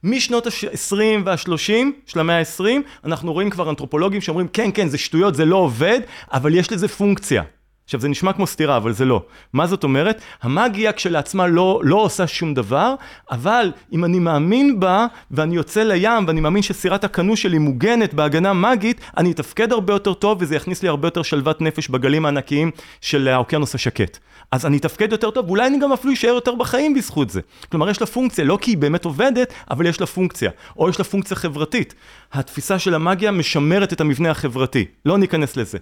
[0.04, 1.72] משנות ה-20 וה-30
[2.06, 2.64] של המאה ה-20,
[3.04, 6.00] אנחנו רואים כבר אנתרופולוגים שאומרים, כן, כן, זה שטויות, זה לא עובד,
[6.32, 7.42] אבל יש לזה פונקציה.
[7.84, 9.22] עכשיו, זה נשמע כמו סתירה, אבל זה לא.
[9.52, 10.20] מה זאת אומרת?
[10.42, 12.94] המאגיה כשלעצמה לא, לא עושה שום דבר,
[13.30, 18.52] אבל אם אני מאמין בה, ואני יוצא לים, ואני מאמין שסירת הקנו שלי מוגנת בהגנה
[18.52, 22.70] מאגית, אני אתפקד הרבה יותר טוב, וזה יכניס לי הרבה יותר שלוות נפש בגלים הענקיים
[23.00, 24.18] של האוקיינוס השקט.
[24.50, 27.40] אז אני אתפקד יותר טוב, ואולי אני גם אפילו אשאר יותר בחיים בזכות זה.
[27.70, 30.50] כלומר, יש לה פונקציה, לא כי היא באמת עובדת, אבל יש לה פונקציה.
[30.76, 31.94] או יש לה פונקציה חברתית.
[32.32, 34.84] התפיסה של המאגיה משמרת את המבנה החברתי.
[35.04, 35.78] לא ניכנס לזה.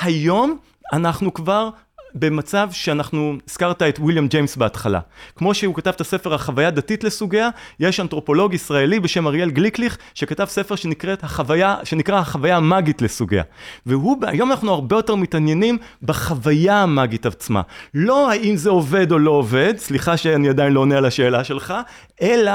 [0.00, 0.58] היום
[0.92, 1.70] אנחנו כבר
[2.18, 5.00] במצב שאנחנו, הזכרת את ויליאם ג'יימס בהתחלה.
[5.36, 7.48] כמו שהוא כתב את הספר החוויה דתית לסוגיה,
[7.80, 13.42] יש אנתרופולוג ישראלי בשם אריאל גליקליך, שכתב ספר שנקראת החוויה, שנקרא החוויה המאגית לסוגיה.
[13.86, 17.62] והוא, היום אנחנו הרבה יותר מתעניינים בחוויה המאגית עצמה.
[17.94, 21.74] לא האם זה עובד או לא עובד, סליחה שאני עדיין לא עונה על השאלה שלך,
[22.22, 22.52] אלא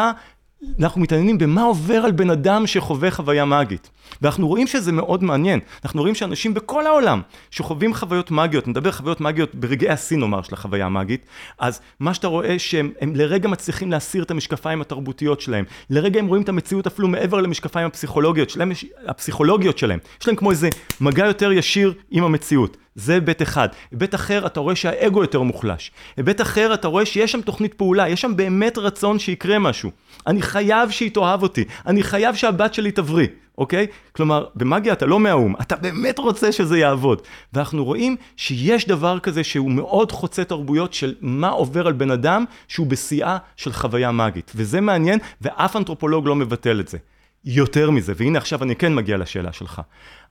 [0.79, 3.89] אנחנו מתעניינים במה עובר על בן אדם שחווה חוויה מאגית.
[4.21, 5.59] ואנחנו רואים שזה מאוד מעניין.
[5.85, 10.53] אנחנו רואים שאנשים בכל העולם שחווים חוויות מאגיות, נדבר חוויות מאגיות ברגעי השיא נאמר של
[10.53, 11.25] החוויה המאגית,
[11.59, 15.65] אז מה שאתה רואה שהם הם לרגע מצליחים להסיר את המשקפיים התרבותיות שלהם.
[15.89, 18.71] לרגע הם רואים את המציאות אפילו מעבר למשקפיים הפסיכולוגיות שלהם,
[19.07, 19.99] הפסיכולוגיות שלהם.
[20.21, 20.69] יש להם כמו איזה
[21.01, 22.77] מגע יותר ישיר עם המציאות.
[22.95, 23.69] זה היבט אחד.
[23.91, 25.91] היבט אחר, אתה רואה שהאגו יותר מוחלש.
[26.17, 29.91] היבט אחר, אתה רואה שיש שם תוכנית פעולה, יש שם באמת רצון שיקרה משהו.
[30.27, 33.27] אני חייב שהיא תאהב אותי, אני חייב שהבת שלי תבריא,
[33.57, 33.87] אוקיי?
[34.11, 37.21] כלומר, במאגיה אתה לא מהאו"ם, אתה באמת רוצה שזה יעבוד.
[37.53, 42.45] ואנחנו רואים שיש דבר כזה שהוא מאוד חוצה תרבויות של מה עובר על בן אדם
[42.67, 44.51] שהוא בשיאה של חוויה מאגית.
[44.55, 46.97] וזה מעניין, ואף אנתרופולוג לא מבטל את זה.
[47.45, 49.81] יותר מזה, והנה עכשיו אני כן מגיע לשאלה שלך.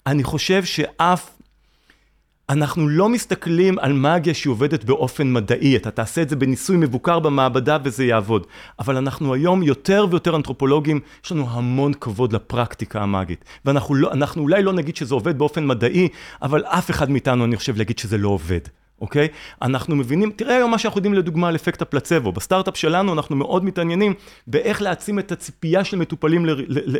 [0.07, 1.31] אני חושב שאף
[2.51, 7.19] אנחנו לא מסתכלים על מאגיה שהיא עובדת באופן מדעי, אתה תעשה את זה בניסוי מבוקר
[7.19, 8.47] במעבדה וזה יעבוד.
[8.79, 13.45] אבל אנחנו היום יותר ויותר אנתרופולוגים, יש לנו המון כבוד לפרקטיקה המאגית.
[13.65, 16.09] ואנחנו לא, אולי לא נגיד שזה עובד באופן מדעי,
[16.43, 18.61] אבל אף אחד מאיתנו, אני חושב, להגיד שזה לא עובד.
[19.01, 19.29] אוקיי?
[19.63, 22.33] אנחנו מבינים, תראה היום מה שאנחנו יודעים לדוגמה על אפקט הפלצבו.
[22.33, 24.15] בסטארט-אפ שלנו אנחנו מאוד מתעניינים
[24.47, 26.47] באיך להעצים את הציפייה של מטופלים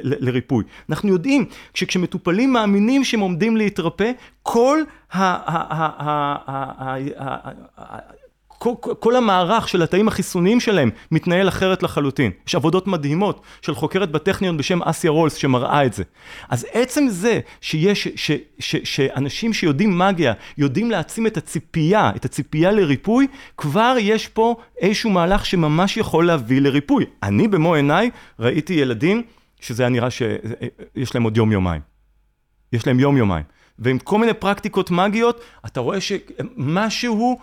[0.05, 0.65] לריפוי.
[0.91, 1.45] אנחנו יודעים
[1.75, 4.11] שכשמטופלים מאמינים שהם עומדים להתרפא,
[4.43, 4.83] כל
[8.63, 12.31] כל, כל המערך של התאים החיסוניים שלהם מתנהל אחרת לחלוטין.
[12.49, 16.03] יש עבודות מדהימות של חוקרת בטכניון בשם אסיה רולס שמראה את זה.
[16.49, 22.25] אז עצם זה שיש, ש, ש, ש, שאנשים שיודעים מגיה, יודעים להעצים את הציפייה, את
[22.25, 27.05] הציפייה לריפוי, כבר יש פה איזשהו מהלך שממש יכול להביא לריפוי.
[27.23, 29.23] אני במו עיניי ראיתי ילדים
[29.61, 31.81] שזה היה נראה שיש להם עוד יום-יומיים.
[32.73, 33.45] יש להם יום-יומיים.
[33.81, 37.39] ועם כל מיני פרקטיקות מגיות, אתה רואה שמשהו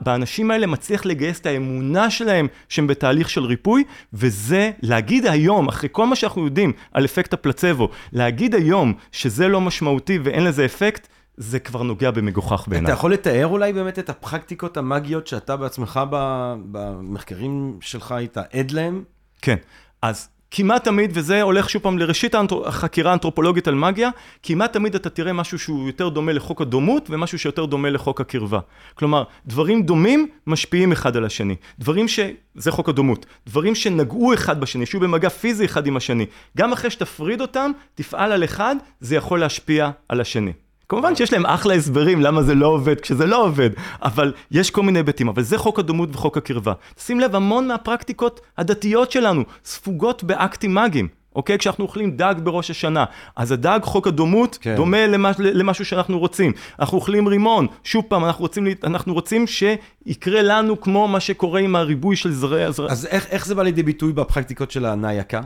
[0.00, 5.88] באנשים האלה מצליח לגייס את האמונה שלהם שהם בתהליך של ריפוי, וזה להגיד היום, אחרי
[5.92, 11.08] כל מה שאנחנו יודעים על אפקט הפלצבו, להגיד היום שזה לא משמעותי ואין לזה אפקט,
[11.36, 12.92] זה כבר נוגע במגוחך בעיניי.
[12.92, 16.00] אתה יכול לתאר אולי באמת את הפרקטיקות המגיות שאתה בעצמך
[16.70, 19.04] במחקרים שלך היית עד להם?
[19.42, 19.56] כן,
[20.02, 22.34] אז כמעט תמיד, וזה הולך שוב פעם לראשית
[22.64, 24.10] החקירה האנתרופולוגית על מגיה,
[24.42, 28.58] כמעט תמיד אתה תראה משהו שהוא יותר דומה לחוק הדומות ומשהו שיותר דומה לחוק הקרבה.
[28.94, 31.56] כלומר, דברים דומים משפיעים אחד על השני.
[31.78, 32.20] דברים ש...
[32.54, 33.26] זה חוק הדומות.
[33.46, 36.26] דברים שנגעו אחד בשני, שיהיו במגע פיזי אחד עם השני.
[36.56, 40.52] גם אחרי שתפריד אותם, תפעל על אחד, זה יכול להשפיע על השני.
[40.88, 43.70] כמובן שיש להם אחלה הסברים למה זה לא עובד כשזה לא עובד,
[44.02, 46.72] אבל יש כל מיני היבטים, אבל זה חוק הדומות וחוק הקרבה.
[46.98, 51.08] שים לב, המון מהפרקטיקות הדתיות שלנו ספוגות באקטים מאגיים.
[51.36, 51.58] אוקיי?
[51.58, 53.04] כשאנחנו אוכלים דג בראש השנה,
[53.36, 54.76] אז הדג, חוק הדומות, כן.
[54.76, 56.52] דומה למש, למשהו שאנחנו רוצים.
[56.78, 61.76] אנחנו אוכלים רימון, שוב פעם, אנחנו רוצים, אנחנו רוצים שיקרה לנו כמו מה שקורה עם
[61.76, 62.64] הריבוי של זרעי...
[62.64, 62.90] הזרע.
[62.90, 65.40] אז איך, איך זה בא לידי ביטוי בפרקטיקות של הנאיקה?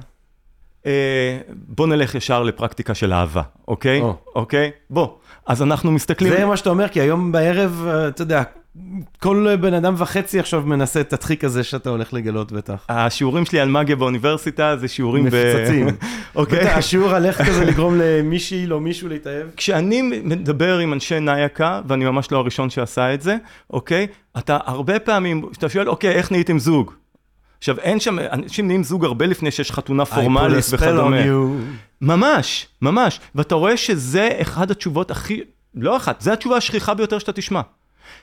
[0.87, 4.01] אה, בוא נלך ישר לפרקטיקה של אהבה, אוקיי?
[4.01, 4.17] או.
[4.35, 4.71] אוקיי?
[4.91, 5.09] בוא.
[5.49, 6.33] אז אנחנו מסתכלים...
[6.33, 8.43] זה מה שאתה אומר, כי היום בערב, אה, אתה יודע,
[9.19, 12.85] כל בן אדם וחצי עכשיו מנסה את הטחיק הזה שאתה הולך לגלות בטח.
[12.89, 15.25] השיעורים שלי על מגיה באוניברסיטה זה שיעורים.
[15.25, 15.89] מפוצצים.
[16.37, 16.69] אוקיי.
[16.69, 19.47] השיעור על איך כזה לגרום למישהי, לא מישהו להתאהב.
[19.57, 23.37] כשאני מדבר עם אנשי נייקה, ואני ממש לא הראשון שעשה את זה,
[23.71, 24.07] אוקיי?
[24.39, 26.93] אתה הרבה פעמים, אתה שואל, אוקיי, איך נהייתם זוג?
[27.59, 31.17] עכשיו, אין שם, אנשים נהיים זוג הרבה לפני שיש חתונה פורמלית וכדומה.
[32.01, 33.21] ממש, ממש.
[33.35, 35.41] ואתה רואה שזה אחד התשובות הכי,
[35.75, 37.61] לא אחת, זה התשובה השכיחה ביותר שאתה תשמע.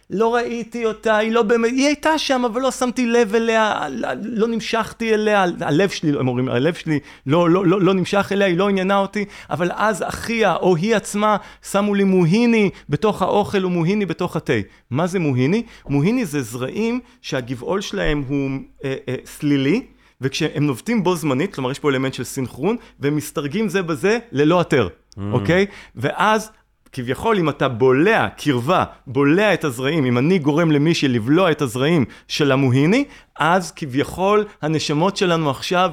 [0.10, 3.88] לא ראיתי אותה, היא לא באמת, היא הייתה שם, אבל לא שמתי לב אליה,
[4.24, 8.48] לא נמשכתי אליה, הלב שלי, הם אומרים, הלב שלי לא, לא, לא, לא נמשך אליה,
[8.48, 11.38] היא לא עניינה אותי, אבל אז אחיה או היא עצמה
[11.72, 14.54] שמו לי מוהיני בתוך האוכל ומוהיני בתוך התה.
[14.90, 15.64] מה זה מוהיני?
[15.90, 18.50] מוהיני זה זרעים שהגבעול שלהם הוא
[18.84, 19.95] אה, אה, סלילי.
[20.22, 24.58] וכשהם נובטים בו זמנית, כלומר יש פה אלמנט של סינכרון, והם מסתרגים זה בזה ללא
[24.58, 25.22] היתר, mm.
[25.32, 25.66] אוקיי?
[25.96, 26.52] ואז
[26.92, 32.06] כביכול אם אתה בולע קרבה, בולע את הזרעים, אם אני גורם למישהי לבלוע את הזרעים
[32.28, 33.06] של המוהיני,
[33.40, 35.90] אז כביכול הנשמות שלנו עכשיו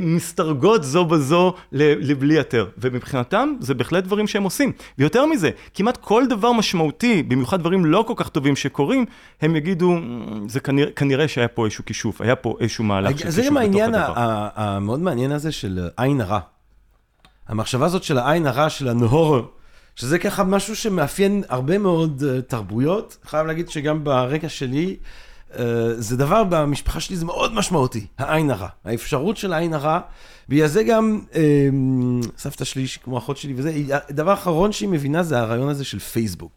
[0.00, 2.66] מסתרגות זו בזו לבלי היתר.
[2.78, 4.72] ומבחינתם זה בהחלט דברים שהם עושים.
[4.98, 9.04] ויותר מזה, כמעט כל דבר משמעותי, במיוחד דברים לא כל כך טובים שקורים,
[9.40, 13.16] הם יגידו, אמ, זה כנראה, כנראה שהיה פה איזשהו כישוף, היה פה איזשהו מהלך של
[13.16, 13.44] כישוף בתוך הדבר.
[13.44, 13.94] זה גם העניין
[14.54, 16.40] המאוד מעניין הזה של עין הרע.
[17.48, 19.40] המחשבה הזאת של העין הרע, של הנהור,
[19.96, 23.16] שזה ככה משהו שמאפיין הרבה מאוד uh, תרבויות.
[23.24, 24.96] חייב להגיד שגם ברקע שלי,
[25.98, 28.68] זה דבר במשפחה שלי, זה מאוד משמעותי, העין הרע.
[28.84, 30.00] האפשרות של העין הרע,
[30.48, 31.36] בגלל זה גם uh,
[32.38, 33.72] סבתא שלי, כמו אחות שלי וזה,
[34.08, 36.54] הדבר האחרון שהיא מבינה זה הרעיון הזה של פייסבוק.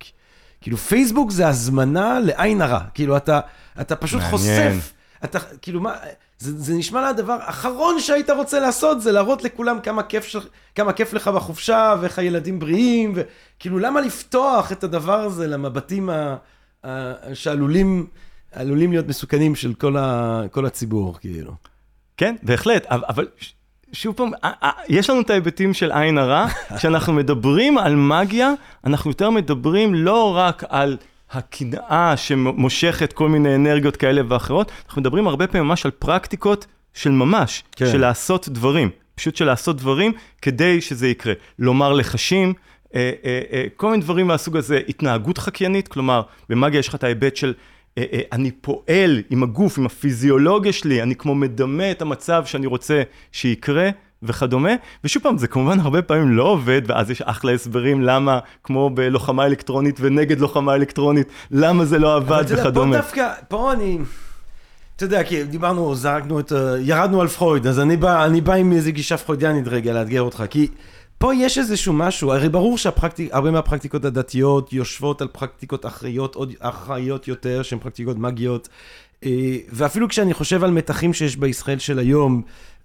[0.62, 2.80] כאילו, פייסבוק זה הזמנה לעין הרע.
[2.94, 3.40] כאילו, אתה,
[3.82, 4.38] אתה פשוט מעניין.
[4.38, 4.94] חושף.
[5.24, 5.94] אתה, כאילו, מה...
[6.40, 10.36] זה, זה נשמע לה הדבר האחרון שהיית רוצה לעשות, זה להראות לכולם כמה כיף, ש...
[10.76, 16.36] כמה כיף לך בחופשה, ואיך הילדים בריאים, וכאילו, למה לפתוח את הדבר הזה למבטים ה...
[16.86, 17.14] ה...
[17.36, 18.08] שעלולים
[18.52, 20.42] עלולים להיות מסוכנים של כל, ה...
[20.52, 21.52] כל הציבור, כאילו.
[22.18, 23.28] כן, בהחלט, אבל
[23.92, 24.32] שוב פעם,
[24.90, 26.48] יש לנו את ההיבטים של עין הרע,
[26.78, 28.54] כשאנחנו מדברים על מגיה,
[28.86, 30.98] אנחנו יותר מדברים לא רק על...
[31.32, 37.12] הקנאה שמושכת כל מיני אנרגיות כאלה ואחרות, אנחנו מדברים הרבה פעמים ממש על פרקטיקות של
[37.12, 37.86] ממש, כן.
[37.92, 41.34] של לעשות דברים, פשוט של לעשות דברים כדי שזה יקרה.
[41.60, 42.54] לומר לחשים,
[42.96, 47.04] אה, אה, אה, כל מיני דברים מהסוג הזה, התנהגות חקיינית, כלומר, במאגיה יש לך את
[47.04, 47.54] ההיבט של
[48.32, 53.02] אני פועל עם הגוף, עם הפיזיולוגיה שלי, אני כמו מדמה את המצב שאני רוצה
[53.32, 53.90] שיקרה.
[54.24, 54.70] וכדומה,
[55.04, 59.46] ושוב פעם, זה כמובן הרבה פעמים לא עובד, ואז יש אחלה הסברים למה, כמו בלוחמה
[59.46, 62.98] אלקטרונית ונגד לוחמה אלקטרונית, למה זה לא עבד וכדומה.
[62.98, 63.98] אבל אתה יודע, פה דווקא, פה אני...
[64.96, 66.52] אתה יודע, כי דיברנו, זרקנו את...
[66.80, 70.44] ירדנו על פרויד, אז אני בא, אני בא עם איזה גישה פרוידיאנית רגע לאתגר אותך,
[70.50, 70.68] כי
[71.20, 77.28] פה יש איזשהו משהו, הרי ברור שהרבה מהפרקטיקות הדתיות יושבות על פרקטיקות אחראיות, עוד אחראיות
[77.28, 78.70] יותר, שהן פרקטיקות מגיות,
[79.26, 82.42] אה, ואפילו כשאני חושב על מתחים שיש בישראל של היום,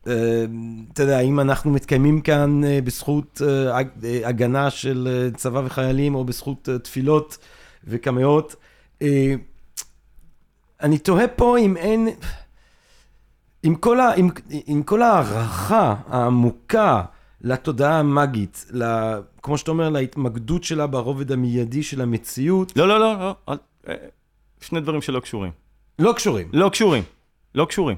[0.06, 0.44] אה,
[0.92, 3.40] אתה יודע, אם אנחנו מתקיימים כאן אה, בזכות
[4.24, 7.38] הגנה של צבא וחיילים, או בזכות תפילות
[7.84, 8.56] וקמעות,
[10.82, 12.08] אני תוהה פה אם אין...
[13.62, 14.30] עם כל, ה, עם,
[14.66, 17.02] עם כל ההערכה העמוקה
[17.44, 18.84] לתודעה המאגית, ל,
[19.42, 22.72] כמו שאתה אומר, להתמקדות שלה ברובד המיידי של המציאות.
[22.76, 23.54] לא, לא, לא, לא.
[23.88, 23.94] אה,
[24.60, 25.52] שני דברים שלא קשורים.
[25.98, 26.48] לא קשורים.
[26.52, 27.02] לא קשורים.
[27.54, 27.96] לא קשורים.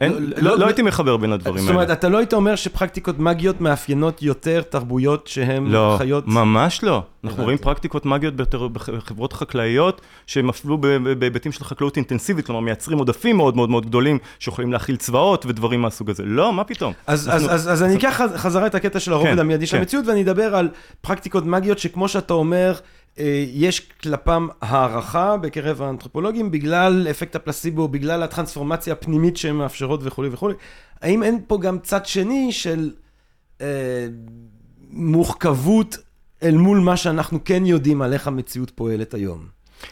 [0.00, 1.82] אין, לא, לא הייתי מחבר בין הדברים זאת האלה.
[1.82, 6.24] אומרת, אתה לא היית אומר שפרקטיקות מאגיות מאפיינות יותר תרבויות שהן לא, חיות...
[6.26, 7.02] ממש לא.
[7.24, 7.44] אנחנו.
[7.44, 10.78] רואים פרקטיקות מאגיות ביותר בחברות חקלאיות, שהם אפילו
[11.18, 15.82] בהיבטים של חקלאות אינטנסיבית, כלומר מייצרים עודפים מאוד מאוד מאוד גדולים, שיכולים להכיל צבאות ודברים
[15.82, 16.22] מהסוג הזה.
[16.26, 16.92] לא, מה פתאום.
[17.06, 19.66] אז, אנחנו- אז, אז, אז אני אקח חז- חזרה את הקטע של הרובד כן, המיידי
[19.66, 19.78] של כן.
[19.78, 20.68] המציאות, ואני אדבר על
[21.00, 22.74] פרקטיקות מאגיות שכמו שאתה אומר,
[23.52, 30.54] יש כלפם הערכה בקרב האנתרופולוגים בגלל אפקט הפלסיבו, בגלל הטרנספורמציה הפנימית שהן מאפשרות וכולי וכולי.
[31.00, 32.90] האם אין פה גם צד שני של
[33.60, 34.06] אה,
[34.90, 35.96] מורכבות
[36.42, 39.46] אל מול מה שאנחנו כן יודעים על איך המציאות פועלת היום?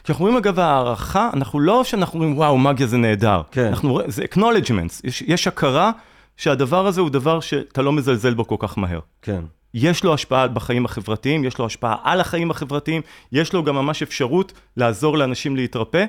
[0.05, 3.43] כשאנחנו רואים אגב הערכה, אנחנו לא שאנחנו אומרים וואו, מגיה זה נהדר.
[3.51, 3.67] כן.
[3.67, 5.91] אנחנו זה acknowledgements, יש, יש הכרה
[6.37, 9.01] שהדבר הזה הוא דבר שאתה לא מזלזל בו כל כך מהר.
[9.23, 9.41] כן.
[9.75, 14.03] יש לו השפעה בחיים החברתיים, יש לו השפעה על החיים החברתיים, יש לו גם ממש
[14.03, 16.05] אפשרות לעזור לאנשים להתרפא.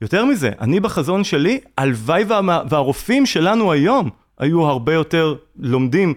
[0.00, 6.14] יותר מזה, אני בחזון שלי, הלוואי וה, והרופאים שלנו היום היו הרבה יותר לומדים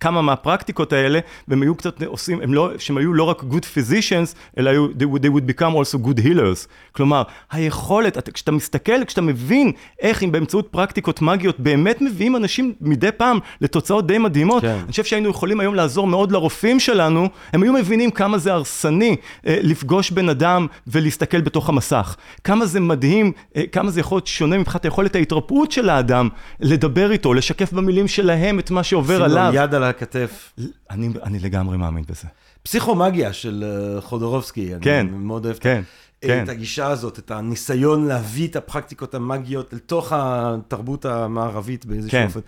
[0.00, 1.18] כמה מהפרקטיקות האלה,
[1.48, 5.04] והם היו קצת עושים, הם לא, שהם היו לא רק good physicians, אלא היו, they
[5.14, 6.68] would, they would become also good healers.
[6.92, 12.72] כלומר, היכולת, אתה, כשאתה מסתכל, כשאתה מבין איך אם באמצעות פרקטיקות מגיות באמת מביאים אנשים
[12.80, 14.68] מדי פעם לתוצאות די מדהימות, כן.
[14.68, 19.16] אני חושב שהיינו יכולים היום לעזור מאוד לרופאים שלנו, הם היו מבינים כמה זה הרסני
[19.46, 22.16] אה, לפגוש בן אדם ולהסתכל בתוך המסך.
[22.44, 26.28] כמה זה מדהים, אה, כמה זה יכול להיות שונה מבחינת היכולת ההתרפאות של האדם,
[26.60, 29.52] לדבר איתו, לשקף במילים שלהם את מה שעובר עליו.
[29.54, 30.52] יד על הכתף.
[30.90, 32.28] אני, אני לגמרי מאמין בזה.
[32.62, 33.64] פסיכומגיה של
[33.96, 35.82] אה, חודורובסקי, כן, אני מאוד אוהב כן,
[36.18, 36.44] את כן.
[36.44, 42.24] את הגישה הזאת, את הניסיון להביא את הפרקטיקות המאגיות לתוך התרבות המערבית באיזשהו כן.
[42.26, 42.40] אופן.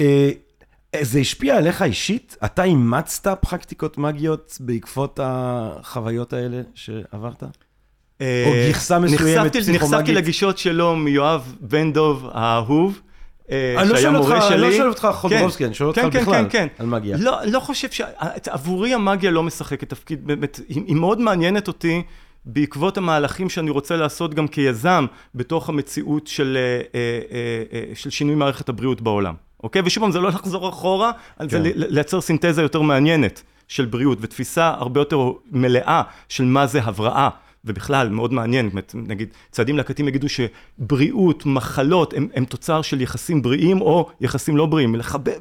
[0.00, 0.30] אה,
[1.02, 2.36] זה השפיע עליך אישית?
[2.44, 7.42] אתה אימצת פרקטיקות מאגיות בעקבות החוויות האלה שעברת?
[8.20, 8.26] או
[8.68, 10.16] גרסה מסוימת נחשפתי- נחשפתי פסיכומגית?
[10.16, 13.00] לגישות שלו מיואב בן דוב האהוב.
[13.50, 14.76] אה, לא שהיה אותך, מורה אני לא שלי.
[14.76, 16.66] שואל אותך חודורובסקי, אני שואל אותך כן, כן, בכלל כן, כן.
[16.78, 17.16] על מאגיה.
[17.20, 18.00] לא, לא חושב ש...
[18.50, 22.02] עבורי המאגיה לא משחקת תפקיד, באמת, היא, מאוד מעניינת אותי
[22.44, 28.10] בעקבות המהלכים שאני רוצה לעשות גם כיזם בתוך המציאות של, אה, אה, אה, אה, של
[28.10, 29.34] שינוי מערכת הבריאות בעולם.
[29.62, 29.82] אוקיי?
[29.84, 31.48] ושוב פעם, זה לא לחזור אחורה, כן.
[31.48, 31.70] זה כן.
[31.74, 37.28] לייצר סינתזה יותר מעניינת של בריאות ותפיסה הרבה יותר מלאה של מה זה הבראה.
[37.64, 43.80] ובכלל, מאוד מעניין, נגיד, צעדים להקטים יגידו שבריאות, מחלות, הם, הם תוצר של יחסים בריאים
[43.80, 44.94] או יחסים לא בריאים.
[44.94, 45.32] לחבר,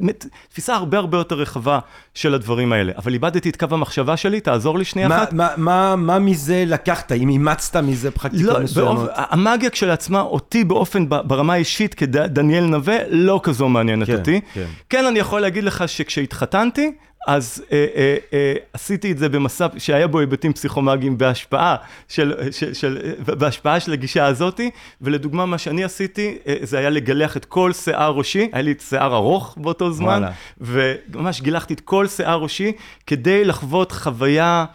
[0.50, 1.80] תפיסה הרבה הרבה יותר רחבה
[2.14, 2.92] של הדברים האלה.
[2.98, 5.34] אבל איבדתי את קו המחשבה שלי, תעזור לי שנייה מה- אחת.
[5.34, 8.96] מה- מה מה מזה לקחת, אם אימצת מזה פרקטיקות לא, מסוימות?
[8.98, 9.10] באופ...
[9.16, 14.42] המאגיה כשלעצמה, אותי באופן, ברמה האישית, כדניאל נווה, לא כזו מעניינת כן, אותי.
[14.54, 14.66] כן.
[14.90, 16.92] כן, אני יכול להגיד לך שכשהתחתנתי,
[17.28, 21.76] אז אה, אה, אה, עשיתי את זה במסע שהיה בו היבטים פסיכומגיים בהשפעה
[22.08, 24.70] של, של, של, בהשפעה של הגישה הזאתי,
[25.02, 29.16] ולדוגמה מה שאני עשיתי, אה, זה היה לגלח את כל שיער ראשי, היה לי שיער
[29.16, 30.24] ארוך באותו זמן,
[30.62, 31.02] וואלה.
[31.14, 32.72] וממש גילחתי את כל שיער ראשי
[33.08, 34.66] כדי לחוות חוויה...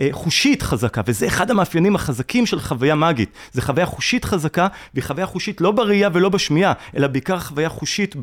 [0.00, 3.30] אה, חושית חזקה, וזה אחד המאפיינים החזקים של חוויה מאגית.
[3.52, 8.16] זה חוויה חושית חזקה, והיא חוויה חושית לא בראייה ולא בשמיעה, אלא בעיקר חוויה חושית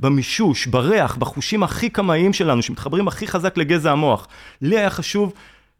[0.00, 4.28] במישוש, בריח, בחושים הכי קמאיים שלנו, שמתחברים הכי חזק לגזע המוח.
[4.62, 5.32] לי היה חשוב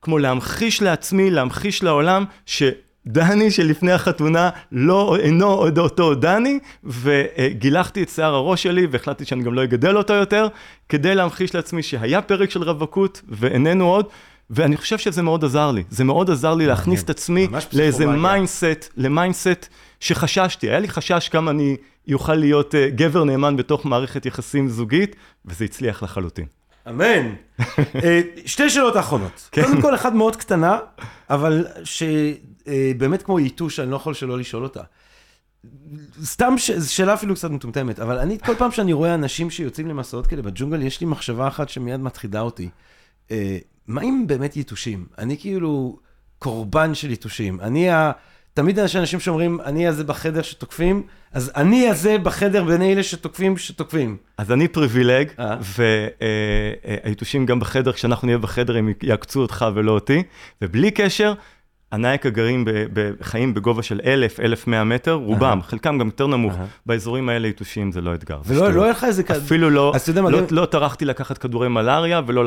[0.03, 2.63] כמו להמחיש לעצמי, להמחיש לעולם, ש...
[3.07, 9.43] דני שלפני החתונה לא, אינו עוד אותו דני, וגילחתי את שיער הראש שלי והחלטתי שאני
[9.43, 10.49] גם לא אגדל אותו יותר,
[10.89, 14.07] כדי להמחיש לעצמי שהיה פרק של רווקות ואיננו עוד,
[14.51, 15.85] ואני חושב שזה מאוד עזר לי.
[15.91, 18.07] זה מאוד עזר לי להכניס את עצמי לאיזה.
[18.07, 19.69] mindset, ל mindset
[20.01, 20.71] שחששתי.
[20.71, 25.65] היה לי חשש כמה אני יוכל להיות uh, גבר נאמן בתוך מערכת יחסים זוגית, וזה
[25.65, 26.47] הצליח לחלוטין.
[26.89, 27.35] אמן.
[28.05, 29.49] אה, שתי שאלות אחרונות.
[29.53, 29.63] כן.
[29.63, 30.79] קודם כל, אחת מאוד קטנה,
[31.31, 34.83] אבל שבאמת כמו יתוש, אני לא יכול שלא לשאול אותה.
[36.25, 40.27] סתם, ש- שאלה אפילו קצת מטומטמת, אבל אני, כל פעם שאני רואה אנשים שיוצאים למסעות
[40.27, 42.69] כאלה בג'ונגל, יש לי מחשבה אחת שמיד מטחידה אותי.
[43.91, 45.07] אה, מה אם באמת יתושים?
[45.19, 45.99] אני כאילו
[46.39, 47.61] קורבן של יתושים.
[47.61, 48.13] אני ה...
[48.55, 51.03] תמיד יש אנשים שאומרים, אני הזה בחדר שתוקפים,
[51.33, 54.17] אז אני הזה בחדר בין אלה שתוקפים שתוקפים.
[54.39, 55.57] אז אני פריבילג, אה.
[57.05, 60.23] והיתושים גם בחדר, כשאנחנו נהיה בחדר הם יעקצו אותך ולא אותי,
[60.63, 61.35] ובלי קשר,
[61.93, 66.55] הנייק הגרים בחיים בגובה של אלף, אלף מאה מטר, רובם, חלקם גם יותר נמוך.
[66.87, 68.41] באזורים האלה יתושים זה לא אתגר.
[68.47, 69.23] ולא היה לך איזה...
[69.37, 69.93] אפילו לא,
[70.51, 72.45] לא טרחתי לקחת כדורי מלאריה, ולא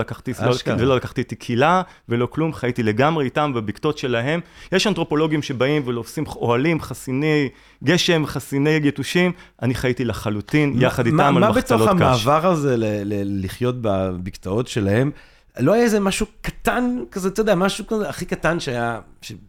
[0.96, 4.40] לקחתי תקילה, ולא כלום, חייתי לגמרי איתם בבקתות שלהם.
[4.72, 7.50] יש אנתרופולוגים שבאים ולופסים אוהלים, חסיני
[7.84, 11.94] גשם, חסיני יתושים, אני חייתי לחלוטין, יחד איתם על מחצלות קש.
[11.94, 12.76] מה בתוך המעבר הזה
[13.24, 15.12] לחיות בבקתות שלהם?
[15.60, 19.00] לא היה איזה משהו קטן כזה, אתה יודע, משהו כזה הכי קטן שהיה,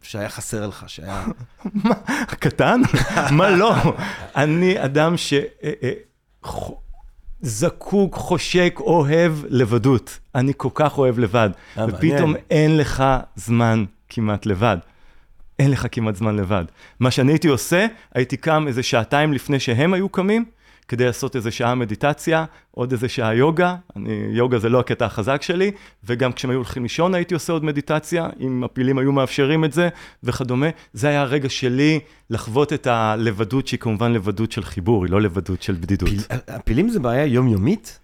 [0.02, 1.24] שהיה חסר לך, שהיה...
[1.84, 1.94] מה,
[2.26, 2.80] קטן?
[3.30, 3.74] מה לא?
[4.36, 5.32] אני אדם ש...
[5.32, 5.92] אה, אה,
[7.40, 10.18] זקוק, חושק, אוהב לבדות.
[10.34, 11.50] אני כל כך אוהב לבד.
[11.88, 13.04] ופתאום אין לך
[13.36, 14.76] זמן כמעט לבד.
[15.58, 16.64] אין לך כמעט זמן לבד.
[17.00, 20.44] מה שאני הייתי עושה, הייתי קם איזה שעתיים לפני שהם היו קמים,
[20.88, 25.42] כדי לעשות איזה שעה מדיטציה, עוד איזה שעה יוגה, אני, יוגה זה לא הקטע החזק
[25.42, 25.70] שלי,
[26.04, 29.88] וגם כשהם היו הולכים לישון הייתי עושה עוד מדיטציה, אם הפילים היו מאפשרים את זה
[30.22, 30.66] וכדומה.
[30.92, 32.00] זה היה הרגע שלי
[32.30, 36.08] לחוות את הלבדות, שהיא כמובן לבדות של חיבור, היא לא לבדות של בדידות.
[36.08, 37.98] פיל, הפילים זה בעיה יומיומית?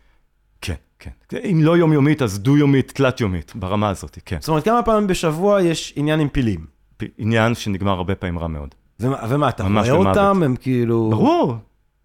[0.61, 1.11] כן, כן.
[1.51, 4.37] אם לא יומיומית, אז דו-יומית, תלת-יומית, ברמה הזאת, כן.
[4.41, 6.67] זאת אומרת, כמה פעמים בשבוע יש עניין עם פילים?
[6.97, 7.05] פ...
[7.19, 8.75] עניין שנגמר הרבה פעמים רע מאוד.
[9.01, 10.43] ומה, ומה אתה רואה אותם?
[10.45, 11.11] הם כאילו...
[11.11, 11.57] ברור,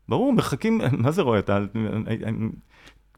[0.10, 1.40] ברור, מרחקים, מה זה רואה?
[1.40, 1.60] אתה...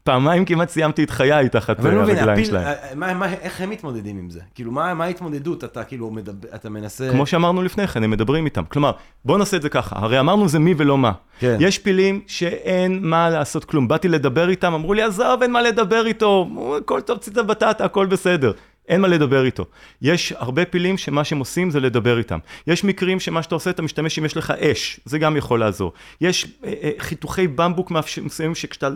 [0.08, 2.66] פעמיים כמעט סיימתי את חיי תחת לא הרגליים שלהם.
[2.66, 4.40] אה, מה, מה, איך הם מתמודדים עם זה?
[4.54, 5.64] כאילו, מה, מה ההתמודדות?
[5.64, 7.10] אתה כאילו מדבר, אתה מנסה...
[7.10, 8.64] כמו שאמרנו לפני כן, הם מדברים איתם.
[8.64, 8.92] כלומר,
[9.24, 11.12] בואו נעשה את זה ככה, הרי אמרנו זה מי ולא מה.
[11.38, 11.56] כן.
[11.60, 13.88] יש פילים שאין מה לעשות כלום.
[13.88, 16.48] באתי לדבר איתם, אמרו לי, עזוב, אין מה לדבר איתו,
[16.78, 18.52] הכל טוב, ציטה בטטה, הכל בסדר.
[18.88, 19.64] אין מה לדבר איתו.
[20.02, 22.38] יש הרבה פילים שמה שהם עושים זה לדבר איתם.
[22.66, 25.92] יש מקרים שמה שאתה עושה, אתה משתמש אם יש לך אש, זה גם יכול לעזור.
[26.20, 27.92] יש אה, אה, חיתוכי במבוק
[28.22, 28.88] מסוימים שכשאתה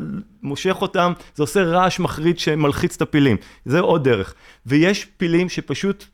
[0.43, 3.37] מושך אותם, זה עושה רעש מחריד שמלחיץ את הפילים.
[3.65, 4.35] זה עוד דרך.
[4.67, 6.05] ויש פילים שפשוט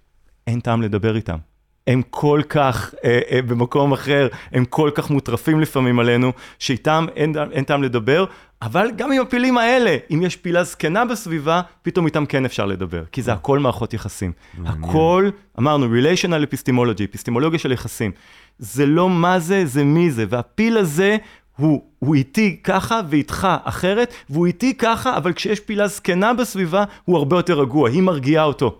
[0.46, 1.47] אין טעם לדבר איתם.
[1.89, 7.35] הם כל כך, אה, אה, במקום אחר, הם כל כך מוטרפים לפעמים עלינו, שאיתם אין,
[7.52, 8.24] אין טעם לדבר,
[8.62, 13.02] אבל גם עם הפילים האלה, אם יש פילה זקנה בסביבה, פתאום איתם כן אפשר לדבר,
[13.12, 14.32] כי זה הכל מערכות יחסים.
[14.66, 18.10] הכל, אמרנו, relational epistemology, אפיסטימולוגיה של יחסים.
[18.59, 21.16] זה לא מה זה, זה מי זה, והפיל הזה
[21.56, 27.16] הוא, הוא איתי ככה ואיתך אחרת, והוא איתי ככה, אבל כשיש פילה זקנה בסביבה, הוא
[27.16, 28.78] הרבה יותר רגוע, היא מרגיעה אותו.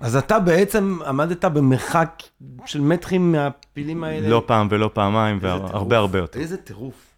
[0.00, 2.22] אז אתה בעצם עמדת במרחק
[2.66, 4.28] של מטרים מהפילים האלה?
[4.28, 6.40] לא פעם ולא פעמיים, והרבה הרבה יותר.
[6.40, 7.14] איזה טירוף.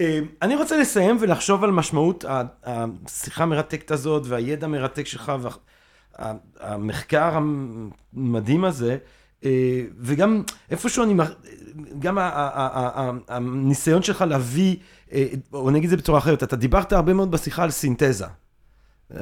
[0.00, 2.24] אה, אני רוצה לסיים ולחשוב על משמעות
[2.64, 5.32] השיחה המרתקת הזאת והידע המרתק שלך
[6.18, 7.38] והמחקר
[8.14, 8.96] המדהים הזה,
[9.44, 11.14] אה, וגם איפשהו אני,
[11.98, 12.18] גם
[13.28, 14.76] הניסיון שלך להביא,
[15.12, 18.26] אה, או נגיד את זה בצורה אחרת, אתה דיברת הרבה מאוד בשיחה על סינתזה.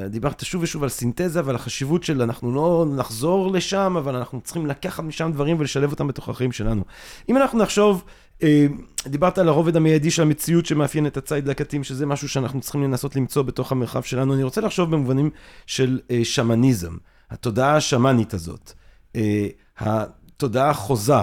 [0.09, 4.65] דיברת שוב ושוב על סינתזה ועל החשיבות של אנחנו לא נחזור לשם, אבל אנחנו צריכים
[4.65, 6.83] לקחת משם דברים ולשלב אותם בתוך החיים שלנו.
[7.29, 8.03] אם אנחנו נחשוב,
[8.43, 8.65] אה,
[9.07, 13.15] דיברת על הרובד המיידי של המציאות שמאפיין את הציד לקטים, שזה משהו שאנחנו צריכים לנסות
[13.15, 14.33] למצוא בתוך המרחב שלנו.
[14.33, 15.29] אני רוצה לחשוב במובנים
[15.65, 16.97] של אה, שמניזם,
[17.29, 18.71] התודעה השמאנית הזאת,
[19.15, 19.47] אה,
[19.77, 21.13] התודעה החוזה.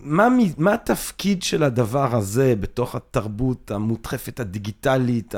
[0.00, 0.28] מה,
[0.58, 5.34] מה התפקיד של הדבר הזה בתוך התרבות המודחפת הדיגיטלית,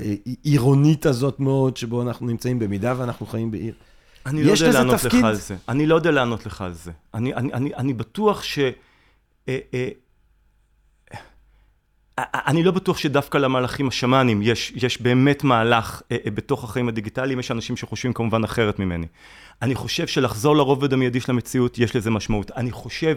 [0.00, 3.74] העירונית הזאת מאוד, שבו אנחנו נמצאים במידה ואנחנו חיים בעיר.
[4.26, 5.18] אני לא יודע לענות תפקיד?
[5.18, 5.56] לך על זה.
[5.68, 6.92] אני לא יודע לענות לך על זה.
[7.14, 8.58] אני, אני, אני, אני בטוח ש...
[9.48, 9.88] אה, אה,
[12.18, 16.88] אה, אני לא בטוח שדווקא למהלכים השמאנים יש, יש באמת מהלך אה, אה, בתוך החיים
[16.88, 19.06] הדיגיטליים, יש אנשים שחושבים כמובן אחרת ממני.
[19.62, 22.50] אני חושב שלחזור לרובד המיידי של המציאות, יש לזה משמעות.
[22.50, 23.16] אני חושב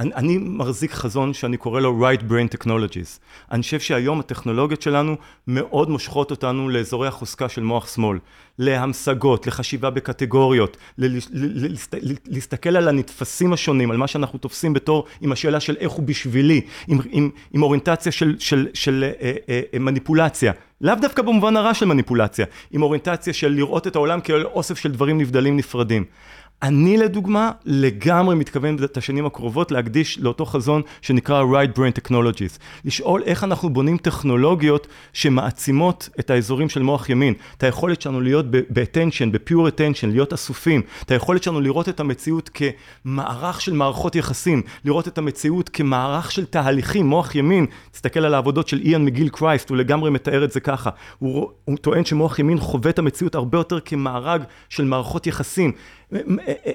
[0.00, 3.18] אני, אני מחזיק חזון שאני קורא לו right brain technologies.
[3.50, 5.16] אני חושב שהיום הטכנולוגיות שלנו
[5.46, 8.18] מאוד מושכות אותנו לאזורי החוזקה של מוח שמאל,
[8.58, 10.76] להמשגות, לחשיבה בקטגוריות,
[12.26, 16.60] להסתכל על הנתפסים השונים, על מה שאנחנו תופסים בתור, עם השאלה של איך הוא בשבילי,
[16.88, 20.52] עם, עם, עם אוריינטציה של, של, של אה, אה, אה, מניפולציה.
[20.80, 24.92] לאו דווקא במובן הרע של מניפולציה, עם אוריינטציה של לראות את העולם כאל אוסף של
[24.92, 26.04] דברים נבדלים נפרדים.
[26.62, 32.58] אני לדוגמה לגמרי מתכוון את השנים הקרובות להקדיש לאותו חזון שנקרא right brain technologies.
[32.84, 37.34] לשאול איך אנחנו בונים טכנולוגיות שמעצימות את האזורים של מוח ימין.
[37.56, 40.82] את היכולת שלנו להיות ב-attention, ב-pure attention, להיות אסופים.
[41.02, 44.62] את היכולת שלנו לראות את המציאות כמערך של מערכות יחסים.
[44.84, 47.66] לראות את המציאות כמערך של תהליכים, מוח ימין.
[47.90, 50.90] תסתכל על העבודות של איאן מגיל קרייסט, הוא לגמרי מתאר את זה ככה.
[51.18, 55.72] הוא, הוא טוען שמוח ימין חווה את המציאות הרבה יותר כמארג של מערכות יחסים.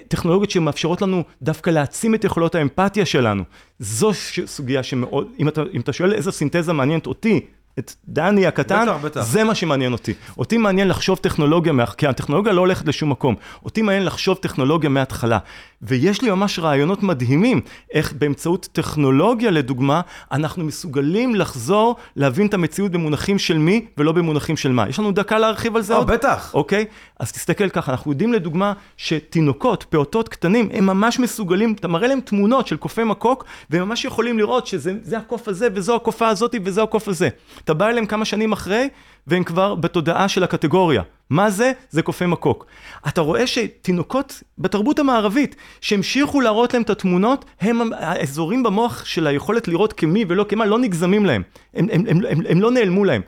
[0.08, 3.44] טכנולוגיות שמאפשרות לנו דווקא להעצים את יכולות האמפתיה שלנו.
[3.80, 4.12] זו
[4.46, 7.46] סוגיה שמאוד, אם אתה, אם אתה שואל איזו סינתזה מעניינת אותי,
[7.80, 9.22] את דני הקטן, בטח, בטח.
[9.22, 10.14] זה מה שמעניין אותי.
[10.38, 11.86] אותי מעניין לחשוב טכנולוגיה, מה...
[11.86, 13.36] כי הטכנולוגיה לא הולכת לשום מקום.
[13.66, 15.38] אותי מעניין לחשוב טכנולוגיה מההתחלה.
[15.82, 17.62] ויש לי ממש רעיונות מדהימים,
[17.94, 24.58] איך באמצעות טכנולוגיה, לדוגמה, אנחנו מסוגלים לחזור, להבין את המציאות במונחים של מי, ולא במונחים
[24.58, 24.90] של מה.
[24.90, 26.08] יש לנו דקה להרחיב על זה אה, עוד?
[26.08, 26.52] בטח.
[26.54, 26.86] אוקיי?
[27.20, 32.20] אז תסתכל ככה, אנחנו יודעים לדוגמה שתינוקות, פעוטות קטנים, הם ממש מסוגלים, אתה מראה להם
[32.20, 36.56] תמונות של קופי מקוק, והם ממש יכולים לראות שזה זה הקוף הזה, וזו הקופה הזאת,
[36.64, 37.30] וזו הקוף הזה.
[37.66, 38.90] אתה בא אליהם כמה שנים אחרי,
[39.28, 41.02] והם כבר בתודעה של הקטגוריה.
[41.30, 41.72] מה זה?
[41.90, 42.66] זה קופי מקוק.
[43.08, 49.68] אתה רואה שתינוקות בתרבות המערבית, שהמשיכו להראות להם את התמונות, הם האזורים במוח של היכולת
[49.68, 51.42] לראות כמי ולא כמה, לא נגזמים להם.
[51.74, 53.22] הם, הם, הם, הם, הם לא נעלמו להם.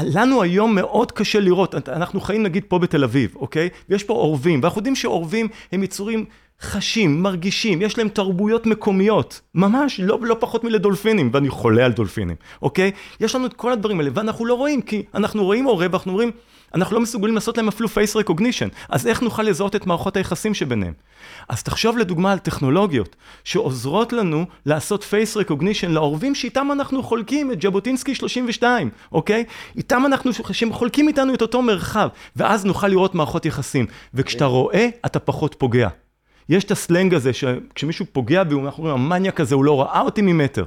[0.00, 3.68] לנו היום מאוד קשה לראות, אנחנו חיים נגיד פה בתל אביב, אוקיי?
[3.88, 6.24] ויש פה עורבים, ואנחנו יודעים שעורבים הם יצורים
[6.62, 12.36] חשים, מרגישים, יש להם תרבויות מקומיות, ממש, לא, לא פחות מלדולפינים, ואני חולה על דולפינים,
[12.62, 12.90] אוקיי?
[13.20, 16.30] יש לנו את כל הדברים האלה, ואנחנו לא רואים, כי אנחנו רואים עורב, ואנחנו רואים,
[16.74, 20.54] אנחנו לא מסוגלים לעשות להם אפילו face recognition, אז איך נוכל לזהות את מערכות היחסים
[20.54, 20.92] שביניהם?
[21.48, 27.62] אז תחשוב לדוגמה על טכנולוגיות שעוזרות לנו לעשות face recognition לעורבים שאיתם אנחנו חולקים את
[27.62, 29.44] ז'בוטינסקי 32, אוקיי?
[29.76, 34.88] איתם אנחנו, שהם חולקים איתנו את אותו מרחב, ואז נוכל לראות מערכות יחסים, וכשאתה רואה,
[35.06, 35.88] אתה פחות פוגע.
[36.52, 40.22] יש את הסלנג הזה, שכשמישהו פוגע בי, אנחנו אומרים, המניאק הזה, הוא לא ראה אותי
[40.22, 40.64] ממטר.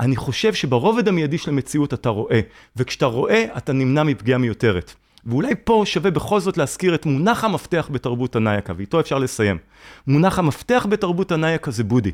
[0.00, 2.40] אני חושב שברובד המיידי של המציאות אתה רואה,
[2.76, 4.94] וכשאתה רואה, אתה נמנע מפגיעה מיותרת.
[5.26, 9.58] ואולי פה שווה בכל זאת להזכיר את מונח המפתח בתרבות הנייקה, ואיתו אפשר לסיים.
[10.06, 12.12] מונח המפתח בתרבות הנייקה זה בודי.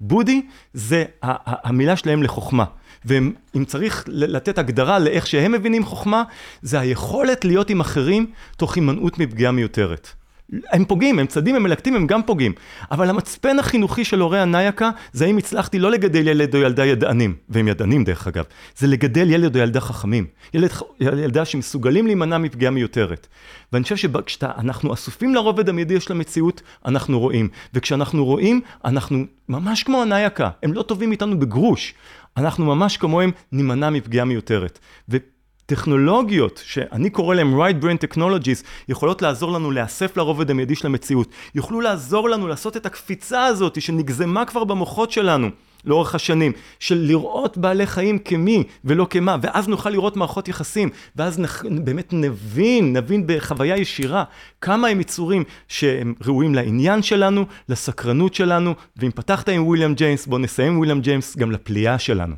[0.00, 0.42] בודי
[0.74, 2.64] זה המילה שלהם לחוכמה.
[3.04, 6.22] ואם צריך לתת הגדרה לאיך שהם מבינים חוכמה,
[6.62, 8.26] זה היכולת להיות עם אחרים
[8.56, 10.08] תוך הימנעות מפגיעה מיותרת.
[10.72, 12.52] הם פוגעים, הם צדים, הם מלקטים, הם גם פוגעים.
[12.90, 17.34] אבל המצפן החינוכי של הורי הנייקה, זה האם הצלחתי לא לגדל ילד או ילדה ידענים,
[17.48, 18.44] והם ידענים דרך אגב,
[18.76, 20.26] זה לגדל ילד או ילדה חכמים.
[20.54, 20.70] ילד,
[21.00, 23.26] ילדה שמסוגלים להימנע מפגיעה מיותרת.
[23.72, 27.48] ואני חושב שכשאנחנו אסופים לרובד המיידי של המציאות, אנחנו רואים.
[27.74, 31.94] וכשאנחנו רואים, אנחנו ממש כמו הנייקה, הם לא טובים איתנו בגרוש.
[32.36, 34.78] אנחנו ממש כמוהם נימנע מפגיעה מיותרת.
[35.08, 35.16] ו...
[35.66, 41.28] טכנולוגיות, שאני קורא להן right brain technologies, יכולות לעזור לנו להיאסף לרובד המיידי של המציאות.
[41.54, 45.50] יוכלו לעזור לנו לעשות את הקפיצה הזאת שנגזמה כבר במוחות שלנו
[45.84, 51.38] לאורך השנים, של לראות בעלי חיים כמי ולא כמה, ואז נוכל לראות מערכות יחסים, ואז
[51.38, 54.24] נח, באמת נבין, נבין בחוויה ישירה
[54.60, 60.38] כמה הם יצורים שהם ראויים לעניין שלנו, לסקרנות שלנו, ואם פתחת עם וויליאם ג'יימס, בוא
[60.38, 62.34] נסיים עם וויליאם ג'יימס גם לפליאה שלנו.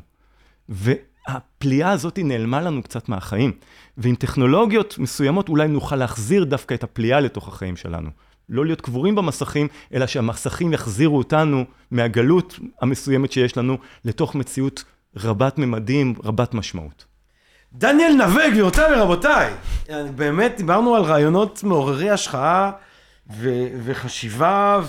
[0.69, 0.91] ו...
[1.31, 3.51] הפליאה הזאת נעלמה לנו קצת מהחיים,
[3.97, 8.09] ועם טכנולוגיות מסוימות אולי נוכל להחזיר דווקא את הפליאה לתוך החיים שלנו.
[8.49, 14.83] לא להיות קבורים במסכים, אלא שהמסכים יחזירו אותנו מהגלות המסוימת שיש לנו לתוך מציאות
[15.17, 17.05] רבת ממדים, רבת משמעות.
[17.73, 19.53] דניאל נווה, גבירותיי ורבותיי,
[20.15, 22.71] באמת דיברנו על רעיונות מעוררי השחאה
[23.37, 24.81] ו- וחשיבה,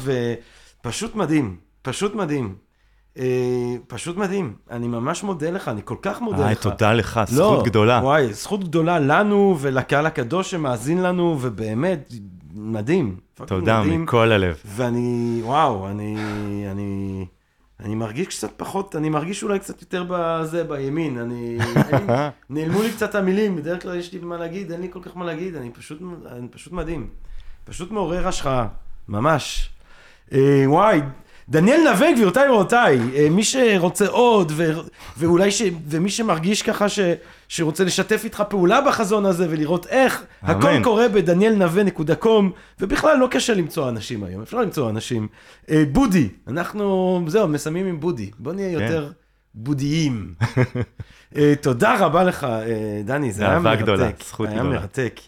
[0.82, 2.54] ופשוט מדהים, פשוט מדהים.
[3.20, 6.62] אה, פשוט מדהים, אני ממש מודה לך, אני כל כך מודה איי, לך.
[6.62, 8.00] תודה לך, זכות לא, גדולה.
[8.02, 12.12] וואי, זכות גדולה לנו ולקהל הקדוש שמאזין לנו, ובאמת,
[12.54, 13.16] מדהים.
[13.34, 14.02] תודה, מדהים.
[14.02, 14.56] מכל הלב.
[14.64, 16.16] ואני, וואו, אני,
[16.70, 17.26] אני,
[17.80, 21.18] אני מרגיש קצת פחות, אני מרגיש אולי קצת יותר בזה, בימין.
[21.18, 21.58] אני,
[21.92, 25.16] אני נעלמו לי קצת המילים, בדרך כלל יש לי מה להגיד, אין לי כל כך
[25.16, 25.98] מה להגיד, אני פשוט,
[26.32, 27.08] אני פשוט מדהים.
[27.64, 28.66] פשוט מעורר השחאה,
[29.08, 29.70] ממש.
[30.32, 31.00] אה, וואי.
[31.50, 34.72] דניאל נווה, גבירותיי ורבותיי, אה, מי שרוצה עוד, ו,
[35.16, 37.00] ואולי ש, ומי שמרגיש ככה ש,
[37.48, 40.50] שרוצה לשתף איתך פעולה בחזון הזה ולראות איך, אמן.
[40.50, 45.28] הכל קורה בדניאלנווה.קום, ובכלל לא קשה למצוא אנשים היום, אפשר למצוא אנשים.
[45.70, 48.84] אה, בודי, אנחנו, זהו, מסיימים עם בודי, בוא נהיה כן.
[48.84, 49.10] יותר
[49.54, 50.34] בודיים.
[51.36, 52.46] אה, תודה רבה לך,
[53.04, 53.82] דני, זה היה מרתק.
[53.82, 54.62] גדולה, זכות גדולה.
[54.62, 55.20] היה מרתק.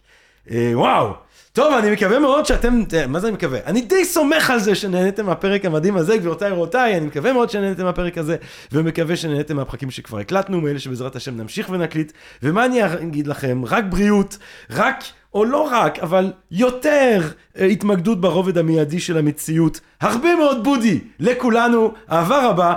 [0.74, 1.12] וואו.
[1.54, 3.58] טוב, אני מקווה מאוד שאתם, מה זה אני מקווה?
[3.66, 7.84] אני די סומך על זה שנהניתם מהפרק המדהים הזה, גבירותיי ורבותיי, אני מקווה מאוד שנהניתם
[7.84, 8.36] מהפרק הזה,
[8.72, 12.12] ומקווה שנהניתם מהפרקים שכבר הקלטנו, מאלה שבעזרת השם נמשיך ונקליט,
[12.42, 13.62] ומה אני אגיד לכם?
[13.66, 14.38] רק בריאות,
[14.70, 15.04] רק,
[15.34, 17.20] או לא רק, אבל יותר
[17.58, 22.74] אה, התמקדות ברובד המיידי של המציאות, הרבה מאוד בודי לכולנו, אהבה רבה,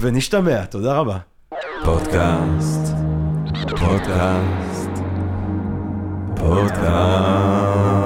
[0.00, 1.16] ונשתמע, תודה רבה.
[1.84, 2.94] פודקאסט,
[3.70, 4.90] פודקאסט,
[6.36, 7.99] פודקאסט.